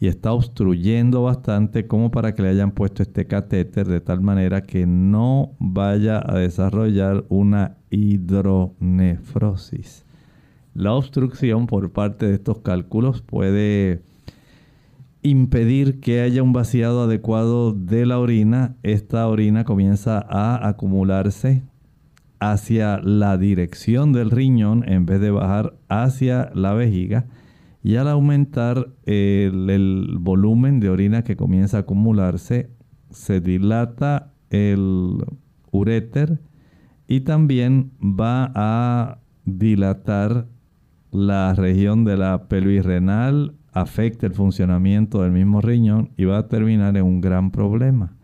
y 0.01 0.09
está 0.09 0.33
obstruyendo 0.33 1.23
bastante 1.23 1.87
como 1.87 2.11
para 2.11 2.35
que 2.35 2.43
le 2.43 2.49
hayan 2.49 2.73
puesto 2.73 3.05
este 3.05 3.29
catéter 3.29 3.87
de 3.87 4.01
tal 4.01 4.23
manera 4.23 4.65
que 4.65 4.89
no 4.89 5.53
vaya 5.61 6.19
a 6.19 6.35
desarrollar 6.35 7.25
una 7.29 7.77
hidronefrosis. 7.91 10.05
La 10.75 10.95
obstrucción 10.95 11.69
por 11.69 11.93
parte 11.93 12.27
de 12.27 12.35
estos 12.35 12.59
cálculos 12.59 13.23
puede 13.23 14.03
impedir 15.23 16.01
que 16.01 16.23
haya 16.23 16.43
un 16.43 16.53
vaciado 16.53 17.05
adecuado 17.05 17.73
de 17.73 18.05
la 18.05 18.19
orina, 18.19 18.75
esta 18.83 19.29
orina 19.29 19.63
comienza 19.63 20.27
a 20.29 20.67
acumularse 20.67 21.63
hacia 22.41 22.99
la 22.99 23.39
dirección 23.39 24.13
del 24.13 24.33
riñón 24.33 24.83
en 24.89 25.07
vez 25.07 25.21
de 25.21 25.31
bajar 25.31 25.75
hacia 25.89 26.51
la 26.53 26.75
vejiga. 26.75 27.27
Y 27.87 27.95
al 27.95 28.09
aumentar 28.09 28.89
el, 29.05 30.17
volumen 30.19 30.81
de 30.81 30.91
orina 30.91 31.23
que 31.23 31.37
comienza 31.37 31.77
a 31.77 31.81
acumularse, 31.83 32.69
se 33.11 33.41
dilata 33.41 34.33
el 34.51 35.25
uréter 35.71 36.41
y 37.07 37.21
también 37.21 37.93
va 38.03 38.51
a 38.57 39.19
dilatar 39.45 40.49
la 41.13 41.55
región 41.55 42.05
de 42.05 42.17
la 42.17 42.49
pelvis 42.49 42.85
renal, 42.85 43.55
afecta 43.71 44.27
el 44.27 44.33
funcionamiento 44.33 45.23
del 45.23 45.31
mismo 45.31 45.61
riñón 45.61 46.11
y 46.17 46.25
va 46.25 46.39
a 46.39 46.49
terminar 46.49 46.97
en 46.97 47.05
un 47.05 47.21
gran 47.21 47.53
problema. 47.53 48.17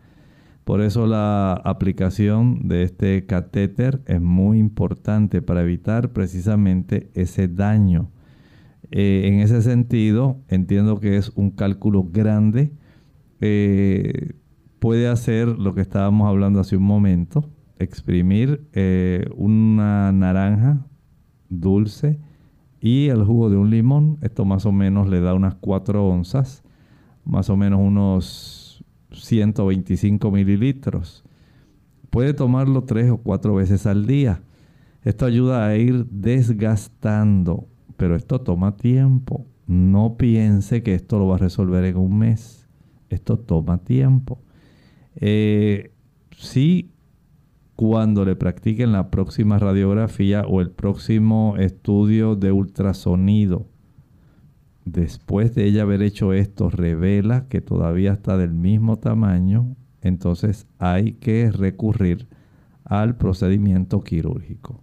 Por 0.65 0.81
eso 0.81 1.07
la 1.07 1.53
aplicación 1.53 2.67
de 2.67 2.83
este 2.83 3.27
catéter 3.27 4.03
es 4.07 4.21
muy 4.21 4.59
importante 4.59 5.41
para 5.41 5.63
evitar 5.63 6.09
precisamente 6.13 7.13
ese 7.15 7.47
daño. 7.47 8.11
Eh, 8.93 9.22
en 9.24 9.40
ese 9.40 9.62
sentido, 9.62 10.43
entiendo 10.49 11.01
que 11.01 11.16
es 11.16 11.32
un 11.34 11.51
cálculo 11.51 12.05
grande. 12.05 12.72
Eh, 13.40 14.34
puede 14.78 15.09
hacer 15.09 15.49
lo 15.49 15.74
que 15.74 15.80
estábamos 15.80 16.28
hablando 16.28 16.61
hace 16.61 16.76
un 16.76 16.84
momento, 16.84 17.51
exprimir 17.78 18.68
eh, 18.74 19.24
una 19.34 20.12
naranja 20.12 20.86
dulce 21.49 22.20
y 22.80 23.09
el 23.09 23.24
jugo 23.24 23.49
de 23.49 23.57
un 23.57 23.70
limón. 23.70 24.18
Esto 24.20 24.45
más 24.45 24.66
o 24.66 24.72
menos 24.72 25.09
le 25.09 25.20
da 25.20 25.34
unas 25.34 25.55
4 25.55 26.07
onzas, 26.07 26.62
más 27.24 27.49
o 27.49 27.57
menos 27.57 27.80
unos 27.80 28.84
125 29.12 30.30
mililitros. 30.30 31.24
Puede 32.11 32.34
tomarlo 32.34 32.84
tres 32.84 33.11
o 33.11 33.16
cuatro 33.16 33.55
veces 33.55 33.86
al 33.86 34.07
día. 34.07 34.43
Esto 35.03 35.24
ayuda 35.24 35.66
a 35.66 35.76
ir 35.76 36.07
desgastando, 36.11 37.68
pero 38.03 38.17
esto 38.17 38.41
toma 38.41 38.77
tiempo. 38.77 39.47
No 39.69 40.17
piense 40.17 40.83
que 40.83 40.93
esto 40.93 41.21
lo 41.21 41.29
va 41.29 41.37
a 41.37 41.39
resolver 41.39 41.85
en 41.85 41.97
un 41.97 42.19
mes. 42.19 42.67
Esto 43.11 43.39
toma 43.39 43.79
tiempo. 43.79 44.41
Eh, 45.15 45.93
sí 46.37 46.91
cuando 47.77 48.25
le 48.25 48.35
practiquen 48.35 48.91
la 48.91 49.09
próxima 49.09 49.61
radiografía 49.61 50.43
o 50.49 50.61
el 50.61 50.73
próximo 50.73 51.55
estudio 51.59 52.35
de 52.35 52.51
ultrasonido. 52.51 53.69
Después 54.85 55.55
de 55.55 55.67
ella 55.67 55.83
haber 55.83 56.03
hecho 56.03 56.33
esto, 56.33 56.71
revela 56.71 57.47
que 57.47 57.61
todavía 57.61 58.15
está 58.15 58.37
del 58.37 58.53
mismo 58.53 58.97
tamaño, 58.99 59.77
entonces 60.01 60.67
hay 60.81 61.13
que 61.13 61.53
recurrir 61.53 62.27
al 62.83 63.17
procedimiento 63.17 64.03
quirúrgico. 64.03 64.83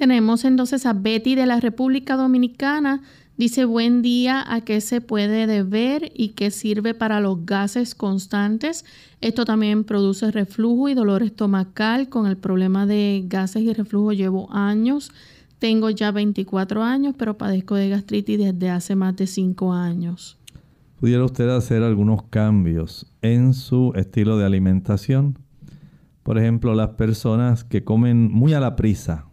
Tenemos 0.00 0.46
entonces 0.46 0.86
a 0.86 0.94
Betty 0.94 1.34
de 1.34 1.44
la 1.44 1.60
República 1.60 2.16
Dominicana. 2.16 3.02
Dice 3.36 3.66
buen 3.66 4.00
día 4.00 4.42
a 4.50 4.62
qué 4.62 4.80
se 4.80 5.02
puede 5.02 5.46
deber 5.46 6.10
y 6.14 6.30
qué 6.30 6.50
sirve 6.50 6.94
para 6.94 7.20
los 7.20 7.44
gases 7.44 7.94
constantes. 7.94 8.86
Esto 9.20 9.44
también 9.44 9.84
produce 9.84 10.30
reflujo 10.30 10.88
y 10.88 10.94
dolor 10.94 11.22
estomacal. 11.22 12.08
Con 12.08 12.26
el 12.26 12.38
problema 12.38 12.86
de 12.86 13.24
gases 13.26 13.60
y 13.60 13.74
reflujo 13.74 14.14
llevo 14.14 14.50
años. 14.50 15.12
Tengo 15.58 15.90
ya 15.90 16.12
24 16.12 16.82
años, 16.82 17.14
pero 17.18 17.36
padezco 17.36 17.74
de 17.74 17.90
gastritis 17.90 18.38
desde 18.38 18.70
hace 18.70 18.96
más 18.96 19.14
de 19.16 19.26
5 19.26 19.74
años. 19.74 20.38
¿Pudiera 20.98 21.26
usted 21.26 21.50
hacer 21.50 21.82
algunos 21.82 22.22
cambios 22.22 23.06
en 23.20 23.52
su 23.52 23.92
estilo 23.96 24.38
de 24.38 24.46
alimentación? 24.46 25.38
Por 26.22 26.38
ejemplo, 26.38 26.74
las 26.74 26.88
personas 26.90 27.64
que 27.64 27.84
comen 27.84 28.32
muy 28.32 28.54
a 28.54 28.60
la 28.60 28.76
prisa 28.76 29.26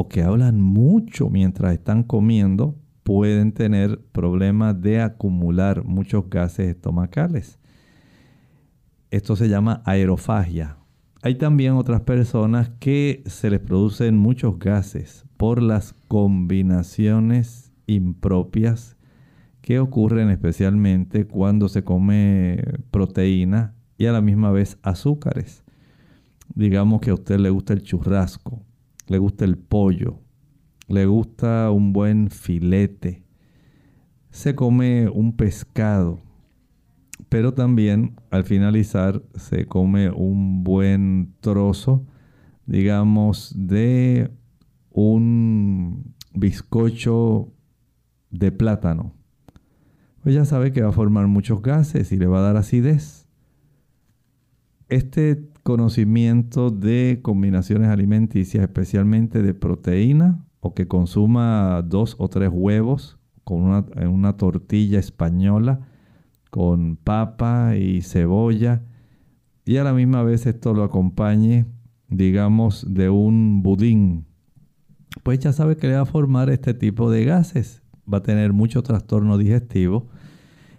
o 0.00 0.08
que 0.08 0.22
hablan 0.22 0.62
mucho 0.62 1.28
mientras 1.28 1.74
están 1.74 2.04
comiendo 2.04 2.74
pueden 3.02 3.52
tener 3.52 4.00
problemas 4.12 4.80
de 4.80 5.02
acumular 5.02 5.84
muchos 5.84 6.30
gases 6.30 6.68
estomacales. 6.68 7.58
Esto 9.10 9.36
se 9.36 9.50
llama 9.50 9.82
aerofagia. 9.84 10.78
Hay 11.20 11.34
también 11.34 11.74
otras 11.74 12.00
personas 12.00 12.70
que 12.80 13.22
se 13.26 13.50
les 13.50 13.60
producen 13.60 14.16
muchos 14.16 14.58
gases 14.58 15.26
por 15.36 15.60
las 15.60 15.92
combinaciones 16.08 17.70
impropias 17.86 18.96
que 19.60 19.80
ocurren 19.80 20.30
especialmente 20.30 21.26
cuando 21.26 21.68
se 21.68 21.84
come 21.84 22.62
proteína 22.90 23.74
y 23.98 24.06
a 24.06 24.12
la 24.12 24.22
misma 24.22 24.50
vez 24.50 24.78
azúcares. 24.82 25.62
Digamos 26.54 27.02
que 27.02 27.10
a 27.10 27.14
usted 27.14 27.38
le 27.38 27.50
gusta 27.50 27.74
el 27.74 27.82
churrasco, 27.82 28.64
le 29.10 29.18
gusta 29.18 29.44
el 29.44 29.58
pollo, 29.58 30.20
le 30.86 31.04
gusta 31.04 31.72
un 31.72 31.92
buen 31.92 32.30
filete, 32.30 33.24
se 34.30 34.54
come 34.54 35.08
un 35.08 35.36
pescado, 35.36 36.20
pero 37.28 37.52
también 37.52 38.14
al 38.30 38.44
finalizar 38.44 39.20
se 39.34 39.66
come 39.66 40.10
un 40.10 40.62
buen 40.62 41.34
trozo, 41.40 42.06
digamos, 42.66 43.52
de 43.56 44.30
un 44.90 46.14
bizcocho 46.32 47.52
de 48.30 48.52
plátano. 48.52 49.12
Pues 50.22 50.36
ya 50.36 50.44
sabe 50.44 50.70
que 50.70 50.82
va 50.82 50.90
a 50.90 50.92
formar 50.92 51.26
muchos 51.26 51.62
gases 51.62 52.12
y 52.12 52.16
le 52.16 52.28
va 52.28 52.38
a 52.38 52.42
dar 52.42 52.56
acidez. 52.56 53.26
Este 54.88 55.49
conocimiento 55.62 56.70
de 56.70 57.20
combinaciones 57.22 57.88
alimenticias, 57.88 58.62
especialmente 58.62 59.42
de 59.42 59.54
proteína, 59.54 60.44
o 60.60 60.74
que 60.74 60.88
consuma 60.88 61.82
dos 61.82 62.16
o 62.18 62.28
tres 62.28 62.50
huevos 62.52 63.18
con 63.44 63.62
una, 63.62 63.86
una 64.08 64.36
tortilla 64.36 64.98
española 64.98 65.80
con 66.50 66.96
papa 66.96 67.76
y 67.76 68.02
cebolla 68.02 68.82
y 69.64 69.76
a 69.76 69.84
la 69.84 69.92
misma 69.92 70.22
vez 70.22 70.46
esto 70.46 70.74
lo 70.74 70.82
acompañe 70.82 71.66
digamos 72.10 72.84
de 72.92 73.08
un 73.08 73.62
budín. 73.62 74.26
Pues 75.22 75.38
ya 75.38 75.52
sabe 75.52 75.76
que 75.76 75.88
le 75.88 75.94
va 75.94 76.02
a 76.02 76.06
formar 76.06 76.50
este 76.50 76.74
tipo 76.74 77.10
de 77.10 77.24
gases. 77.24 77.82
Va 78.12 78.18
a 78.18 78.22
tener 78.22 78.52
mucho 78.52 78.82
trastorno 78.82 79.38
digestivo 79.38 80.08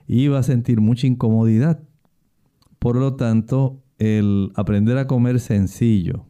y 0.07 0.27
va 0.27 0.39
a 0.39 0.43
sentir 0.43 0.81
mucha 0.81 1.07
incomodidad. 1.07 1.81
Por 2.79 2.97
lo 2.97 3.15
tanto 3.15 3.80
el 4.01 4.51
aprender 4.55 4.97
a 4.97 5.05
comer 5.05 5.39
sencillo 5.39 6.25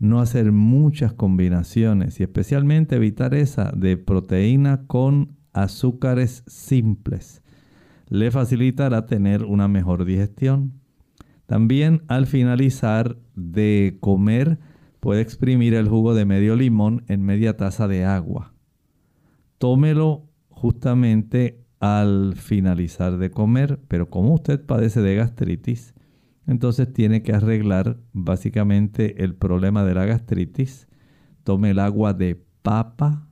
no 0.00 0.18
hacer 0.18 0.50
muchas 0.50 1.12
combinaciones 1.12 2.18
y 2.18 2.24
especialmente 2.24 2.96
evitar 2.96 3.34
esa 3.34 3.70
de 3.70 3.96
proteína 3.96 4.88
con 4.88 5.36
azúcares 5.52 6.42
simples. 6.48 7.40
Le 8.08 8.32
facilitará 8.32 9.06
tener 9.06 9.44
una 9.44 9.68
mejor 9.68 10.04
digestión. 10.04 10.72
También 11.46 12.02
al 12.08 12.26
finalizar 12.26 13.16
de 13.36 13.98
comer 14.00 14.58
puede 14.98 15.20
exprimir 15.20 15.74
el 15.74 15.88
jugo 15.88 16.14
de 16.14 16.24
medio 16.24 16.56
limón 16.56 17.04
en 17.06 17.22
media 17.22 17.56
taza 17.56 17.86
de 17.86 18.04
agua. 18.04 18.54
Tómelo 19.58 20.26
justamente 20.48 21.64
al 21.78 22.34
finalizar 22.34 23.18
de 23.18 23.30
comer, 23.30 23.78
pero 23.86 24.10
como 24.10 24.34
usted 24.34 24.66
padece 24.66 25.00
de 25.00 25.14
gastritis, 25.14 25.91
entonces 26.46 26.92
tiene 26.92 27.22
que 27.22 27.32
arreglar 27.32 27.98
básicamente 28.12 29.22
el 29.24 29.34
problema 29.34 29.84
de 29.84 29.94
la 29.94 30.04
gastritis. 30.04 30.88
Tome 31.44 31.70
el 31.70 31.78
agua 31.78 32.14
de 32.14 32.42
papa, 32.62 33.28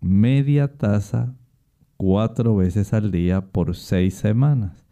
media 0.00 0.76
taza, 0.76 1.34
cuatro 1.96 2.56
veces 2.56 2.92
al 2.92 3.10
día 3.10 3.46
por 3.46 3.76
seis 3.76 4.14
semanas. 4.14 4.84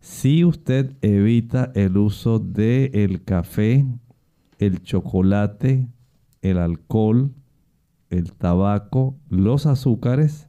Si 0.00 0.44
usted 0.44 0.96
evita 1.02 1.72
el 1.74 1.96
uso 1.96 2.38
del 2.38 2.90
el 2.94 3.24
café, 3.24 3.84
el 4.58 4.82
chocolate, 4.82 5.88
el 6.42 6.58
alcohol, 6.58 7.34
el 8.10 8.32
tabaco, 8.32 9.18
los 9.28 9.66
azúcares, 9.66 10.47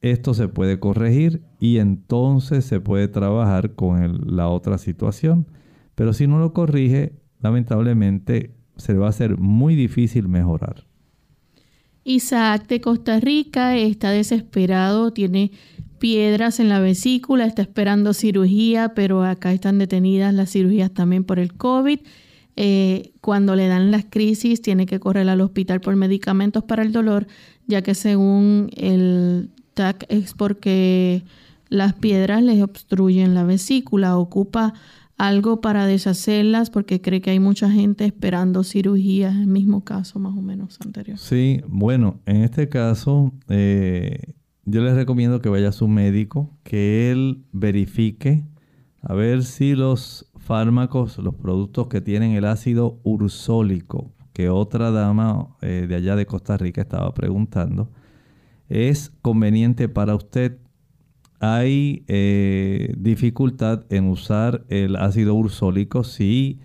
esto 0.00 0.34
se 0.34 0.48
puede 0.48 0.78
corregir 0.78 1.42
y 1.58 1.78
entonces 1.78 2.64
se 2.64 2.80
puede 2.80 3.08
trabajar 3.08 3.74
con 3.74 4.36
la 4.36 4.48
otra 4.48 4.78
situación. 4.78 5.46
Pero 5.94 6.12
si 6.12 6.26
no 6.26 6.38
lo 6.38 6.52
corrige, 6.52 7.12
lamentablemente 7.40 8.54
se 8.76 8.92
le 8.92 9.00
va 9.00 9.06
a 9.06 9.10
hacer 9.10 9.38
muy 9.38 9.74
difícil 9.74 10.28
mejorar. 10.28 10.86
Isaac 12.04 12.68
de 12.68 12.80
Costa 12.80 13.20
Rica 13.20 13.76
está 13.76 14.10
desesperado, 14.10 15.12
tiene 15.12 15.50
piedras 15.98 16.60
en 16.60 16.68
la 16.68 16.80
vesícula, 16.80 17.44
está 17.44 17.62
esperando 17.62 18.14
cirugía, 18.14 18.94
pero 18.94 19.24
acá 19.24 19.52
están 19.52 19.78
detenidas 19.78 20.32
las 20.32 20.52
cirugías 20.52 20.92
también 20.92 21.24
por 21.24 21.38
el 21.38 21.54
COVID. 21.54 21.98
Eh, 22.56 23.12
cuando 23.20 23.56
le 23.56 23.68
dan 23.68 23.90
las 23.90 24.04
crisis, 24.08 24.62
tiene 24.62 24.86
que 24.86 25.00
correr 25.00 25.28
al 25.28 25.40
hospital 25.40 25.80
por 25.80 25.96
medicamentos 25.96 26.64
para 26.64 26.82
el 26.82 26.92
dolor, 26.92 27.26
ya 27.66 27.82
que 27.82 27.94
según 27.94 28.70
el 28.76 29.50
Es 30.08 30.34
porque 30.34 31.24
las 31.68 31.94
piedras 31.94 32.42
les 32.42 32.62
obstruyen 32.62 33.34
la 33.34 33.44
vesícula. 33.44 34.16
Ocupa 34.16 34.74
algo 35.18 35.60
para 35.60 35.86
deshacerlas 35.86 36.70
porque 36.70 37.00
cree 37.00 37.20
que 37.20 37.30
hay 37.30 37.40
mucha 37.40 37.70
gente 37.70 38.04
esperando 38.04 38.62
cirugía, 38.62 39.30
el 39.30 39.48
mismo 39.48 39.84
caso 39.84 40.18
más 40.20 40.36
o 40.36 40.40
menos 40.40 40.78
anterior. 40.80 41.18
Sí, 41.18 41.60
bueno, 41.66 42.20
en 42.24 42.42
este 42.42 42.68
caso 42.68 43.32
eh, 43.48 44.34
yo 44.64 44.82
les 44.82 44.94
recomiendo 44.94 45.40
que 45.40 45.48
vaya 45.48 45.70
a 45.70 45.72
su 45.72 45.88
médico, 45.88 46.56
que 46.62 47.10
él 47.10 47.44
verifique 47.52 48.44
a 49.02 49.14
ver 49.14 49.42
si 49.42 49.74
los 49.74 50.30
fármacos, 50.36 51.18
los 51.18 51.34
productos 51.34 51.88
que 51.88 52.00
tienen 52.00 52.32
el 52.32 52.44
ácido 52.44 53.00
ursólico, 53.02 54.12
que 54.32 54.50
otra 54.50 54.92
dama 54.92 55.56
eh, 55.62 55.86
de 55.88 55.96
allá 55.96 56.14
de 56.14 56.26
Costa 56.26 56.56
Rica 56.56 56.80
estaba 56.80 57.12
preguntando, 57.12 57.90
es 58.68 59.12
conveniente 59.22 59.88
para 59.88 60.14
usted 60.14 60.58
hay 61.40 62.04
eh, 62.08 62.94
dificultad 62.98 63.84
en 63.90 64.06
usar 64.06 64.64
el 64.68 64.96
ácido 64.96 65.34
ursólico 65.34 66.02
si 66.02 66.60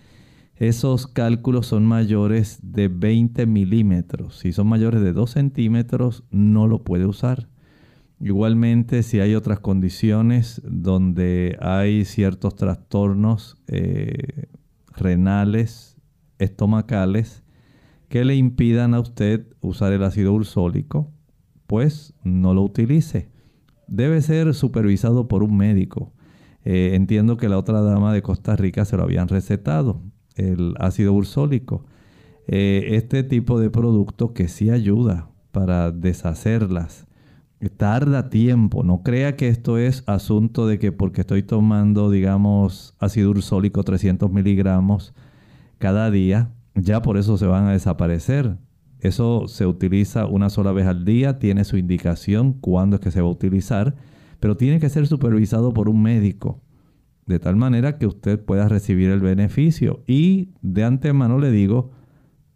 esos 0.55 1.07
cálculos 1.07 1.67
son 1.67 1.85
mayores 1.85 2.59
de 2.63 2.87
20 2.87 3.45
milímetros. 3.45 4.39
Si 4.39 4.51
son 4.51 4.67
mayores 4.67 5.01
de 5.01 5.13
2 5.13 5.29
centímetros, 5.29 6.23
no 6.31 6.67
lo 6.67 6.83
puede 6.83 7.05
usar. 7.05 7.49
Igualmente, 8.19 9.03
si 9.03 9.19
hay 9.19 9.35
otras 9.35 9.59
condiciones 9.59 10.61
donde 10.63 11.57
hay 11.59 12.05
ciertos 12.05 12.55
trastornos 12.55 13.57
eh, 13.67 14.47
renales, 14.95 15.97
estomacales, 16.39 17.43
que 18.07 18.23
le 18.23 18.35
impidan 18.35 18.93
a 18.93 18.99
usted 18.99 19.47
usar 19.59 19.91
el 19.91 20.03
ácido 20.03 20.33
ursólico, 20.33 21.11
pues 21.73 22.13
no 22.23 22.53
lo 22.53 22.61
utilice 22.61 23.33
debe 23.87 24.21
ser 24.21 24.53
supervisado 24.53 25.27
por 25.27 25.41
un 25.41 25.57
médico. 25.57 26.13
Eh, 26.65 26.91
entiendo 26.93 27.35
que 27.35 27.49
la 27.49 27.57
otra 27.57 27.81
dama 27.81 28.13
de 28.13 28.21
Costa 28.21 28.55
Rica 28.55 28.85
se 28.85 28.95
lo 28.95 29.01
habían 29.01 29.27
recetado, 29.27 29.99
el 30.35 30.75
ácido 30.79 31.13
ursólico. 31.13 31.85
Eh, 32.45 32.89
este 32.91 33.23
tipo 33.23 33.59
de 33.59 33.71
producto 33.71 34.33
que 34.33 34.47
sí 34.47 34.69
ayuda 34.69 35.29
para 35.51 35.91
deshacerlas. 35.91 37.07
Tarda 37.75 38.29
tiempo, 38.29 38.83
no 38.83 39.01
crea 39.01 39.35
que 39.35 39.47
esto 39.47 39.79
es 39.79 40.03
asunto 40.05 40.67
de 40.67 40.77
que 40.77 40.91
porque 40.91 41.21
estoy 41.21 41.41
tomando, 41.41 42.11
digamos, 42.11 42.93
ácido 42.99 43.31
ursólico 43.31 43.83
300 43.83 44.29
miligramos 44.29 45.15
cada 45.79 46.11
día, 46.11 46.51
ya 46.75 47.01
por 47.01 47.17
eso 47.17 47.35
se 47.37 47.47
van 47.47 47.65
a 47.65 47.71
desaparecer. 47.71 48.57
Eso 49.03 49.49
se 49.49 49.67
utiliza 49.67 50.27
una 50.27 50.49
sola 50.49 50.71
vez 50.71 50.87
al 50.87 51.03
día, 51.03 51.37
tiene 51.37 51.65
su 51.65 51.75
indicación 51.75 52.53
cuándo 52.53 52.95
es 52.95 53.01
que 53.01 53.11
se 53.11 53.19
va 53.19 53.27
a 53.27 53.31
utilizar, 53.31 53.95
pero 54.39 54.55
tiene 54.55 54.79
que 54.79 54.87
ser 54.87 55.07
supervisado 55.07 55.73
por 55.73 55.89
un 55.89 56.01
médico, 56.01 56.61
de 57.25 57.37
tal 57.37 57.57
manera 57.57 57.97
que 57.97 58.07
usted 58.07 58.39
pueda 58.39 58.69
recibir 58.69 59.09
el 59.09 59.19
beneficio. 59.19 60.05
Y 60.07 60.51
de 60.61 60.85
antemano 60.85 61.37
le 61.37 61.51
digo, 61.51 61.91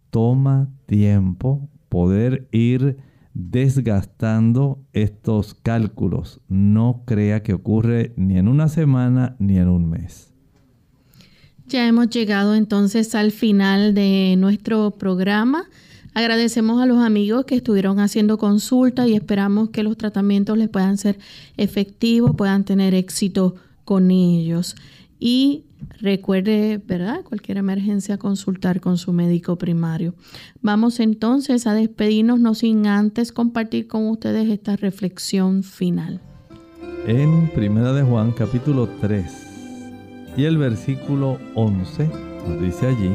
toma 0.08 0.70
tiempo 0.86 1.68
poder 1.90 2.48
ir 2.50 2.96
desgastando 3.34 4.82
estos 4.94 5.52
cálculos. 5.52 6.40
No 6.48 7.02
crea 7.04 7.42
que 7.42 7.52
ocurre 7.52 8.14
ni 8.16 8.38
en 8.38 8.48
una 8.48 8.68
semana 8.68 9.36
ni 9.38 9.58
en 9.58 9.68
un 9.68 9.90
mes. 9.90 10.32
Ya 11.66 11.86
hemos 11.86 12.08
llegado 12.08 12.54
entonces 12.54 13.14
al 13.14 13.32
final 13.32 13.92
de 13.92 14.34
nuestro 14.38 14.92
programa. 14.92 15.66
Agradecemos 16.18 16.82
a 16.82 16.86
los 16.86 16.98
amigos 16.98 17.44
que 17.44 17.54
estuvieron 17.54 18.00
haciendo 18.00 18.38
consulta 18.38 19.06
y 19.06 19.14
esperamos 19.14 19.70
que 19.70 19.84
los 19.84 19.96
tratamientos 19.96 20.58
les 20.58 20.68
puedan 20.68 20.98
ser 20.98 21.16
efectivos, 21.56 22.34
puedan 22.34 22.64
tener 22.64 22.92
éxito 22.92 23.54
con 23.84 24.10
ellos. 24.10 24.74
Y 25.20 25.62
recuerde, 26.00 26.82
¿verdad? 26.84 27.22
Cualquier 27.22 27.58
emergencia, 27.58 28.18
consultar 28.18 28.80
con 28.80 28.98
su 28.98 29.12
médico 29.12 29.58
primario. 29.58 30.16
Vamos 30.60 30.98
entonces 30.98 31.68
a 31.68 31.74
despedirnos, 31.74 32.40
no 32.40 32.56
sin 32.56 32.88
antes 32.88 33.30
compartir 33.30 33.86
con 33.86 34.08
ustedes 34.08 34.48
esta 34.48 34.74
reflexión 34.74 35.62
final. 35.62 36.20
En 37.06 37.48
Primera 37.54 37.92
de 37.92 38.02
Juan, 38.02 38.32
capítulo 38.32 38.88
3 39.00 40.34
y 40.36 40.46
el 40.46 40.58
versículo 40.58 41.38
11, 41.54 42.10
nos 42.48 42.60
dice 42.60 42.88
allí, 42.88 43.12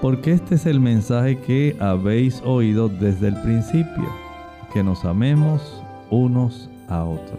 porque 0.00 0.32
este 0.32 0.54
es 0.54 0.66
el 0.66 0.80
mensaje 0.80 1.38
que 1.38 1.76
habéis 1.78 2.42
oído 2.44 2.88
desde 2.88 3.28
el 3.28 3.40
principio, 3.42 4.08
que 4.72 4.82
nos 4.82 5.04
amemos 5.04 5.82
unos 6.10 6.70
a 6.88 7.04
otros. 7.04 7.38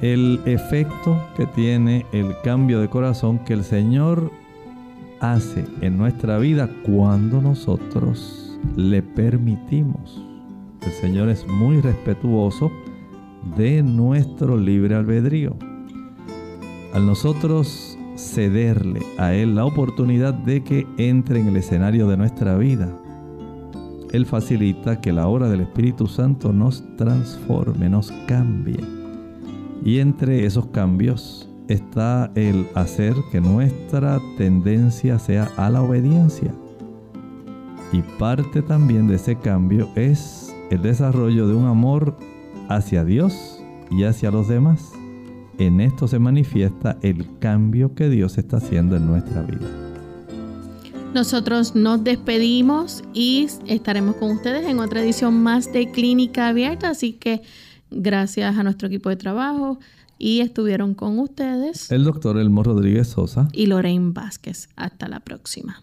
El 0.00 0.40
efecto 0.44 1.18
que 1.36 1.46
tiene 1.46 2.06
el 2.12 2.34
cambio 2.42 2.80
de 2.80 2.88
corazón 2.88 3.38
que 3.40 3.54
el 3.54 3.64
Señor 3.64 4.30
hace 5.20 5.64
en 5.80 5.96
nuestra 5.96 6.38
vida 6.38 6.68
cuando 6.84 7.40
nosotros 7.40 8.58
le 8.76 9.02
permitimos. 9.02 10.22
El 10.82 10.92
Señor 10.92 11.28
es 11.30 11.46
muy 11.46 11.80
respetuoso 11.80 12.70
de 13.56 13.82
nuestro 13.82 14.56
libre 14.56 14.94
albedrío. 14.94 15.56
Al 16.92 17.06
nosotros 17.06 17.93
cederle 18.16 19.00
a 19.18 19.34
Él 19.34 19.54
la 19.54 19.64
oportunidad 19.64 20.34
de 20.34 20.62
que 20.62 20.86
entre 20.98 21.40
en 21.40 21.48
el 21.48 21.56
escenario 21.56 22.08
de 22.08 22.16
nuestra 22.16 22.56
vida. 22.56 22.88
Él 24.12 24.26
facilita 24.26 25.00
que 25.00 25.12
la 25.12 25.26
obra 25.26 25.48
del 25.48 25.62
Espíritu 25.62 26.06
Santo 26.06 26.52
nos 26.52 26.84
transforme, 26.96 27.88
nos 27.88 28.12
cambie. 28.28 28.80
Y 29.84 29.98
entre 29.98 30.46
esos 30.46 30.66
cambios 30.66 31.48
está 31.68 32.30
el 32.34 32.66
hacer 32.74 33.14
que 33.32 33.40
nuestra 33.40 34.20
tendencia 34.38 35.18
sea 35.18 35.50
a 35.56 35.68
la 35.68 35.82
obediencia. 35.82 36.54
Y 37.92 38.02
parte 38.18 38.62
también 38.62 39.08
de 39.08 39.16
ese 39.16 39.36
cambio 39.36 39.88
es 39.96 40.54
el 40.70 40.82
desarrollo 40.82 41.48
de 41.48 41.54
un 41.54 41.66
amor 41.66 42.16
hacia 42.68 43.04
Dios 43.04 43.60
y 43.90 44.04
hacia 44.04 44.30
los 44.30 44.48
demás 44.48 44.92
en 45.58 45.80
esto 45.80 46.08
se 46.08 46.18
manifiesta 46.18 46.98
el 47.02 47.38
cambio 47.38 47.94
que 47.94 48.08
Dios 48.08 48.38
está 48.38 48.58
haciendo 48.58 48.96
en 48.96 49.06
nuestra 49.06 49.42
vida. 49.42 49.68
Nosotros 51.14 51.76
nos 51.76 52.02
despedimos 52.02 53.04
y 53.12 53.46
estaremos 53.66 54.16
con 54.16 54.32
ustedes 54.32 54.66
en 54.66 54.80
otra 54.80 55.00
edición 55.00 55.42
más 55.42 55.72
de 55.72 55.90
Clínica 55.92 56.48
Abierta, 56.48 56.88
así 56.88 57.12
que 57.12 57.42
gracias 57.90 58.56
a 58.58 58.62
nuestro 58.64 58.88
equipo 58.88 59.10
de 59.10 59.16
trabajo 59.16 59.78
y 60.18 60.40
estuvieron 60.40 60.94
con 60.94 61.18
ustedes 61.18 61.90
el 61.90 62.04
doctor 62.04 62.38
Elmo 62.38 62.62
Rodríguez 62.62 63.08
Sosa 63.08 63.48
y 63.52 63.66
Lorraine 63.66 64.12
Vázquez. 64.12 64.68
Hasta 64.74 65.08
la 65.08 65.20
próxima. 65.20 65.82